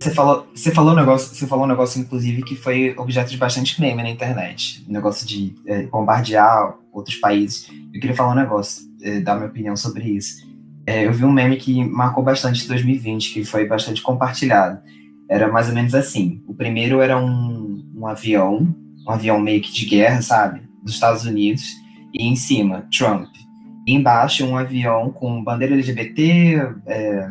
Você 0.00 0.10
falou, 0.10 0.46
você 0.54 0.70
falou 0.70 0.92
um 0.92 0.96
negócio, 0.96 1.34
você 1.34 1.46
falou 1.46 1.64
um 1.64 1.68
negócio, 1.68 2.00
inclusive, 2.00 2.42
que 2.42 2.56
foi 2.56 2.94
objeto 2.98 3.30
de 3.30 3.36
bastante 3.36 3.80
meme 3.80 4.02
na 4.02 4.10
internet. 4.10 4.84
Negócio 4.88 5.26
de 5.26 5.54
é, 5.66 5.84
bombardear 5.84 6.76
outros 6.92 7.16
países. 7.16 7.68
Eu 7.92 8.00
queria 8.00 8.16
falar 8.16 8.32
um 8.32 8.36
negócio, 8.36 8.84
é, 9.02 9.20
dar 9.20 9.36
minha 9.36 9.48
opinião 9.48 9.76
sobre 9.76 10.04
isso. 10.04 10.46
É, 10.86 11.06
eu 11.06 11.12
vi 11.12 11.24
um 11.24 11.32
meme 11.32 11.56
que 11.56 11.82
marcou 11.84 12.22
bastante 12.22 12.66
2020, 12.68 13.32
que 13.32 13.44
foi 13.44 13.66
bastante 13.66 14.02
compartilhado. 14.02 14.80
Era 15.28 15.50
mais 15.50 15.68
ou 15.68 15.74
menos 15.74 15.94
assim. 15.94 16.42
O 16.46 16.54
primeiro 16.54 17.00
era 17.00 17.16
um, 17.18 17.82
um 17.94 18.06
avião, 18.06 18.74
um 19.06 19.10
avião 19.10 19.40
meio 19.40 19.62
que 19.62 19.72
de 19.72 19.86
guerra, 19.86 20.20
sabe? 20.20 20.62
Dos 20.82 20.94
Estados 20.94 21.24
Unidos. 21.24 21.64
E 22.12 22.26
em 22.26 22.36
cima, 22.36 22.86
Trump 22.96 23.28
embaixo 23.86 24.46
um 24.46 24.56
avião 24.56 25.10
com 25.10 25.42
bandeira 25.42 25.74
LGBT, 25.74 26.74
é, 26.86 27.28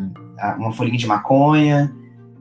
uma 0.57 0.71
folhinha 0.71 0.97
de 0.97 1.07
maconha, 1.07 1.93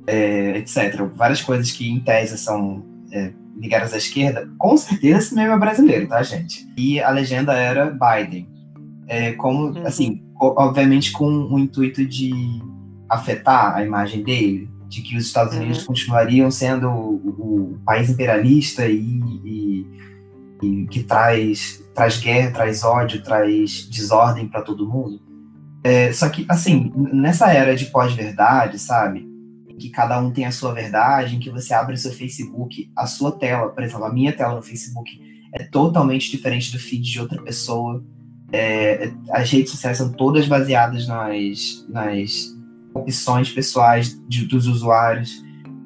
é, 0.06 0.56
etc. 0.58 1.02
Várias 1.14 1.40
coisas 1.40 1.70
que, 1.70 1.90
em 1.90 2.00
tese, 2.00 2.36
são 2.36 2.84
é, 3.12 3.32
ligadas 3.56 3.94
à 3.94 3.96
esquerda. 3.96 4.48
Com 4.58 4.76
certeza 4.76 5.18
esse 5.18 5.34
meme 5.34 5.50
é 5.50 5.58
brasileiro, 5.58 6.08
tá, 6.08 6.22
gente? 6.22 6.66
E 6.76 7.00
a 7.00 7.10
legenda 7.10 7.54
era 7.54 7.86
Biden. 7.90 8.48
É, 9.06 9.32
como, 9.32 9.66
uhum. 9.66 9.86
assim, 9.86 10.22
obviamente 10.38 11.12
com 11.12 11.26
o 11.26 11.58
intuito 11.58 12.04
de 12.04 12.32
afetar 13.08 13.76
a 13.76 13.84
imagem 13.84 14.22
dele, 14.22 14.70
de 14.88 15.02
que 15.02 15.16
os 15.16 15.26
Estados 15.26 15.54
Unidos 15.54 15.80
uhum. 15.80 15.86
continuariam 15.86 16.50
sendo 16.50 16.88
o, 16.88 17.74
o, 17.74 17.78
país 17.84 18.08
imperialista 18.08 18.86
e, 18.86 18.96
e, 18.96 19.40
e 19.44 19.86
que 20.90 21.02
traz 21.02 21.82
traz 21.94 22.18
guerra, 22.18 22.50
traz 22.50 22.82
ódio, 22.82 23.22
traz 23.22 23.86
desordem 23.88 24.48
para 24.48 24.62
todo 24.62 24.88
mundo. 24.88 25.20
É, 25.84 26.12
só 26.12 26.28
que, 26.28 26.46
assim, 26.48 26.92
nessa 27.12 27.52
era 27.52 27.74
de 27.74 27.86
pós-verdade, 27.86 28.78
sabe? 28.78 29.28
Em 29.68 29.76
que 29.76 29.90
cada 29.90 30.20
um 30.20 30.30
tem 30.30 30.44
a 30.44 30.52
sua 30.52 30.72
verdade, 30.72 31.36
em 31.36 31.40
que 31.40 31.50
você 31.50 31.74
abre 31.74 31.94
o 31.94 31.98
seu 31.98 32.12
Facebook, 32.12 32.90
a 32.96 33.06
sua 33.06 33.32
tela, 33.32 33.68
por 33.68 33.82
exemplo, 33.82 34.04
a 34.04 34.12
minha 34.12 34.32
tela 34.32 34.54
no 34.54 34.62
Facebook 34.62 35.20
é 35.52 35.64
totalmente 35.64 36.30
diferente 36.30 36.72
do 36.72 36.78
feed 36.78 37.10
de 37.10 37.20
outra 37.20 37.42
pessoa. 37.42 38.02
É, 38.52 39.10
as 39.30 39.50
redes 39.50 39.72
sociais 39.72 39.98
são 39.98 40.12
todas 40.12 40.46
baseadas 40.46 41.06
nas, 41.06 41.86
nas 41.88 42.56
opções 42.94 43.50
pessoais 43.50 44.18
de, 44.28 44.46
dos 44.46 44.66
usuários. 44.66 45.42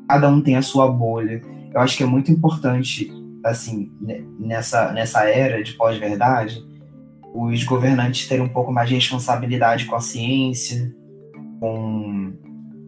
Cada 0.09 0.29
um 0.29 0.41
tem 0.41 0.57
a 0.57 0.63
sua 0.63 0.89
bolha. 0.89 1.43
Eu 1.73 1.81
acho 1.81 1.97
que 1.97 2.03
é 2.03 2.07
muito 2.07 2.31
importante 2.31 3.11
assim, 3.51 3.91
nessa, 4.39 4.93
nessa 4.93 5.29
era 5.29 5.63
de 5.63 5.73
pós-verdade, 5.73 6.65
os 7.35 7.63
governantes 7.65 8.27
terem 8.27 8.45
um 8.45 8.49
pouco 8.49 8.73
mais 8.73 8.89
de 8.89 8.95
responsabilidade 8.95 9.85
com 9.85 9.95
a 9.95 10.01
ciência, 10.01 10.95
com 11.61 12.33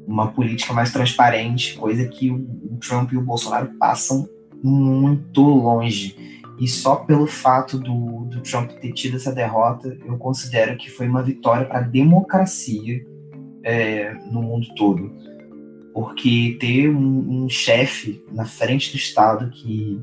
uma 0.06 0.28
política 0.28 0.72
mais 0.72 0.90
transparente, 0.90 1.76
coisa 1.76 2.06
que 2.08 2.30
o 2.30 2.78
Trump 2.80 3.12
e 3.12 3.16
o 3.16 3.22
Bolsonaro 3.22 3.70
passam 3.78 4.26
muito 4.62 5.42
longe. 5.42 6.16
E 6.58 6.66
só 6.66 6.96
pelo 6.96 7.26
fato 7.26 7.78
do, 7.78 8.24
do 8.24 8.40
Trump 8.40 8.70
ter 8.72 8.92
tido 8.92 9.16
essa 9.16 9.32
derrota, 9.32 9.96
eu 10.04 10.16
considero 10.16 10.76
que 10.76 10.90
foi 10.90 11.06
uma 11.06 11.22
vitória 11.22 11.66
para 11.66 11.78
a 11.78 11.82
democracia 11.82 13.04
é, 13.62 14.12
no 14.30 14.42
mundo 14.42 14.66
todo. 14.74 15.12
Porque 15.94 16.56
ter 16.58 16.88
um, 16.88 17.44
um 17.44 17.48
chefe 17.48 18.24
na 18.32 18.44
frente 18.44 18.90
do 18.90 18.96
Estado 18.96 19.50
que 19.50 20.00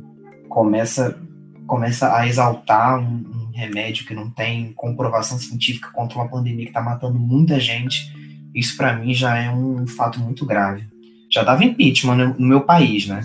começa 0.56 1.20
começa 1.68 2.16
a 2.16 2.26
exaltar 2.26 2.98
um, 2.98 3.04
um, 3.04 3.52
remédio 3.54 4.06
que 4.06 4.14
não 4.14 4.30
tem 4.30 4.72
comprovação 4.74 5.38
científica 5.38 5.90
contra 5.92 6.18
uma 6.18 6.30
pandemia 6.30 6.64
que 6.64 6.70
está 6.70 6.82
matando 6.82 7.20
muita 7.20 7.60
gente, 7.60 8.14
isso 8.54 8.78
para 8.78 8.96
mim 8.96 9.14
já 9.14 9.36
é 9.36 9.50
um 9.50 9.86
fato 9.88 10.20
muito 10.20 10.46
grave. 10.46 10.88
Já 11.30 11.44
dava 11.44 11.64
impeachment 11.64 12.16
no, 12.16 12.34
no 12.38 12.48
meu 12.48 12.62
país, 12.62 13.08
né? 13.08 13.22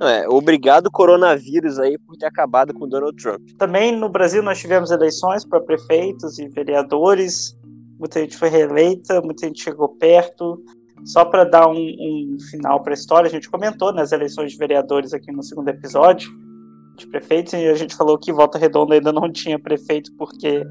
É, 0.00 0.28
obrigado 0.28 0.90
coronavírus 0.90 1.78
aí 1.78 1.96
por 1.98 2.16
ter 2.16 2.26
acabado 2.26 2.74
com 2.74 2.88
Donald 2.88 3.16
Trump. 3.16 3.42
Também 3.58 3.96
no 3.96 4.08
Brasil 4.08 4.42
nós 4.42 4.58
tivemos 4.58 4.90
eleições 4.90 5.44
para 5.44 5.60
prefeitos 5.60 6.38
e 6.38 6.48
vereadores, 6.48 7.56
muita 7.98 8.20
gente 8.20 8.36
foi 8.36 8.48
reeleita, 8.48 9.20
muita 9.20 9.46
gente 9.46 9.62
chegou 9.62 9.88
perto. 9.88 10.58
Só 11.04 11.24
para 11.24 11.44
dar 11.44 11.68
um, 11.68 11.76
um 11.76 12.36
final 12.50 12.82
para 12.82 12.92
a 12.92 12.94
história, 12.94 13.28
a 13.28 13.30
gente 13.30 13.50
comentou 13.50 13.92
nas 13.92 14.10
eleições 14.10 14.52
de 14.52 14.58
vereadores 14.58 15.12
aqui 15.12 15.30
no 15.30 15.42
segundo 15.42 15.68
episódio 15.68 16.41
de 16.96 17.06
prefeitos, 17.06 17.52
e 17.52 17.68
a 17.68 17.74
gente 17.74 17.96
falou 17.96 18.18
que 18.18 18.32
Volta 18.32 18.58
Redonda 18.58 18.94
ainda 18.94 19.12
não 19.12 19.30
tinha 19.30 19.58
prefeito 19.58 20.12
porque 20.16 20.64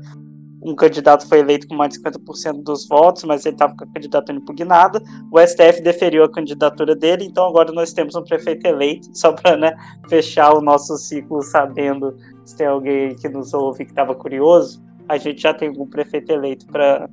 um 0.63 0.75
candidato 0.75 1.27
foi 1.27 1.39
eleito 1.39 1.67
com 1.67 1.75
mais 1.75 1.93
de 1.93 2.01
50% 2.01 2.63
dos 2.63 2.87
votos, 2.87 3.23
mas 3.23 3.45
ele 3.45 3.55
estava 3.55 3.75
com 3.75 3.83
a 3.83 3.87
candidatura 3.87 4.37
impugnada. 4.37 5.01
O 5.31 5.39
STF 5.39 5.81
deferiu 5.81 6.23
a 6.23 6.31
candidatura 6.31 6.95
dele, 6.95 7.25
então 7.25 7.47
agora 7.47 7.71
nós 7.71 7.91
temos 7.93 8.15
um 8.15 8.23
prefeito 8.23 8.65
eleito, 8.67 9.09
só 9.13 9.33
para 9.33 9.57
né, 9.57 9.75
fechar 10.07 10.53
o 10.53 10.61
nosso 10.61 10.95
ciclo 10.97 11.41
sabendo 11.41 12.15
se 12.45 12.55
tem 12.55 12.67
alguém 12.67 13.15
que 13.15 13.27
nos 13.27 13.53
ouve 13.53 13.85
que 13.85 13.91
estava 13.91 14.13
curioso. 14.13 14.83
A 15.09 15.17
gente 15.17 15.41
já 15.41 15.53
tem 15.53 15.69
um 15.69 15.87
prefeito 15.87 16.31
eleito 16.31 16.67
para 16.67 17.09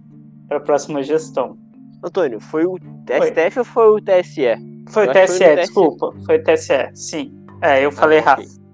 a 0.51 0.61
próxima 0.61 1.03
gestão. 1.03 1.57
Antônio, 2.05 2.39
foi 2.41 2.67
o 2.67 2.79
TSF 3.07 3.51
foi. 3.51 3.59
ou 3.59 3.65
foi 3.65 3.89
o 3.89 4.01
TSE? 4.01 4.43
Foi 4.91 5.07
o 5.07 5.13
TSE, 5.13 5.45
foi 5.45 5.57
desculpa. 5.57 6.15
Foi 6.27 6.39
o 6.39 6.45
TSE, 6.45 6.91
sim. 6.95 7.35
É, 7.63 7.85
eu 7.85 7.89
ah, 7.89 7.93
falei 7.93 8.19
errado. 8.19 8.43
Okay. 8.43 8.68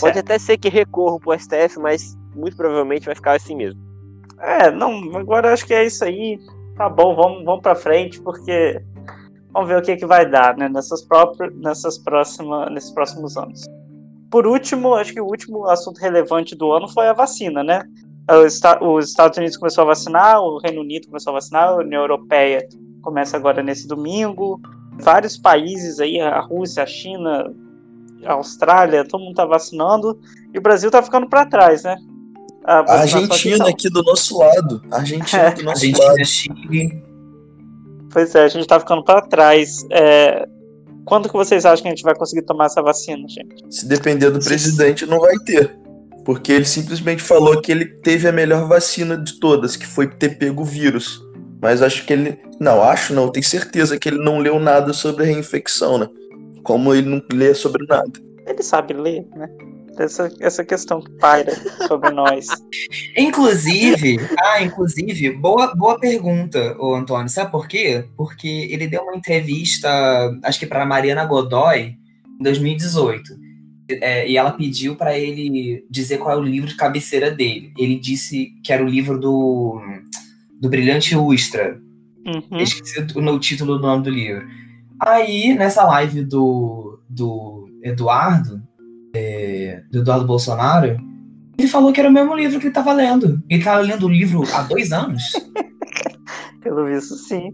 Pode 0.00 0.18
até 0.18 0.38
ser 0.38 0.56
que 0.58 0.68
recorra 0.68 1.18
pro 1.20 1.38
STF, 1.38 1.78
mas 1.78 2.16
muito 2.34 2.56
provavelmente 2.56 3.06
vai 3.06 3.14
ficar 3.14 3.36
assim 3.36 3.54
mesmo. 3.56 3.80
É, 4.40 4.70
não, 4.70 5.16
agora 5.16 5.52
acho 5.52 5.66
que 5.66 5.74
é 5.74 5.84
isso 5.84 6.04
aí. 6.04 6.38
Tá 6.76 6.88
bom, 6.88 7.14
vamos, 7.14 7.44
vamos 7.44 7.60
pra 7.60 7.74
frente, 7.74 8.20
porque 8.22 8.80
vamos 9.52 9.68
ver 9.68 9.76
o 9.78 9.82
que, 9.82 9.96
que 9.96 10.06
vai 10.06 10.28
dar, 10.28 10.56
né, 10.56 10.68
nessas, 10.68 11.02
próprias, 11.02 11.54
nessas 11.56 11.98
próximas, 11.98 12.72
nesses 12.72 12.90
próximos 12.90 13.36
anos. 13.36 13.64
por 14.30 14.46
último, 14.46 14.94
acho 14.94 15.12
que 15.12 15.20
o 15.20 15.26
último 15.26 15.66
assunto 15.68 15.98
relevante 15.98 16.54
do 16.56 16.72
ano 16.72 16.88
foi 16.88 17.08
a 17.08 17.12
vacina, 17.12 17.62
né? 17.64 17.82
Esta- 18.46 18.82
os 18.82 19.08
Estados 19.08 19.36
Unidos 19.36 19.56
começou 19.56 19.82
a 19.82 19.86
vacinar, 19.88 20.40
o 20.40 20.58
Reino 20.58 20.80
Unido 20.82 21.08
começou 21.08 21.32
a 21.32 21.34
vacinar, 21.34 21.68
a 21.70 21.76
União 21.78 22.00
Europeia 22.00 22.64
começa 23.02 23.36
agora 23.36 23.60
nesse 23.60 23.88
domingo. 23.88 24.60
Vários 25.00 25.36
países 25.36 25.98
aí, 25.98 26.20
a 26.20 26.38
Rússia, 26.40 26.84
a 26.84 26.86
China, 26.86 27.52
a 28.24 28.34
Austrália, 28.34 29.04
todo 29.04 29.22
mundo 29.22 29.34
tá 29.34 29.44
vacinando. 29.44 30.18
E 30.52 30.58
o 30.58 30.62
Brasil 30.62 30.90
tá 30.90 31.02
ficando 31.02 31.28
para 31.28 31.46
trás, 31.46 31.84
né? 31.84 31.96
A 32.64 32.78
A 32.80 33.00
Argentina 33.00 33.68
aqui 33.68 33.88
do 33.88 34.02
nosso 34.02 34.38
lado. 34.38 34.82
A 34.90 34.96
Argentina 34.96 35.50
do 35.50 35.62
nosso 35.64 35.86
lado. 35.86 36.10
Argentina, 36.10 36.24
Chile. 36.24 37.02
Pois 38.12 38.34
é, 38.34 38.44
a 38.44 38.48
gente 38.48 38.66
tá 38.66 38.78
ficando 38.78 39.04
para 39.04 39.22
trás. 39.22 39.86
É, 39.90 40.46
Quando 41.04 41.28
que 41.28 41.34
vocês 41.34 41.64
acham 41.64 41.82
que 41.82 41.88
a 41.88 41.92
gente 41.92 42.02
vai 42.02 42.14
conseguir 42.14 42.42
tomar 42.42 42.66
essa 42.66 42.82
vacina, 42.82 43.26
gente? 43.28 43.64
Se 43.70 43.86
depender 43.86 44.30
do 44.30 44.40
presidente, 44.40 45.06
não 45.06 45.20
vai 45.20 45.36
ter. 45.38 45.78
Porque 46.24 46.52
ele 46.52 46.66
simplesmente 46.66 47.22
falou 47.22 47.60
que 47.60 47.72
ele 47.72 47.86
teve 47.86 48.28
a 48.28 48.32
melhor 48.32 48.68
vacina 48.68 49.16
de 49.16 49.40
todas, 49.40 49.76
que 49.76 49.86
foi 49.86 50.06
ter 50.06 50.36
pego 50.38 50.62
o 50.62 50.64
vírus. 50.64 51.20
Mas 51.62 51.82
acho 51.82 52.04
que 52.04 52.12
ele. 52.12 52.38
Não, 52.58 52.82
acho 52.82 53.14
não, 53.14 53.30
tenho 53.30 53.44
certeza 53.44 53.98
que 53.98 54.08
ele 54.08 54.22
não 54.22 54.38
leu 54.38 54.58
nada 54.58 54.92
sobre 54.92 55.22
a 55.22 55.26
reinfecção, 55.26 55.98
né? 55.98 56.08
Como 56.62 56.94
ele 56.94 57.08
não 57.08 57.22
lê 57.32 57.54
sobre 57.54 57.86
nada. 57.86 58.12
Ele 58.46 58.62
sabe 58.62 58.94
ler, 58.94 59.26
né? 59.36 59.48
Essa, 59.98 60.32
essa 60.40 60.64
questão 60.64 61.02
que 61.02 61.10
paira 61.18 61.52
sobre 61.86 62.10
nós. 62.10 62.46
Inclusive, 63.16 64.18
ah, 64.38 64.62
inclusive, 64.62 65.30
boa, 65.32 65.74
boa 65.74 65.98
pergunta, 65.98 66.74
o 66.78 66.94
Antônio. 66.94 67.28
Sabe 67.28 67.50
por 67.50 67.68
quê? 67.68 68.06
Porque 68.16 68.68
ele 68.70 68.86
deu 68.86 69.02
uma 69.02 69.16
entrevista, 69.16 69.88
acho 70.42 70.58
que 70.58 70.66
para 70.66 70.86
Mariana 70.86 71.26
Godoy, 71.26 71.96
em 72.40 72.42
2018. 72.42 73.50
É, 74.00 74.28
e 74.28 74.36
ela 74.36 74.52
pediu 74.52 74.94
para 74.96 75.18
ele 75.18 75.84
dizer 75.90 76.18
qual 76.18 76.36
é 76.36 76.40
o 76.40 76.44
livro 76.44 76.68
de 76.68 76.76
cabeceira 76.76 77.30
dele. 77.30 77.72
Ele 77.76 77.98
disse 77.98 78.52
que 78.64 78.72
era 78.72 78.82
o 78.84 78.88
livro 78.88 79.18
do, 79.18 79.80
do 80.60 80.68
Brilhante 80.68 81.16
Ustra. 81.16 81.78
Uhum. 82.24 82.58
Esqueci 82.58 83.00
o, 83.00 83.20
o 83.20 83.40
título 83.40 83.76
do 83.76 83.82
nome 83.82 84.04
do 84.04 84.10
livro. 84.10 84.46
Aí, 85.00 85.54
nessa 85.54 85.84
live 85.84 86.24
do, 86.24 87.00
do 87.08 87.66
Eduardo, 87.82 88.60
é, 89.14 89.82
do 89.90 90.00
Eduardo 90.00 90.26
Bolsonaro, 90.26 90.98
ele 91.58 91.68
falou 91.68 91.92
que 91.92 92.00
era 92.00 92.08
o 92.08 92.12
mesmo 92.12 92.34
livro 92.34 92.58
que 92.60 92.66
ele 92.66 92.74
tava 92.74 92.92
lendo. 92.92 93.42
Ele 93.48 93.62
tava 93.64 93.80
lendo 93.80 94.06
o 94.06 94.08
livro 94.10 94.42
há 94.54 94.62
dois 94.62 94.92
anos. 94.92 95.22
Pelo 96.62 96.84
visto, 96.86 97.14
sim. 97.14 97.50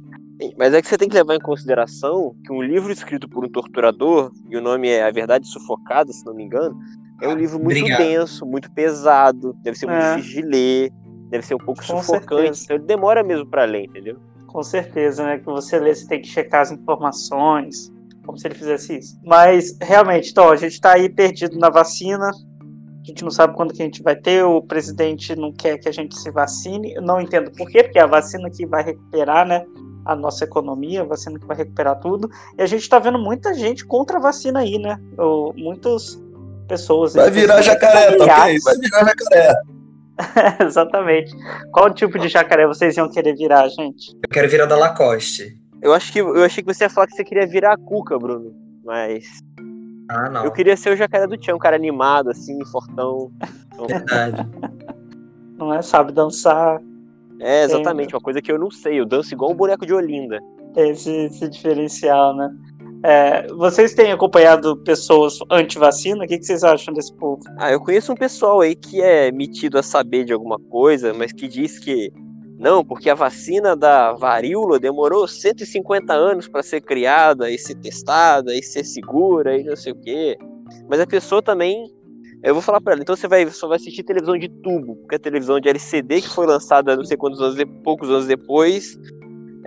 Mas 0.59 0.75
é 0.75 0.83
que 0.83 0.89
você 0.89 0.99
tem 0.99 1.09
que 1.09 1.15
levar 1.15 1.35
em 1.35 1.41
consideração 1.41 2.35
que 2.45 2.53
um 2.53 2.61
livro 2.63 2.93
escrito 2.93 3.29
por 3.29 3.45
um 3.45 3.49
torturador, 3.49 4.31
e 4.51 4.57
o 4.57 4.61
nome 4.61 4.89
é 4.89 5.03
A 5.05 5.11
Verdade 5.11 5.47
Sufocada, 5.47 6.13
se 6.13 6.25
não 6.27 6.35
me 6.35 6.45
engano, 6.45 6.77
é 7.23 7.29
um 7.29 7.33
Ah, 7.33 7.35
livro 7.35 7.59
muito 7.59 7.79
obrigado. 7.79 7.99
denso, 7.99 8.45
muito 8.45 8.71
pesado, 8.73 9.55
deve 9.63 9.79
ser 9.79 9.87
muito 9.87 9.99
É. 10.03 10.17
difícil 10.17 10.43
de 10.43 10.49
ler, 10.49 10.91
deve 11.31 11.47
ser 11.47 11.55
um 11.55 11.59
pouco 11.59 11.81
Com 11.81 11.87
sufocante, 12.03 12.27
certeza. 12.59 12.65
então 12.65 12.77
ele 12.77 12.85
demora 12.85 13.23
mesmo 13.23 13.47
pra 13.47 13.65
ler, 13.65 13.85
entendeu? 13.85 14.19
Com 14.57 14.63
certeza, 14.63 15.23
né? 15.23 15.39
Que 15.39 15.45
você 15.45 15.79
lê, 15.79 15.95
você 15.95 16.09
tem 16.09 16.23
que 16.23 16.29
checar 16.29 16.63
as 16.63 16.73
informações. 16.73 17.93
Como 18.25 18.39
se 18.39 18.49
ele 18.49 18.55
fizesse 18.55 18.97
isso. 18.97 19.21
Mas, 19.23 19.77
realmente, 19.83 20.31
então, 20.31 20.49
a 20.49 20.57
gente 20.57 20.81
tá 20.81 20.95
aí 20.95 21.11
perdido 21.11 21.59
na 21.59 21.69
vacina. 21.69 22.31
A 22.31 23.05
gente 23.07 23.23
não 23.23 23.31
sabe 23.31 23.55
quando 23.55 23.75
que 23.75 23.83
a 23.83 23.85
gente 23.85 24.03
vai 24.03 24.17
ter. 24.17 24.45
O 24.45 24.63
presidente 24.63 25.37
não 25.37 25.53
quer 25.53 25.77
que 25.77 25.91
a 25.91 25.93
gente 25.93 26.19
se 26.19 26.31
vacine. 26.31 26.95
Eu 26.95 27.03
não 27.03 27.21
entendo 27.21 27.51
por 27.51 27.69
quê, 27.69 27.83
porque 27.83 27.99
é 27.99 28.03
a 28.03 28.07
vacina 28.07 28.49
que 28.49 28.65
vai 28.65 28.83
recuperar, 28.83 29.47
né? 29.47 29.63
A 30.07 30.17
nossa 30.17 30.45
economia, 30.45 31.03
a 31.03 31.05
vacina 31.05 31.39
que 31.39 31.47
vai 31.47 31.59
recuperar 31.59 32.01
tudo. 32.01 32.27
E 32.57 32.63
a 32.63 32.67
gente 32.67 32.89
tá 32.89 32.99
vendo 32.99 33.19
muita 33.19 33.53
gente 33.53 33.85
contra 33.85 34.17
a 34.17 34.23
vacina 34.23 34.61
aí, 34.61 34.79
né? 34.79 34.99
Ou, 35.19 35.53
muitas 35.55 36.19
pessoas. 36.67 37.13
Vai 37.13 37.31
virar 37.31 37.61
jacaré, 37.61 38.17
tá 38.17 38.25
ok? 38.25 38.59
Vai 38.61 38.79
virar 38.79 39.05
jacaré. 39.05 39.76
Exatamente. 40.65 41.33
Qual 41.73 41.93
tipo 41.93 42.19
de 42.19 42.29
jacaré 42.29 42.67
vocês 42.67 42.97
iam 42.97 43.11
querer 43.11 43.35
virar, 43.37 43.69
gente? 43.69 44.13
Eu 44.15 44.29
quero 44.31 44.49
virar 44.49 44.67
da 44.67 44.77
Lacoste. 44.77 45.57
Eu 45.83 45.93
acho 45.93 46.13
que 46.13 46.21
eu 46.21 46.43
achei 46.45 46.63
que 46.65 46.73
você 46.75 46.85
ia 46.85 46.91
falar 46.91 47.07
que 47.07 47.15
você 47.15 47.25
queria 47.25 47.47
virar 47.47 47.75
a 47.75 47.77
Cuca, 47.77 48.19
Bruno. 48.19 48.55
Mas 48.85 49.25
Ah, 50.09 50.29
não. 50.31 50.45
eu 50.45 50.51
queria 50.53 50.77
ser 50.77 50.91
o 50.91 50.97
jacaré 50.97 51.27
do 51.27 51.37
Tião, 51.37 51.57
um 51.57 51.61
cara 51.61 51.77
animado, 51.77 52.31
assim, 52.31 52.59
fortão. 52.67 53.31
Então, 53.75 53.87
Verdade. 53.87 54.47
Não 55.59 55.73
é? 55.73 55.81
Sabe 55.81 56.13
dançar, 56.13 56.81
é 57.41 57.65
exatamente, 57.65 58.15
uma 58.15 58.21
coisa 58.21 58.43
que 58.43 58.53
eu 58.53 58.59
não 58.59 58.71
sei. 58.71 59.01
Eu 59.01 59.07
danço 59.07 59.33
igual 59.33 59.51
um 59.51 59.55
boneco 59.55 59.87
de 59.87 59.95
Olinda. 59.95 60.39
esse, 60.77 61.11
esse 61.11 61.49
diferencial, 61.49 62.37
né? 62.37 62.51
É, 63.03 63.47
vocês 63.49 63.95
têm 63.95 64.13
acompanhado 64.13 64.77
pessoas 64.79 65.39
anti-vacina? 65.51 66.25
O 66.25 66.27
que, 66.27 66.39
que 66.39 66.45
vocês 66.45 66.65
acham 66.65 66.93
desse 66.95 67.15
povo? 67.15 67.43
Ah, 67.59 67.71
eu 67.71 67.81
conheço 67.81 68.13
um 68.13 68.17
pessoal 68.17 68.61
aí 68.61 68.75
que 68.75 69.01
é 69.01 69.31
metido 69.31 69.79
a 69.79 69.83
saber 69.83 70.25
de 70.25 70.33
alguma 70.33 70.59
coisa, 70.59 71.13
mas 71.13 71.33
que 71.33 71.47
diz 71.47 71.79
que 71.79 72.13
não, 72.59 72.83
porque 72.83 73.11
a 73.11 73.15
vacina 73.15 73.77
da 73.77 74.13
varíola 74.13 74.79
demorou 74.79 75.29
150 75.29 76.13
anos 76.13 76.49
para 76.49 76.63
ser 76.63 76.81
criada 76.81 77.51
e 77.51 77.59
ser 77.59 77.75
testada 77.77 78.55
e 78.55 78.63
ser 78.63 78.83
segura 78.83 79.59
e 79.59 79.65
não 79.65 79.77
sei 79.77 79.93
o 79.93 80.01
quê. 80.01 80.39
Mas 80.89 81.01
a 81.01 81.07
pessoa 81.07 81.43
também, 81.43 81.93
eu 82.43 82.55
vou 82.55 82.63
falar 82.63 82.81
para 82.81 82.95
ela, 82.95 83.03
então 83.03 83.15
você 83.15 83.29
vai 83.29 83.47
só 83.51 83.69
vai 83.69 83.77
assistir 83.77 84.03
televisão 84.05 84.39
de 84.39 84.49
tubo, 84.49 84.97
porque 84.97 85.17
a 85.17 85.19
televisão 85.19 85.61
de 85.61 85.69
LCD 85.69 86.23
que 86.23 86.31
foi 86.31 86.47
lançada 86.47 86.97
não 86.97 87.05
sei 87.05 87.17
quantos 87.19 87.43
anos, 87.43 87.63
poucos 87.85 88.09
anos 88.09 88.27
depois, 88.27 88.99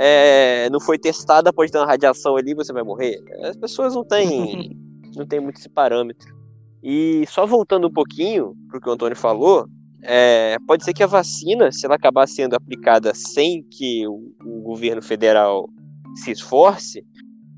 é, 0.02 0.70
não 0.70 0.80
foi 0.80 0.98
testada, 0.98 1.52
pode 1.52 1.74
ter 1.74 1.78
uma 1.78 1.86
radiação 1.86 2.38
ali, 2.38 2.56
você 2.56 2.72
vai 2.72 2.84
morrer. 2.84 3.22
As 3.44 3.58
pessoas 3.58 3.94
não 3.94 4.06
têm, 4.06 4.72
não 5.14 5.28
têm 5.28 5.42
muito 5.42 5.58
esse 5.58 5.68
parâmetro. 5.68 6.34
E 6.82 7.26
só 7.28 7.46
voltando 7.46 7.88
um 7.88 7.92
pouquinho 7.92 8.56
pro 8.70 8.80
que 8.80 8.88
o 8.88 8.94
Antônio 8.94 9.18
falou, 9.18 9.68
é, 10.02 10.56
pode 10.66 10.86
ser 10.86 10.94
que 10.94 11.04
a 11.04 11.08
vacina, 11.08 11.70
se 11.70 11.86
ela 11.86 11.96
acabar 11.96 12.26
sendo 12.30 12.56
aplicada 12.56 13.14
sem 13.14 13.62
que 13.64 14.08
o, 14.08 14.34
o 14.46 14.62
governo 14.62 15.02
federal 15.02 15.68
se 16.16 16.32
esforce, 16.32 17.06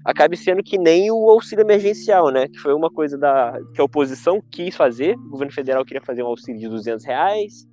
acabe 0.04 0.36
sendo 0.36 0.64
que 0.64 0.80
nem 0.80 1.12
o 1.12 1.30
auxílio 1.30 1.62
emergencial, 1.62 2.32
né? 2.32 2.48
Que 2.48 2.58
foi 2.58 2.74
uma 2.74 2.90
coisa 2.90 3.20
da, 3.20 3.56
que 3.76 3.80
a 3.80 3.84
oposição 3.84 4.42
quis 4.50 4.76
fazer. 4.76 5.16
O 5.16 5.30
governo 5.30 5.54
federal 5.54 5.86
queria 5.86 6.02
fazer 6.02 6.24
um 6.24 6.28
auxílio 6.28 6.60
de 6.60 6.68
200 6.68 7.06
reais. 7.06 7.68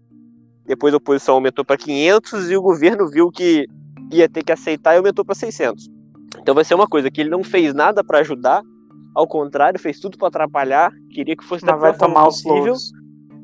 Depois 0.66 0.92
a 0.92 0.98
oposição 0.98 1.36
aumentou 1.36 1.64
para 1.64 1.78
500 1.78 2.50
e 2.50 2.56
o 2.58 2.60
governo 2.60 3.08
viu 3.08 3.30
que 3.30 3.66
ia 4.12 4.28
ter 4.28 4.42
que 4.42 4.52
aceitar 4.52 4.94
e 4.94 4.98
aumentou 4.98 5.24
para 5.24 5.34
600. 5.34 5.88
Então 6.40 6.54
vai 6.54 6.64
ser 6.64 6.74
uma 6.74 6.86
coisa 6.86 7.10
que 7.10 7.20
ele 7.20 7.30
não 7.30 7.42
fez 7.42 7.74
nada 7.74 8.04
para 8.04 8.20
ajudar, 8.20 8.62
ao 9.18 9.26
contrário, 9.26 9.80
fez 9.80 9.98
tudo 9.98 10.16
para 10.16 10.28
atrapalhar, 10.28 10.92
queria 11.10 11.36
que 11.36 11.44
fosse 11.44 11.64
da 11.64 11.72
Mas 11.72 11.80
vai 11.80 11.90
pior 11.90 11.98
forma 11.98 12.14
tomar 12.14 12.28
os 12.28 12.36
possível 12.36 12.64
louros. 12.66 12.92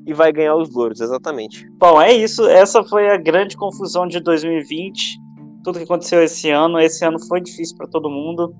e 0.07 0.15
vai 0.15 0.33
ganhar 0.33 0.55
os 0.55 0.73
louros, 0.73 1.01
exatamente. 1.01 1.67
Bom, 1.79 2.01
é 2.01 2.12
isso. 2.12 2.47
Essa 2.47 2.85
foi 2.85 3.11
a 3.11 3.17
grande 3.17 3.57
confusão 3.57 4.07
de 4.07 4.21
2020. 4.21 5.19
Tudo 5.65 5.79
que 5.79 5.85
aconteceu 5.85 6.23
esse 6.23 6.49
ano. 6.51 6.79
Esse 6.79 7.05
ano 7.05 7.19
foi 7.27 7.41
difícil 7.41 7.77
para 7.77 7.89
todo 7.89 8.09
mundo. 8.09 8.55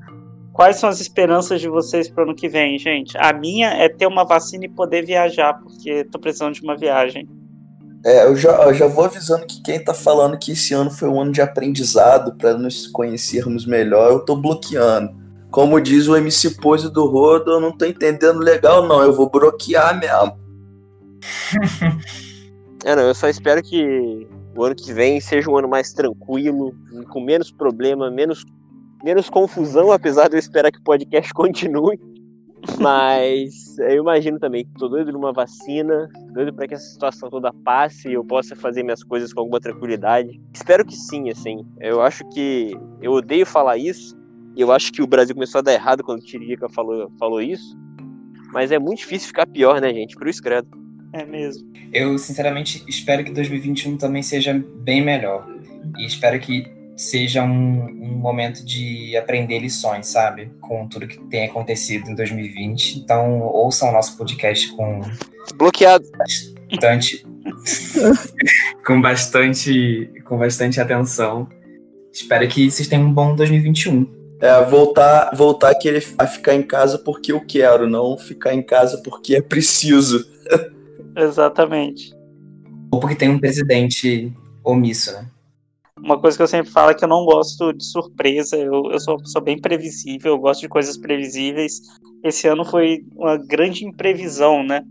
Quais 0.53 0.77
são 0.77 0.89
as 0.89 1.01
esperanças 1.01 1.61
de 1.61 1.69
vocês 1.69 2.09
para 2.09 2.25
o 2.25 2.27
ano 2.27 2.35
que 2.35 2.49
vem, 2.49 2.79
gente? 2.79 3.17
A 3.19 3.33
minha 3.33 3.69
é 3.71 3.89
ter 3.89 4.07
uma 4.09 4.25
vacina 4.25 4.65
e 4.65 4.69
poder 4.69 5.05
viajar, 5.05 5.55
porque 5.55 6.05
tô 6.05 6.19
precisando 6.19 6.55
de 6.55 6.63
uma 6.63 6.77
viagem. 6.77 7.29
É, 8.05 8.27
eu 8.27 8.37
já, 8.37 8.51
eu 8.65 8.75
já 8.75 8.87
vou 8.87 9.05
avisando 9.05 9.47
que 9.47 9.63
quem 9.63 9.83
tá 9.83 9.95
falando 9.95 10.39
que 10.39 10.53
esse 10.53 10.75
ano 10.75 10.91
foi 10.91 11.09
um 11.09 11.21
ano 11.21 11.33
de 11.33 11.41
aprendizado 11.41 12.35
para 12.37 12.53
nos 12.53 12.87
conhecermos 12.87 13.65
melhor, 13.65 14.11
eu 14.13 14.21
tô 14.21 14.37
bloqueando. 14.37 15.25
Como 15.51 15.81
diz 15.81 16.07
o 16.09 16.17
MC 16.17 16.57
Pose 16.61 16.93
do 16.93 17.07
Rodo, 17.07 17.53
eu 17.53 17.61
não 17.61 17.73
tô 17.73 17.87
entendendo 17.87 18.41
legal, 18.41 18.87
não. 18.87 19.01
Eu 19.03 19.13
vou 19.13 19.31
bloquear 19.31 19.99
mesmo. 19.99 20.37
É, 22.87 22.95
não, 22.95 23.05
eu 23.05 23.15
só 23.15 23.31
espero 23.31 23.63
que 23.63 24.29
o 24.55 24.63
ano 24.63 24.75
que 24.75 24.93
vem 24.93 25.19
seja 25.19 25.51
um 25.51 25.57
ano 25.57 25.67
mais 25.67 25.95
tranquilo, 25.95 26.75
com 27.09 27.19
menos 27.19 27.51
problema, 27.51 28.11
menos, 28.11 28.45
menos 29.03 29.31
confusão, 29.31 29.91
apesar 29.91 30.29
de 30.29 30.35
eu 30.35 30.39
esperar 30.39 30.71
que 30.71 30.79
o 30.79 30.85
podcast 30.85 31.33
continue. 31.35 31.99
Mas 32.81 33.79
eu 33.79 34.03
imagino 34.03 34.39
também 34.39 34.65
que 34.65 34.73
tô 34.79 34.89
doido 34.89 35.13
numa 35.13 35.33
vacina, 35.33 36.09
doido 36.33 36.53
para 36.53 36.69
que 36.69 36.75
essa 36.75 36.85
situação 36.85 37.31
toda 37.31 37.53
passe 37.53 38.09
e 38.09 38.15
eu 38.15 38.25
possa 38.25 38.57
fazer 38.57 38.83
minhas 38.83 39.03
coisas 39.03 39.33
com 39.33 39.41
alguma 39.41 39.61
tranquilidade. 39.61 40.41
Espero 40.53 40.85
que 40.85 40.95
sim, 40.95 41.31
assim. 41.31 41.65
Eu 41.81 42.03
acho 42.03 42.25
que 42.31 42.77
eu 43.01 43.13
odeio 43.13 43.47
falar 43.47 43.77
isso. 43.77 44.17
E 44.57 44.61
eu 44.61 44.71
acho 44.71 44.93
que 44.93 45.03
o 45.03 45.07
Brasil 45.07 45.35
começou 45.35 45.59
a 45.59 45.63
dar 45.63 45.73
errado 45.73 46.03
quando 46.05 46.21
o 46.21 46.25
Tiririca 46.25 46.69
falou, 46.69 47.11
falou 47.19 47.43
isso. 47.43 47.77
Mas 48.53 48.71
é 48.71 48.79
muito 48.79 48.99
difícil 48.99 49.29
ficar 49.29 49.47
pior, 49.47 49.81
né, 49.81 49.93
gente? 49.93 50.15
Cruz 50.15 50.41
credo. 50.41 50.69
É 51.13 51.25
mesmo. 51.25 51.69
Eu, 51.93 52.17
sinceramente, 52.19 52.85
espero 52.89 53.25
que 53.25 53.33
2021 53.33 53.97
também 53.97 54.23
seja 54.23 54.55
bem 54.77 55.05
melhor. 55.05 55.47
E 55.99 56.07
espero 56.07 56.39
que 56.41 56.65
seja 56.97 57.43
um, 57.43 57.87
um 57.87 58.19
momento 58.19 58.65
de 58.65 59.17
aprender 59.17 59.59
lições, 59.59 60.07
sabe? 60.07 60.51
Com 60.61 60.87
tudo 60.89 61.07
que 61.07 61.19
tem 61.25 61.47
acontecido 61.47 62.11
em 62.11 62.15
2020. 62.15 62.99
Então, 62.99 63.41
ouçam 63.43 63.89
o 63.89 63.93
nosso 63.93 64.17
podcast 64.17 64.73
com 64.77 65.01
Bloqueado. 65.57 66.05
bastante. 66.71 67.27
com 68.87 69.01
bastante. 69.01 70.11
Com 70.25 70.39
bastante 70.39 70.81
atenção. 70.81 71.49
Espero 72.13 72.47
que 72.49 72.71
vocês 72.71 72.89
tenham 72.89 73.07
um 73.07 73.13
bom 73.13 73.35
2021. 73.35 74.07
É, 74.41 74.63
voltar, 74.65 75.31
voltar 75.35 75.71
a 75.71 75.75
querer 75.75 76.05
a 76.19 76.27
ficar 76.27 76.55
em 76.55 76.63
casa 76.63 76.99
porque 76.99 77.33
eu 77.33 77.41
quero, 77.41 77.89
não 77.89 78.17
ficar 78.17 78.55
em 78.55 78.63
casa 78.63 79.01
porque 79.03 79.37
é 79.37 79.43
preciso. 79.43 80.25
Exatamente. 81.17 82.13
Ou 82.91 83.01
porque 83.01 83.17
tem 83.17 83.29
um 83.29 83.39
presidente 83.39 84.33
omisso, 84.63 85.13
né? 85.13 85.27
Uma 86.01 86.21
coisa 86.21 86.37
que 86.37 86.43
eu 86.43 86.49
sempre 86.49 86.73
falo 86.73 86.91
é 86.91 86.95
que 86.95 87.05
eu 87.05 87.09
não 87.09 87.25
gosto 87.25 87.73
de 87.73 87.85
surpresa, 87.85 88.57
eu, 88.57 88.91
eu 88.91 88.99
sou, 88.99 89.17
sou 89.25 89.41
bem 89.41 89.61
previsível, 89.61 90.33
eu 90.33 90.39
gosto 90.39 90.63
de 90.63 90.69
coisas 90.69 90.97
previsíveis. 90.97 91.81
Esse 92.23 92.49
ano 92.49 92.65
foi 92.65 93.05
uma 93.15 93.37
grande 93.37 93.85
imprevisão, 93.85 94.65
né? 94.65 94.83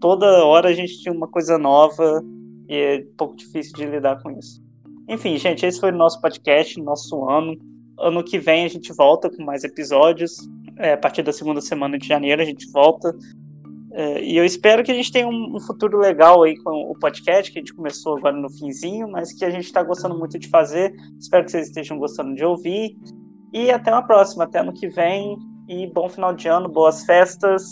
Toda 0.00 0.44
hora 0.44 0.68
a 0.68 0.72
gente 0.74 1.00
tinha 1.00 1.12
uma 1.12 1.26
coisa 1.26 1.56
nova 1.56 2.22
e 2.68 2.76
é 2.76 2.96
um 2.98 3.16
pouco 3.16 3.36
difícil 3.36 3.72
de 3.74 3.86
lidar 3.86 4.22
com 4.22 4.30
isso. 4.30 4.62
Enfim, 5.08 5.36
gente, 5.38 5.64
esse 5.64 5.80
foi 5.80 5.90
o 5.90 5.96
nosso 5.96 6.20
podcast, 6.20 6.80
nosso 6.80 7.28
ano. 7.28 7.56
Ano 7.98 8.22
que 8.22 8.38
vem 8.38 8.64
a 8.64 8.68
gente 8.68 8.92
volta 8.92 9.30
com 9.30 9.42
mais 9.44 9.64
episódios. 9.64 10.36
É, 10.76 10.92
a 10.92 10.98
partir 10.98 11.22
da 11.22 11.32
segunda 11.32 11.60
semana 11.60 11.98
de 11.98 12.06
janeiro 12.06 12.42
a 12.42 12.44
gente 12.44 12.70
volta. 12.70 13.14
É, 13.94 14.22
e 14.22 14.36
eu 14.36 14.44
espero 14.44 14.82
que 14.82 14.90
a 14.90 14.94
gente 14.94 15.12
tenha 15.12 15.28
um, 15.28 15.56
um, 15.56 15.60
futuro 15.60 15.98
legal 15.98 16.42
aí 16.42 16.56
com 16.62 16.90
o 16.90 16.94
podcast, 16.98 17.52
que 17.52 17.58
a 17.58 17.60
gente 17.60 17.74
começou 17.74 18.16
agora 18.16 18.34
no 18.34 18.48
finzinho, 18.48 19.06
mas 19.10 19.32
que 19.32 19.44
a 19.44 19.50
gente 19.50 19.64
está 19.64 19.82
gostando 19.82 20.18
muito 20.18 20.38
de 20.38 20.48
fazer. 20.48 20.94
Espero 21.20 21.44
que 21.44 21.50
vocês 21.50 21.68
estejam 21.68 21.98
gostando 21.98 22.34
de 22.34 22.44
ouvir. 22.44 22.96
E 23.52 23.70
até 23.70 23.92
uma 23.92 24.02
próxima, 24.02 24.44
até 24.44 24.60
ano 24.60 24.72
que 24.72 24.88
vem. 24.88 25.36
E 25.68 25.86
bom 25.92 26.08
final 26.08 26.34
de 26.34 26.48
ano, 26.48 26.68
boas 26.68 27.04
festas, 27.04 27.64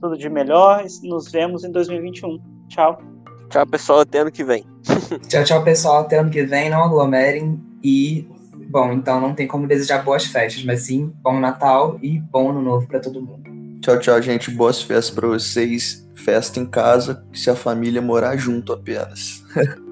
tudo 0.00 0.18
de 0.18 0.28
melhor. 0.28 0.84
Nos 1.02 1.32
vemos 1.32 1.64
em 1.64 1.72
2021. 1.72 2.38
Tchau. 2.68 2.98
Tchau, 3.48 3.66
pessoal, 3.66 4.00
até 4.00 4.18
ano 4.18 4.30
que 4.30 4.44
vem. 4.44 4.64
tchau, 5.28 5.44
tchau, 5.44 5.64
pessoal, 5.64 6.00
até 6.00 6.18
ano 6.18 6.30
que 6.30 6.42
vem. 6.42 6.68
Não 6.68 6.82
aglomerem. 6.82 7.58
E, 7.82 8.28
bom, 8.68 8.92
então 8.92 9.18
não 9.18 9.34
tem 9.34 9.46
como 9.46 9.66
desejar 9.66 10.04
boas 10.04 10.26
festas, 10.26 10.62
mas 10.62 10.82
sim 10.82 11.10
bom 11.22 11.40
Natal 11.40 11.98
e 12.02 12.18
bom 12.18 12.50
Ano 12.50 12.60
Novo 12.60 12.86
para 12.86 13.00
todo 13.00 13.22
mundo. 13.22 13.43
Tchau, 13.84 13.98
tchau, 13.98 14.22
gente. 14.22 14.50
Boas 14.50 14.80
festas 14.80 15.14
para 15.14 15.28
vocês. 15.28 16.08
Festa 16.14 16.58
em 16.58 16.64
casa, 16.64 17.22
se 17.34 17.50
a 17.50 17.54
família 17.54 18.00
morar 18.00 18.34
junto 18.34 18.72
apenas. 18.72 19.44